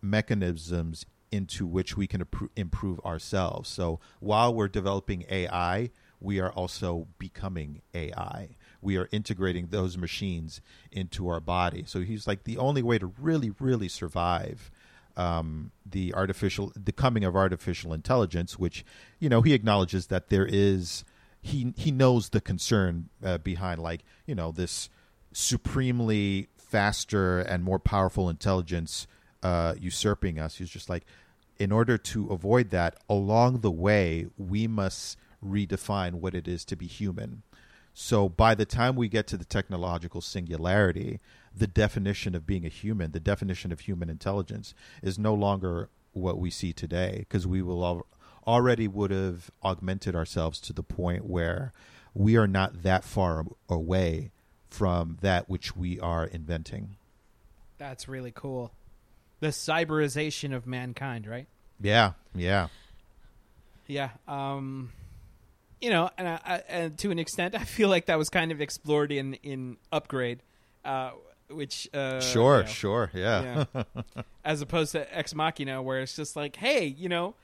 mechanisms 0.02 1.06
into 1.32 1.66
which 1.66 1.96
we 1.96 2.08
can 2.08 2.26
improve 2.56 3.00
ourselves. 3.02 3.70
So 3.70 4.00
while 4.20 4.54
we're 4.54 4.68
developing 4.68 5.26
AI, 5.30 5.92
we 6.20 6.40
are 6.40 6.52
also 6.52 7.08
becoming 7.18 7.82
AI. 7.94 8.50
We 8.82 8.98
are 8.98 9.08
integrating 9.12 9.68
those 9.68 9.98
machines 9.98 10.62
into 10.92 11.28
our 11.30 11.40
body. 11.40 11.84
So 11.88 12.02
he's 12.02 12.28
like 12.28 12.44
the 12.44 12.58
only 12.58 12.84
way 12.84 13.00
to 13.00 13.08
really, 13.08 13.52
really 13.60 13.88
survive 13.88 14.72
um, 15.18 15.72
the 15.86 16.14
artificial, 16.14 16.72
the 16.76 16.92
coming 16.92 17.24
of 17.24 17.36
artificial 17.36 17.94
intelligence, 17.94 18.58
which 18.58 18.86
you 19.20 19.30
know 19.30 19.42
he 19.42 19.54
acknowledges 19.54 20.08
that 20.08 20.30
there 20.30 20.46
is. 20.46 21.04
He 21.42 21.74
he 21.76 21.92
knows 21.92 22.30
the 22.30 22.42
concern 22.42 23.10
uh, 23.24 23.40
behind 23.40 23.82
like 23.82 24.04
you 24.26 24.36
know 24.36 24.52
this 24.52 24.90
supremely 25.34 26.50
faster 26.58 27.40
and 27.40 27.64
more 27.64 27.80
powerful 27.80 28.30
intelligence 28.30 29.08
uh, 29.44 29.76
usurping 29.80 30.40
us. 30.40 30.58
He's 30.58 30.70
just 30.70 30.90
like, 30.90 31.06
in 31.60 31.72
order 31.72 31.98
to 31.98 32.28
avoid 32.30 32.70
that, 32.72 32.96
along 33.10 33.60
the 33.60 33.72
way, 33.72 34.28
we 34.38 34.68
must 34.68 35.18
redefine 35.46 36.16
what 36.16 36.34
it 36.34 36.48
is 36.48 36.64
to 36.66 36.76
be 36.76 36.88
human. 36.88 37.44
So 37.94 38.30
by 38.30 38.56
the 38.56 38.66
time 38.66 38.96
we 38.96 39.10
get 39.10 39.28
to 39.28 39.38
the 39.38 39.46
technological 39.46 40.22
singularity, 40.22 41.20
the 41.56 41.68
definition 41.68 42.36
of 42.36 42.48
being 42.48 42.66
a 42.66 42.70
human, 42.70 43.12
the 43.12 43.20
definition 43.20 43.72
of 43.72 43.82
human 43.82 44.10
intelligence, 44.10 44.74
is 45.04 45.20
no 45.20 45.34
longer 45.34 45.90
what 46.14 46.40
we 46.40 46.50
see 46.50 46.72
today 46.72 47.18
because 47.20 47.46
we 47.46 47.62
will 47.62 47.86
al- 47.86 48.08
already 48.46 48.88
would 48.88 49.12
have 49.12 49.52
augmented 49.64 50.16
ourselves 50.16 50.60
to 50.62 50.74
the 50.74 50.84
point 50.84 51.26
where 51.26 51.72
we 52.14 52.36
are 52.36 52.48
not 52.48 52.84
that 52.84 53.04
far 53.04 53.46
away 53.70 54.32
from 54.70 55.18
that 55.22 55.50
which 55.50 55.76
we 55.76 56.00
are 56.00 56.26
inventing. 56.26 56.96
That's 57.78 58.08
really 58.08 58.32
cool 58.34 58.72
the 59.42 59.48
cyberization 59.48 60.56
of 60.56 60.66
mankind, 60.66 61.28
right? 61.28 61.48
Yeah, 61.82 62.14
yeah, 62.34 62.68
yeah. 63.88 64.12
Um, 64.28 64.92
you 65.82 65.90
know, 65.90 66.10
and, 66.18 66.28
I, 66.28 66.64
and 66.70 66.98
to 67.00 67.12
an 67.12 67.20
extent, 67.20 67.56
I 67.60 67.66
feel 67.66 67.90
like 67.90 68.06
that 68.06 68.18
was 68.18 68.30
kind 68.30 68.52
of 68.54 68.62
explored 68.62 69.12
in 69.12 69.34
in 69.44 69.78
Upgrade, 69.92 70.42
uh, 70.86 71.12
which 71.50 71.90
uh, 71.94 72.22
sure, 72.22 72.58
you 72.58 72.64
know, 72.64 72.70
sure, 72.70 73.12
yeah. 73.14 73.66
yeah. 73.76 73.84
As 74.46 74.62
opposed 74.62 74.94
to 74.94 75.18
Ex 75.18 75.36
Machina, 75.36 75.82
where 75.82 76.00
it's 76.00 76.16
just 76.16 76.36
like, 76.36 76.56
hey, 76.56 76.86
you 76.86 77.10
know, 77.10 77.36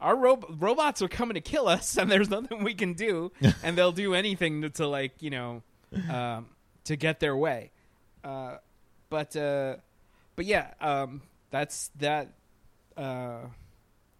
our 0.00 0.16
ro- 0.16 0.42
robots 0.58 1.02
are 1.02 1.08
coming 1.08 1.34
to 1.34 1.40
kill 1.40 1.68
us, 1.68 1.96
and 1.96 2.10
there's 2.10 2.30
nothing 2.30 2.64
we 2.64 2.74
can 2.74 2.92
do, 2.92 3.32
and 3.62 3.76
they'll 3.76 3.92
do 3.92 4.14
anything 4.14 4.62
to, 4.62 4.70
to 4.70 4.86
like, 4.86 5.22
you 5.22 5.30
know, 5.30 5.62
um, 6.10 6.46
to 6.84 6.96
get 6.96 7.20
their 7.20 7.36
way. 7.36 7.70
Uh, 8.22 8.56
but 9.08 9.36
uh, 9.36 9.76
but 10.34 10.44
yeah, 10.44 10.74
um, 10.80 11.22
that's 11.50 11.90
that. 11.98 12.32
Uh, 12.96 13.40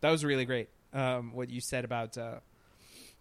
that 0.01 0.11
was 0.11 0.25
really 0.25 0.45
great. 0.45 0.69
Um, 0.93 1.33
what 1.33 1.51
you 1.51 1.61
said 1.61 1.85
about 1.85 2.17
uh, 2.17 2.41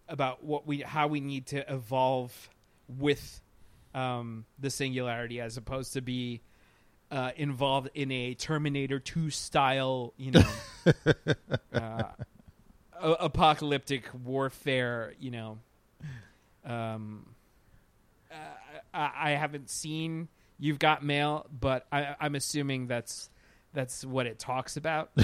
about 0.08 0.44
what 0.44 0.66
we 0.66 0.80
how 0.80 1.08
we 1.08 1.20
need 1.20 1.46
to 1.48 1.72
evolve 1.72 2.48
with 2.88 3.40
um, 3.94 4.44
the 4.58 4.70
singularity 4.70 5.40
as 5.40 5.56
opposed 5.56 5.94
to 5.94 6.00
be 6.00 6.42
uh, 7.10 7.32
involved 7.36 7.90
in 7.94 8.10
a 8.12 8.34
Terminator 8.34 9.00
Two 9.00 9.30
style, 9.30 10.12
you 10.16 10.32
know, 10.32 10.50
apocalyptic 13.00 14.04
warfare. 14.24 15.14
You 15.18 15.30
know, 15.30 15.58
um, 16.64 17.26
I, 18.92 19.10
I 19.16 19.30
haven't 19.30 19.70
seen 19.70 20.28
You've 20.58 20.78
Got 20.78 21.04
Mail, 21.04 21.46
but 21.58 21.86
I, 21.92 22.16
I'm 22.20 22.34
assuming 22.34 22.86
that's 22.86 23.30
that's 23.72 24.04
what 24.04 24.26
it 24.26 24.38
talks 24.38 24.76
about. 24.76 25.10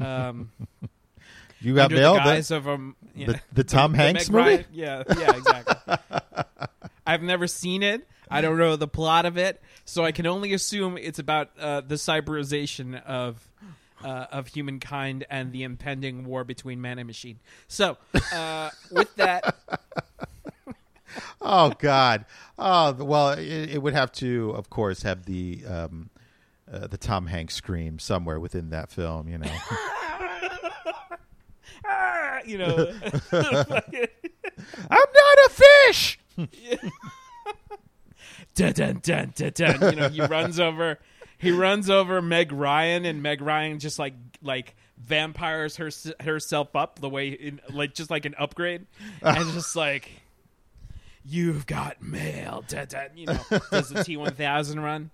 Um, 0.00 0.50
you 1.60 1.74
got 1.74 1.90
mail. 1.90 2.14
The 2.14 2.20
guise 2.20 2.50
of 2.50 2.66
um, 2.66 2.96
yeah, 3.14 3.26
the, 3.26 3.40
the, 3.52 3.64
Tom 3.64 3.92
the, 3.92 3.98
Hanks 3.98 4.28
the 4.28 4.32
movie. 4.32 4.64
Yeah, 4.72 5.02
yeah, 5.14 5.36
exactly. 5.36 5.96
I've 7.06 7.22
never 7.22 7.46
seen 7.46 7.82
it. 7.82 8.08
I 8.30 8.40
don't 8.40 8.56
know 8.56 8.76
the 8.76 8.88
plot 8.88 9.26
of 9.26 9.36
it, 9.36 9.60
so 9.84 10.04
I 10.04 10.12
can 10.12 10.26
only 10.26 10.54
assume 10.54 10.96
it's 10.96 11.18
about 11.18 11.50
uh, 11.58 11.80
the 11.80 11.96
cyberization 11.96 13.04
of 13.04 13.46
uh, 14.04 14.26
of 14.32 14.48
humankind 14.48 15.26
and 15.30 15.52
the 15.52 15.62
impending 15.62 16.24
war 16.24 16.44
between 16.44 16.80
man 16.80 16.98
and 16.98 17.06
machine. 17.06 17.38
So, 17.68 17.96
uh, 18.32 18.70
with 18.90 19.14
that, 19.16 19.56
oh 21.40 21.72
God. 21.78 22.24
Oh 22.58 22.92
well, 22.92 23.30
it, 23.30 23.70
it 23.70 23.82
would 23.82 23.94
have 23.94 24.12
to, 24.12 24.50
of 24.50 24.70
course, 24.70 25.02
have 25.02 25.24
the 25.24 25.64
um, 25.66 26.10
uh, 26.72 26.86
the 26.86 26.98
Tom 26.98 27.26
Hanks 27.26 27.54
scream 27.54 27.98
somewhere 27.98 28.38
within 28.38 28.70
that 28.70 28.90
film. 28.90 29.28
You 29.28 29.38
know. 29.38 29.50
Ah, 31.86 32.40
you 32.44 32.58
know, 32.58 32.76
I'm 33.32 33.48
not 34.90 35.38
a 35.46 35.50
fish. 35.50 36.18
dun, 38.54 38.72
dun, 38.72 39.00
dun, 39.02 39.32
dun, 39.34 39.52
dun. 39.54 39.90
You 39.90 39.96
know, 40.00 40.08
he 40.08 40.20
runs 40.22 40.60
over. 40.60 40.98
He 41.40 41.50
runs 41.50 41.88
over 41.90 42.20
Meg 42.22 42.52
Ryan, 42.52 43.04
and 43.04 43.22
Meg 43.22 43.40
Ryan 43.40 43.78
just 43.78 43.98
like 43.98 44.14
like 44.42 44.76
vampires 44.98 45.76
her, 45.76 45.90
herself 46.20 46.76
up 46.76 46.98
the 46.98 47.08
way 47.08 47.28
in, 47.30 47.60
like 47.70 47.94
just 47.94 48.10
like 48.10 48.26
an 48.26 48.34
upgrade, 48.38 48.86
and 49.22 49.50
just 49.52 49.74
like 49.74 50.10
you've 51.24 51.66
got 51.66 52.02
mail. 52.02 52.64
Dun, 52.68 52.86
dun, 52.88 53.08
you 53.16 53.26
know, 53.26 53.40
does 53.70 53.88
the 53.88 54.04
T 54.04 54.16
one 54.16 54.34
thousand 54.34 54.80
run? 54.80 55.10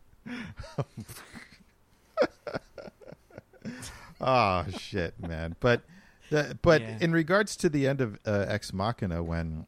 Oh 4.20 4.64
shit, 4.78 5.14
man! 5.20 5.56
But 5.60 5.82
the, 6.30 6.58
but 6.62 6.80
Yeah. 6.80 6.98
in 7.00 7.12
regards 7.12 7.56
to 7.56 7.68
the 7.68 7.86
end 7.86 8.00
of 8.00 8.18
uh, 8.26 8.46
Ex 8.48 8.72
Machina, 8.72 9.22
when 9.22 9.66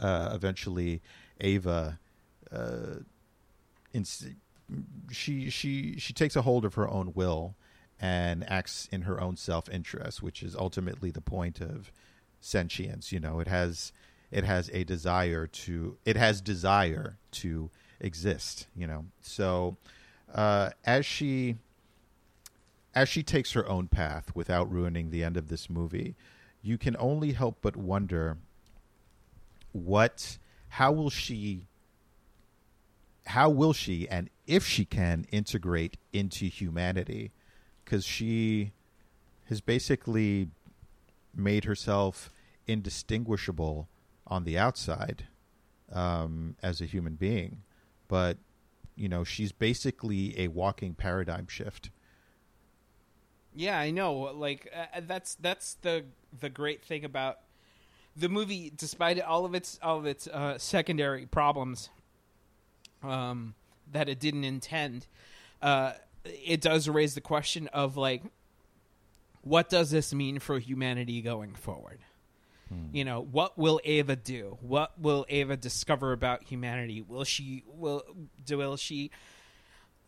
uh, 0.00 0.30
eventually 0.34 1.02
Ava, 1.40 1.98
uh, 2.50 2.96
ins- 3.92 4.26
she 5.10 5.50
she 5.50 5.98
she 5.98 6.12
takes 6.12 6.36
a 6.36 6.42
hold 6.42 6.64
of 6.64 6.74
her 6.74 6.88
own 6.88 7.12
will 7.14 7.54
and 8.00 8.48
acts 8.50 8.88
in 8.90 9.02
her 9.02 9.20
own 9.20 9.36
self 9.36 9.68
interest, 9.68 10.22
which 10.22 10.42
is 10.42 10.54
ultimately 10.56 11.10
the 11.10 11.20
point 11.20 11.60
of 11.60 11.92
sentience. 12.40 13.12
You 13.12 13.20
know, 13.20 13.40
it 13.40 13.48
has 13.48 13.92
it 14.30 14.44
has 14.44 14.70
a 14.72 14.84
desire 14.84 15.46
to 15.46 15.96
it 16.04 16.16
has 16.16 16.40
desire 16.40 17.18
to 17.32 17.70
exist. 18.00 18.66
You 18.76 18.86
know, 18.86 19.06
so 19.20 19.76
uh, 20.34 20.70
as 20.84 21.06
she 21.06 21.56
as 22.94 23.08
she 23.08 23.22
takes 23.22 23.52
her 23.52 23.68
own 23.68 23.88
path 23.88 24.34
without 24.34 24.70
ruining 24.70 25.10
the 25.10 25.24
end 25.24 25.36
of 25.36 25.48
this 25.48 25.68
movie, 25.68 26.14
you 26.62 26.78
can 26.78 26.96
only 26.98 27.32
help 27.32 27.58
but 27.60 27.76
wonder 27.76 28.38
what 29.72 30.38
how 30.68 30.92
will 30.92 31.10
she 31.10 31.66
how 33.26 33.48
will 33.48 33.72
she 33.72 34.08
and 34.08 34.30
if 34.46 34.66
she 34.66 34.84
can 34.84 35.26
integrate 35.30 35.96
into 36.12 36.46
humanity? 36.46 37.32
Cuz 37.84 38.04
she 38.04 38.72
has 39.46 39.60
basically 39.60 40.48
made 41.34 41.64
herself 41.64 42.30
indistinguishable 42.66 43.88
on 44.26 44.44
the 44.44 44.58
outside 44.58 45.26
um, 45.92 46.56
as 46.62 46.80
a 46.80 46.86
human 46.86 47.14
being. 47.14 47.62
But 48.08 48.38
you 48.96 49.08
know 49.08 49.24
she's 49.24 49.52
basically 49.52 50.38
a 50.38 50.48
walking 50.48 50.94
paradigm 50.94 51.46
shift. 51.48 51.90
Yeah, 53.54 53.78
I 53.78 53.90
know. 53.90 54.14
Like 54.14 54.72
uh, 54.74 55.00
that's 55.06 55.34
that's 55.36 55.74
the 55.82 56.04
the 56.38 56.50
great 56.50 56.84
thing 56.84 57.04
about 57.04 57.38
the 58.16 58.28
movie, 58.28 58.72
despite 58.74 59.20
all 59.20 59.44
of 59.44 59.54
its 59.54 59.78
all 59.82 59.98
of 59.98 60.06
its 60.06 60.26
uh, 60.26 60.58
secondary 60.58 61.26
problems 61.26 61.90
um, 63.04 63.54
that 63.92 64.08
it 64.08 64.18
didn't 64.18 64.44
intend. 64.44 65.06
Uh, 65.60 65.92
it 66.24 66.60
does 66.60 66.88
raise 66.88 67.14
the 67.14 67.20
question 67.20 67.68
of 67.68 67.96
like, 67.96 68.22
what 69.42 69.68
does 69.68 69.90
this 69.90 70.14
mean 70.14 70.38
for 70.38 70.58
humanity 70.58 71.20
going 71.20 71.54
forward? 71.54 72.00
You 72.92 73.04
know, 73.04 73.20
what 73.20 73.56
will 73.58 73.80
Ava 73.84 74.16
do? 74.16 74.58
What 74.60 74.98
will 74.98 75.26
Ava 75.28 75.56
discover 75.56 76.12
about 76.12 76.44
humanity? 76.44 77.02
Will 77.02 77.24
she 77.24 77.62
will 77.66 78.02
do 78.44 78.58
will 78.58 78.76
she 78.76 79.10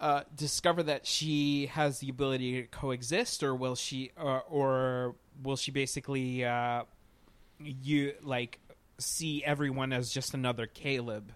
uh, 0.00 0.22
discover 0.34 0.82
that 0.82 1.06
she 1.06 1.66
has 1.66 2.00
the 2.00 2.08
ability 2.08 2.62
to 2.62 2.68
coexist, 2.68 3.42
or 3.42 3.54
will 3.54 3.76
she, 3.76 4.10
or, 4.16 4.42
or 4.42 5.14
will 5.42 5.56
she 5.56 5.70
basically, 5.70 6.44
uh, 6.44 6.82
you 7.60 8.14
like 8.22 8.58
see 8.98 9.44
everyone 9.44 9.92
as 9.92 10.10
just 10.10 10.34
another 10.34 10.66
Caleb, 10.66 11.32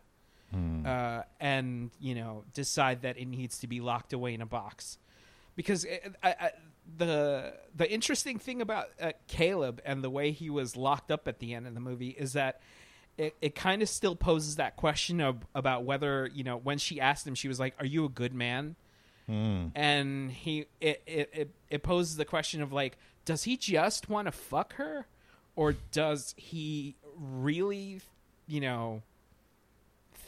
uh, 0.52 1.22
and 1.40 1.90
you 2.00 2.14
know 2.14 2.44
decide 2.54 3.02
that 3.02 3.18
it 3.18 3.26
needs 3.26 3.58
to 3.58 3.66
be 3.66 3.80
locked 3.80 4.12
away 4.12 4.34
in 4.34 4.40
a 4.40 4.46
box? 4.46 4.98
Because 5.56 5.84
it, 5.84 6.14
I, 6.22 6.30
I, 6.40 6.50
the 6.96 7.54
the 7.74 7.90
interesting 7.90 8.38
thing 8.38 8.60
about 8.60 8.88
uh, 9.00 9.12
Caleb 9.28 9.80
and 9.84 10.02
the 10.02 10.10
way 10.10 10.32
he 10.32 10.50
was 10.50 10.76
locked 10.76 11.10
up 11.10 11.28
at 11.28 11.38
the 11.38 11.54
end 11.54 11.66
of 11.66 11.74
the 11.74 11.80
movie 11.80 12.10
is 12.10 12.32
that 12.32 12.60
it, 13.18 13.36
it 13.40 13.54
kind 13.54 13.82
of 13.82 13.88
still 13.88 14.16
poses 14.16 14.56
that 14.56 14.76
question 14.76 15.20
of 15.20 15.44
about 15.54 15.84
whether 15.84 16.28
you 16.32 16.42
know 16.44 16.56
when 16.56 16.78
she 16.78 17.00
asked 17.00 17.26
him 17.26 17.34
she 17.34 17.48
was 17.48 17.60
like 17.60 17.74
are 17.78 17.86
you 17.86 18.04
a 18.04 18.08
good 18.08 18.34
man? 18.34 18.76
And 19.74 20.30
he 20.32 20.66
it, 20.80 21.02
it 21.06 21.30
it 21.32 21.50
it 21.68 21.82
poses 21.82 22.16
the 22.16 22.24
question 22.24 22.62
of 22.62 22.72
like 22.72 22.96
does 23.24 23.44
he 23.44 23.56
just 23.56 24.08
want 24.08 24.26
to 24.26 24.32
fuck 24.32 24.74
her? 24.74 25.06
Or 25.54 25.74
does 25.92 26.34
he 26.36 26.96
really 27.16 28.00
you 28.46 28.60
know 28.60 29.02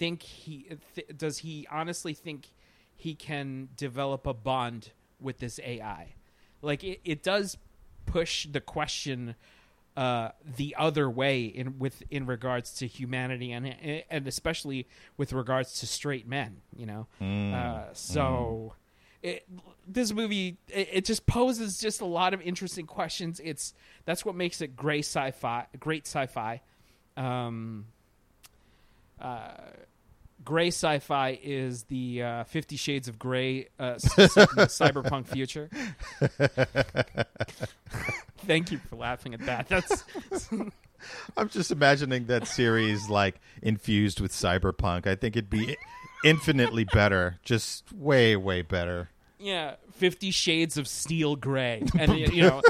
think 0.03 0.23
he 0.23 0.67
th- 0.95 1.07
does 1.17 1.39
he 1.39 1.67
honestly 1.71 2.15
think 2.15 2.49
he 2.95 3.15
can 3.15 3.69
develop 3.77 4.27
a 4.27 4.35
bond 4.35 4.91
with 5.21 5.39
this 5.39 5.61
AI 5.65 6.15
like 6.61 6.83
it, 6.83 7.01
it 7.05 7.23
does 7.23 7.57
push 8.07 8.47
the 8.51 8.61
question 8.61 9.37
uh, 9.97 10.31
the 10.57 10.75
other 10.79 11.09
way 11.09 11.45
in 11.45 11.79
with 11.79 12.03
in 12.11 12.27
regards 12.27 12.73
to 12.75 12.87
humanity 12.87 13.53
and 13.53 13.75
and 14.11 14.27
especially 14.27 14.89
with 15.17 15.33
regards 15.33 15.79
to 15.81 15.87
straight 15.87 16.27
men, 16.27 16.63
you 16.75 16.87
know. 16.87 17.07
Uh, 17.55 17.93
so 17.93 18.75
it, 19.23 19.47
this 19.87 20.13
movie 20.13 20.57
it, 20.69 20.89
it 20.93 21.05
just 21.05 21.27
poses 21.27 21.79
just 21.79 22.01
a 22.01 22.07
lot 22.07 22.33
of 22.33 22.41
interesting 22.41 22.87
questions. 22.87 23.41
It's 23.45 23.75
that's 24.07 24.25
what 24.25 24.35
makes 24.35 24.61
it 24.63 24.77
great 24.77 25.05
sci-fi, 25.05 25.67
great 25.79 26.07
sci-fi. 26.07 26.63
Um, 27.17 27.87
uh, 29.23 29.53
gray 30.45 30.69
sci-fi 30.69 31.39
is 31.43 31.85
the 31.85 32.23
uh, 32.23 32.45
Fifty 32.45 32.77
Shades 32.77 33.07
of 33.09 33.19
Gray 33.19 33.69
uh, 33.79 33.95
s- 33.95 34.13
set 34.15 34.51
in 34.51 34.57
the 34.57 34.67
cyberpunk 34.67 35.29
future. 35.29 35.71
Thank 38.47 38.73
you 38.73 38.79
for 38.79 38.97
laughing 38.97 39.35
at 39.35 39.47
that. 39.47 39.69
That's 39.69 40.05
I'm 41.37 41.49
just 41.49 41.71
imagining 41.71 42.27
that 42.27 42.47
series 42.47 43.09
like 43.09 43.41
infused 43.63 44.21
with 44.21 44.33
cyberpunk. 44.33 45.07
I 45.07 45.15
think 45.15 45.37
it'd 45.37 45.51
be 45.51 45.77
infinitely 46.25 46.85
better, 46.85 47.39
just 47.45 47.93
way 47.93 48.37
way 48.37 48.63
better. 48.63 49.11
yeah, 49.39 49.77
Fifty 49.93 50.31
Shades 50.33 50.77
of 50.77 50.89
Steel 50.89 51.37
Gray, 51.37 51.85
and 51.99 52.19
you 52.19 52.27
you 52.33 52.43
know, 52.43 52.63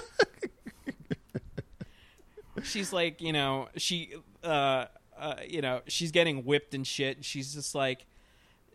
she's 2.63 2.93
like, 2.93 3.21
you 3.21 3.33
know, 3.33 3.69
she, 3.77 4.15
uh, 4.45 4.87
uh, 5.23 5.37
you 5.47 5.63
know, 5.63 5.81
she's 5.87 6.11
getting 6.11 6.45
whipped 6.45 6.75
and 6.75 6.87
shit. 6.87 7.17
And 7.17 7.25
she's 7.25 7.55
just 7.55 7.75
like, 7.75 8.05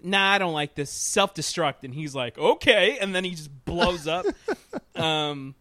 nah, 0.01 0.31
I 0.31 0.37
don't 0.37 0.53
like 0.53 0.75
this. 0.75 0.89
Self 0.89 1.33
destruct, 1.33 1.83
and 1.83 1.93
he's 1.93 2.15
like, 2.15 2.37
okay, 2.37 2.97
and 2.99 3.13
then 3.13 3.23
he 3.23 3.31
just 3.31 3.65
blows 3.65 4.07
up. 4.07 4.25
um, 4.95 5.55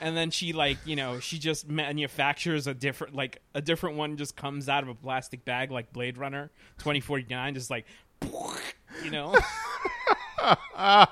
and 0.00 0.14
then 0.16 0.30
she 0.30 0.52
like, 0.52 0.76
you 0.84 0.94
know, 0.94 1.20
she 1.20 1.38
just 1.38 1.68
manufactures 1.68 2.66
a 2.66 2.74
different, 2.74 3.14
like 3.14 3.40
a 3.54 3.62
different 3.62 3.96
one, 3.96 4.16
just 4.18 4.36
comes 4.36 4.68
out 4.68 4.82
of 4.82 4.90
a 4.90 4.94
plastic 4.94 5.44
bag, 5.44 5.70
like 5.70 5.92
Blade 5.92 6.18
Runner 6.18 6.50
twenty 6.78 7.00
forty 7.00 7.26
nine, 7.30 7.54
just 7.54 7.70
like, 7.70 7.86
you 9.02 9.10
know. 9.10 9.34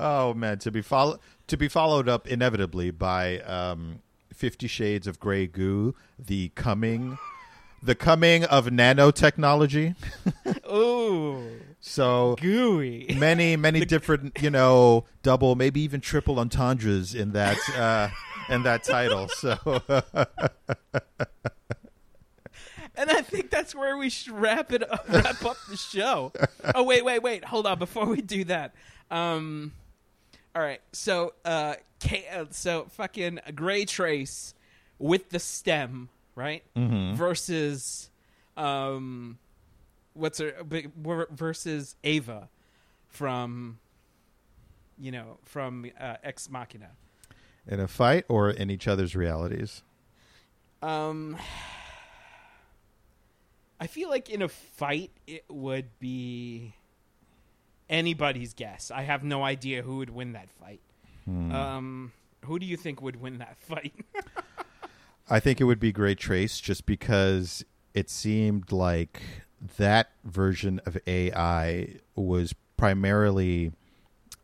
Oh 0.00 0.32
man, 0.32 0.58
to 0.60 0.70
be 0.70 0.80
follow 0.80 1.18
to 1.48 1.56
be 1.56 1.66
followed 1.66 2.08
up 2.08 2.28
inevitably 2.28 2.92
by 2.92 3.40
um, 3.40 3.98
Fifty 4.38 4.68
Shades 4.68 5.08
of 5.08 5.18
Grey 5.18 5.48
Goo, 5.48 5.96
the 6.16 6.50
coming, 6.54 7.18
the 7.82 7.96
coming 7.96 8.44
of 8.44 8.66
nanotechnology. 8.66 9.96
Ooh, 10.72 11.60
So 11.80 12.36
gooey. 12.40 13.16
many 13.18 13.56
many 13.56 13.84
different 13.94 14.40
you 14.40 14.50
know 14.50 15.04
double 15.24 15.56
maybe 15.56 15.80
even 15.80 16.00
triple 16.00 16.38
entendres 16.38 17.16
in 17.16 17.32
that 17.32 17.58
uh, 17.76 18.10
in 18.52 18.62
that 18.62 18.84
title. 18.84 19.26
So 19.28 19.56
And 22.94 23.10
I 23.10 23.22
think 23.22 23.50
that's 23.50 23.74
where 23.76 23.96
we 23.96 24.08
should 24.10 24.32
wrap 24.32 24.72
it 24.72 24.88
up, 24.88 25.04
wrap 25.08 25.44
up 25.44 25.56
the 25.68 25.76
show. 25.76 26.32
Oh 26.74 26.82
wait, 26.82 27.04
wait, 27.04 27.22
wait. 27.22 27.44
Hold 27.44 27.66
on 27.66 27.78
before 27.78 28.06
we 28.06 28.20
do 28.20 28.44
that. 28.44 28.72
Um 29.10 29.72
all 30.58 30.64
right. 30.64 30.80
So 30.92 31.34
uh, 31.44 31.74
K- 32.00 32.26
uh 32.34 32.46
so 32.50 32.86
fucking 32.90 33.38
Gray 33.54 33.84
Trace 33.84 34.54
with 34.98 35.30
the 35.30 35.38
stem, 35.38 36.08
right? 36.34 36.64
Versus 37.14 38.10
um 38.56 39.38
what's 40.14 40.38
her 40.40 40.54
versus 41.30 41.94
Ava 42.02 42.48
from 43.06 43.78
you 44.98 45.12
know, 45.12 45.38
from 45.44 45.86
uh, 46.00 46.16
Ex 46.24 46.50
Machina. 46.50 46.88
in 47.68 47.78
a 47.78 47.86
fight 47.86 48.24
or 48.28 48.50
in 48.50 48.68
each 48.68 48.88
other's 48.88 49.14
realities. 49.14 49.84
Um 50.82 51.36
I 53.78 53.86
feel 53.86 54.08
like 54.08 54.28
in 54.28 54.42
a 54.42 54.48
fight 54.48 55.12
it 55.28 55.44
would 55.48 55.86
be 56.00 56.74
anybody's 57.88 58.54
guess. 58.54 58.90
I 58.90 59.02
have 59.02 59.24
no 59.24 59.42
idea 59.44 59.82
who 59.82 59.96
would 59.98 60.10
win 60.10 60.32
that 60.32 60.50
fight. 60.50 60.80
Hmm. 61.24 61.52
Um, 61.52 62.12
who 62.44 62.58
do 62.58 62.66
you 62.66 62.76
think 62.76 63.02
would 63.02 63.20
win 63.20 63.38
that 63.38 63.56
fight? 63.60 63.94
I 65.30 65.40
think 65.40 65.60
it 65.60 65.64
would 65.64 65.80
be 65.80 65.92
Grey 65.92 66.14
Trace 66.14 66.58
just 66.58 66.86
because 66.86 67.64
it 67.92 68.08
seemed 68.08 68.72
like 68.72 69.20
that 69.76 70.10
version 70.24 70.80
of 70.86 70.96
AI 71.06 71.96
was 72.14 72.54
primarily 72.76 73.72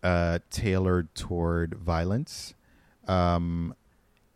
uh, 0.02 0.40
tailored 0.50 1.14
toward 1.14 1.74
violence, 1.74 2.54
um, 3.08 3.74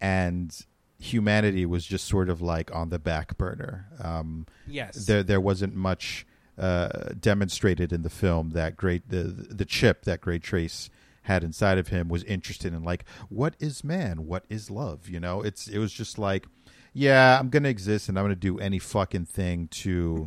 and 0.01 0.65
humanity 0.99 1.67
was 1.67 1.85
just 1.85 2.07
sort 2.07 2.29
of 2.31 2.41
like 2.41 2.75
on 2.75 2.89
the 2.89 2.99
back 2.99 3.37
burner. 3.37 3.87
Um, 4.01 4.47
yes. 4.67 5.07
there 5.07 5.23
there 5.23 5.41
wasn't 5.41 5.75
much 5.75 6.27
uh, 6.59 7.11
demonstrated 7.19 7.93
in 7.93 8.03
the 8.03 8.11
film 8.11 8.51
that 8.51 8.77
great 8.77 9.09
the 9.09 9.23
the 9.23 9.65
chip 9.65 10.05
that 10.05 10.21
Grey 10.21 10.39
Trace 10.39 10.91
had 11.23 11.45
inside 11.45 11.79
of 11.79 11.89
him 11.89 12.09
was 12.09 12.25
interested 12.25 12.73
in 12.73 12.83
like 12.83 13.05
what 13.29 13.55
is 13.61 13.85
man? 13.85 14.27
What 14.27 14.45
is 14.49 14.71
love? 14.71 15.09
You 15.09 15.21
know 15.21 15.43
it's 15.43 15.69
it 15.69 15.79
was 15.79 15.93
just 15.93 16.19
like 16.19 16.47
yeah 16.95 17.39
i'm 17.39 17.51
gonna 17.51 17.69
exist 17.69 18.09
and 18.09 18.19
i'm 18.19 18.25
gonna 18.25 18.35
do 18.35 18.59
any 18.59 18.79
fucking 18.79 19.27
thing 19.27 19.69
to 19.69 20.27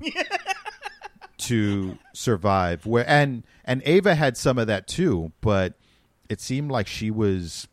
to 1.38 1.98
survive. 2.14 2.86
Where 2.86 3.08
and 3.10 3.44
and 3.66 3.82
ava 3.86 4.16
had 4.16 4.38
some 4.38 4.58
of 4.58 4.68
that 4.68 4.88
too 4.88 5.32
but 5.42 5.74
it 6.30 6.40
seemed 6.40 6.72
like 6.72 6.88
she 6.88 7.12
was 7.12 7.68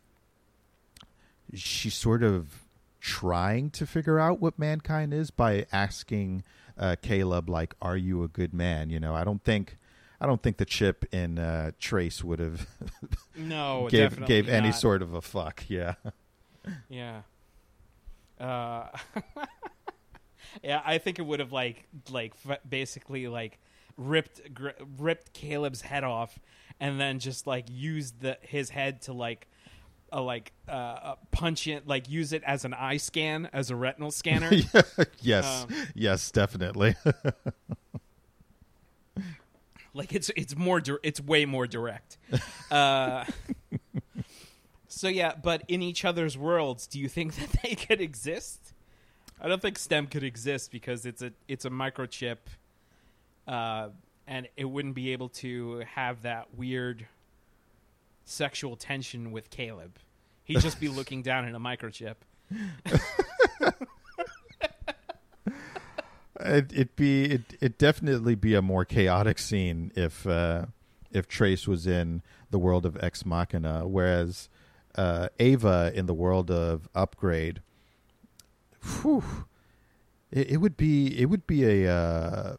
she 1.53 1.89
sort 1.89 2.23
of 2.23 2.65
trying 2.99 3.69
to 3.71 3.85
figure 3.85 4.19
out 4.19 4.41
what 4.41 4.59
mankind 4.59 5.13
is 5.13 5.31
by 5.31 5.65
asking 5.71 6.43
uh, 6.79 6.95
Caleb 7.01 7.49
like, 7.49 7.75
"Are 7.81 7.97
you 7.97 8.23
a 8.23 8.27
good 8.27 8.53
man?" 8.53 8.89
You 8.89 8.99
know, 8.99 9.13
I 9.13 9.23
don't 9.23 9.43
think, 9.43 9.77
I 10.19 10.25
don't 10.25 10.41
think 10.41 10.57
the 10.57 10.65
chip 10.65 11.05
in 11.13 11.37
uh, 11.37 11.71
Trace 11.79 12.23
would 12.23 12.39
have 12.39 12.67
no, 13.35 13.87
gave 13.91 14.25
gave 14.25 14.49
any 14.49 14.71
sort 14.71 15.01
of 15.01 15.13
a 15.13 15.21
fuck. 15.21 15.65
Yeah, 15.67 15.95
Yeah. 16.89 17.21
Uh, 18.39 18.87
yeah, 20.63 20.81
I 20.85 20.97
think 20.97 21.19
it 21.19 21.23
would 21.23 21.39
have 21.39 21.51
like 21.51 21.87
like 22.09 22.33
f- 22.47 22.59
basically 22.67 23.27
like 23.27 23.59
ripped 23.97 24.53
gr- 24.53 24.69
ripped 24.97 25.33
Caleb's 25.33 25.81
head 25.81 26.03
off, 26.03 26.39
and 26.79 26.99
then 26.99 27.19
just 27.19 27.45
like 27.45 27.65
used 27.69 28.21
the 28.21 28.37
his 28.41 28.69
head 28.69 29.01
to 29.03 29.13
like. 29.13 29.47
Uh, 30.11 30.21
like 30.23 30.51
uh, 30.67 30.71
uh, 30.71 31.15
punch 31.31 31.67
it, 31.67 31.87
like 31.87 32.09
use 32.09 32.33
it 32.33 32.43
as 32.43 32.65
an 32.65 32.73
eye 32.73 32.97
scan, 32.97 33.49
as 33.53 33.69
a 33.69 33.75
retinal 33.75 34.11
scanner. 34.11 34.49
yes, 35.21 35.63
Um, 35.63 35.75
yes, 35.93 36.31
definitely. 36.31 36.95
like 39.93 40.13
it's 40.13 40.29
it's 40.35 40.55
more 40.55 40.79
dir- 40.79 40.99
it's 41.03 41.19
way 41.19 41.45
more 41.45 41.65
direct 41.67 42.17
uh 42.71 43.25
so 44.87 45.07
yeah 45.07 45.33
but 45.41 45.63
in 45.67 45.81
each 45.81 46.05
other's 46.05 46.37
worlds 46.37 46.85
do 46.87 46.99
you 46.99 47.09
think 47.09 47.35
that 47.35 47.49
they 47.63 47.73
could 47.75 47.99
exist 47.99 48.73
i 49.41 49.47
don't 49.47 49.61
think 49.61 49.79
stem 49.79 50.05
could 50.05 50.23
exist 50.23 50.71
because 50.71 51.05
it's 51.05 51.21
a 51.23 51.31
it's 51.47 51.65
a 51.65 51.69
microchip 51.69 52.37
uh 53.47 53.89
and 54.27 54.47
it 54.55 54.65
wouldn't 54.65 54.93
be 54.93 55.11
able 55.11 55.29
to 55.29 55.83
have 55.95 56.21
that 56.21 56.47
weird 56.55 57.07
sexual 58.29 58.75
tension 58.75 59.31
with 59.31 59.49
caleb 59.49 59.97
he'd 60.43 60.59
just 60.59 60.79
be 60.79 60.87
looking 60.99 61.21
down 61.21 61.45
at 61.45 61.55
a 61.55 61.59
microchip 61.59 62.15
it 66.39 66.71
it 66.73 66.95
be 66.95 67.25
it 67.25 67.41
it 67.59 67.77
definitely 67.77 68.35
be 68.35 68.55
a 68.55 68.61
more 68.61 68.85
chaotic 68.85 69.37
scene 69.37 69.91
if 69.95 70.25
uh, 70.25 70.65
if 71.11 71.27
Trace 71.27 71.67
was 71.67 71.87
in 71.87 72.21
the 72.51 72.59
world 72.59 72.85
of 72.85 72.97
Ex 73.01 73.25
Machina, 73.25 73.87
whereas 73.87 74.49
uh, 74.95 75.29
Ava 75.39 75.91
in 75.93 76.05
the 76.05 76.13
world 76.13 76.51
of 76.51 76.87
Upgrade. 76.95 77.61
Whew, 79.01 79.23
it, 80.31 80.51
it 80.51 80.57
would 80.57 80.77
be 80.77 81.19
it 81.19 81.25
would 81.25 81.45
be 81.45 81.83
a 81.85 81.91
uh, 81.93 82.55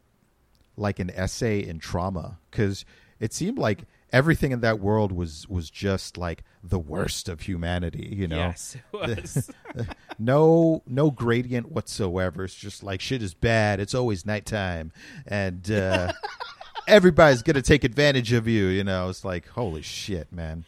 like 0.77 0.99
an 0.99 1.11
essay 1.11 1.61
in 1.61 1.79
trauma 1.79 2.39
because 2.51 2.85
it 3.19 3.33
seemed 3.33 3.59
like 3.59 3.85
everything 4.13 4.53
in 4.53 4.61
that 4.61 4.81
world 4.81 5.13
was 5.13 5.49
was 5.49 5.71
just 5.71 6.17
like 6.17 6.45
the 6.63 6.79
worst 6.79 7.29
of 7.29 7.43
humanity. 7.43 8.15
You 8.17 8.29
know, 8.29 8.37
yes 8.37 8.77
it 8.77 8.83
was 9.23 9.51
no 10.19 10.83
no 10.87 11.11
gradient 11.11 11.71
whatsoever. 11.71 12.45
It's 12.45 12.55
just 12.55 12.83
like 12.83 13.01
shit 13.01 13.23
is 13.23 13.35
bad. 13.35 13.81
It's 13.81 13.95
always 13.95 14.27
nighttime, 14.27 14.93
and 15.27 15.71
uh, 15.71 16.13
everybody's 16.89 17.43
gonna 17.43 17.63
take 17.63 17.85
advantage 17.85 18.33
of 18.33 18.47
you. 18.47 18.67
You 18.67 18.85
know, 18.85 19.09
it's 19.09 19.25
like 19.25 19.49
holy 19.49 19.83
shit, 19.83 20.33
man. 20.33 20.65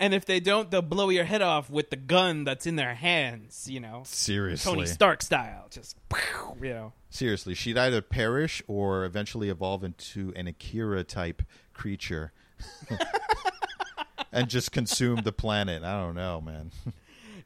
And 0.00 0.14
if 0.14 0.24
they 0.24 0.40
don't 0.40 0.70
they'll 0.70 0.82
blow 0.82 1.08
your 1.08 1.24
head 1.24 1.42
off 1.42 1.70
with 1.70 1.90
the 1.90 1.96
gun 1.96 2.44
that's 2.44 2.66
in 2.66 2.76
their 2.76 2.94
hands 2.94 3.66
you 3.68 3.80
know 3.80 4.02
Seriously, 4.04 4.72
Tony 4.72 4.86
Stark 4.86 5.22
style, 5.22 5.66
just 5.70 5.96
you 6.62 6.70
know. 6.70 6.92
seriously, 7.10 7.54
she'd 7.54 7.78
either 7.78 8.02
perish 8.02 8.62
or 8.66 9.04
eventually 9.04 9.48
evolve 9.48 9.84
into 9.84 10.32
an 10.36 10.46
Akira 10.46 11.04
type 11.04 11.42
creature. 11.72 12.32
And 14.30 14.46
just 14.48 14.72
consume 14.72 15.22
the 15.22 15.32
planet. 15.32 15.82
I 15.82 15.98
don't 16.02 16.14
know, 16.14 16.42
man. 16.42 16.70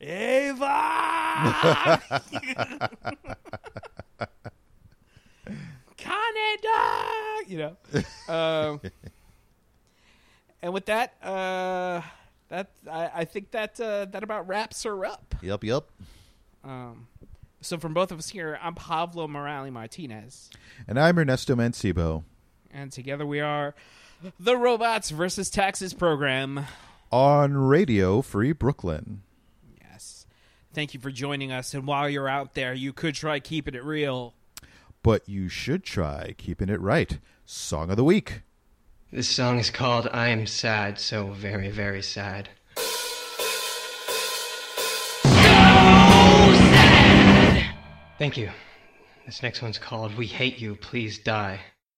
Ava, 0.00 2.02
Canada, 5.96 7.38
you 7.46 7.58
know. 7.58 7.76
Um, 8.28 8.80
and 10.60 10.72
with 10.72 10.86
that, 10.86 11.14
uh, 11.22 12.00
that 12.52 12.70
I, 12.90 13.10
I 13.14 13.24
think 13.24 13.50
that 13.52 13.80
uh, 13.80 14.04
that 14.10 14.22
about 14.22 14.46
wraps 14.46 14.82
her 14.82 15.06
up. 15.06 15.34
Yep, 15.40 15.64
yep. 15.64 15.84
Um, 16.62 17.08
so 17.62 17.78
from 17.78 17.94
both 17.94 18.12
of 18.12 18.18
us 18.18 18.28
here, 18.28 18.58
I'm 18.62 18.74
Pablo 18.74 19.26
Morales 19.26 19.72
Martinez. 19.72 20.50
And 20.86 21.00
I'm 21.00 21.18
Ernesto 21.18 21.56
Mancibo 21.56 22.24
And 22.70 22.92
together 22.92 23.24
we 23.24 23.40
are 23.40 23.74
the 24.38 24.56
Robots 24.56 25.08
versus 25.10 25.48
Taxes 25.48 25.94
program. 25.94 26.66
on 27.10 27.56
Radio 27.56 28.20
Free 28.20 28.52
Brooklyn. 28.52 29.22
Yes. 29.80 30.26
Thank 30.74 30.92
you 30.92 31.00
for 31.00 31.10
joining 31.10 31.52
us. 31.52 31.72
And 31.72 31.86
while 31.86 32.08
you're 32.10 32.28
out 32.28 32.52
there, 32.54 32.74
you 32.74 32.92
could 32.92 33.14
try 33.14 33.40
keeping 33.40 33.74
it 33.74 33.82
real. 33.82 34.34
But 35.02 35.26
you 35.26 35.48
should 35.48 35.84
try 35.84 36.34
keeping 36.36 36.68
it 36.68 36.80
right. 36.82 37.18
Song 37.46 37.88
of 37.90 37.96
the 37.96 38.04
week. 38.04 38.42
This 39.14 39.28
song 39.28 39.58
is 39.58 39.68
called 39.68 40.08
I 40.10 40.28
Am 40.28 40.46
Sad, 40.46 40.98
so 40.98 41.26
very, 41.32 41.68
very 41.68 42.00
sad. 42.00 42.48
Thank 48.18 48.38
you. 48.38 48.48
This 49.26 49.42
next 49.42 49.60
one's 49.60 49.76
called 49.76 50.16
We 50.16 50.26
Hate 50.26 50.58
You, 50.58 50.76
Please 50.76 51.18
Die. 51.18 51.60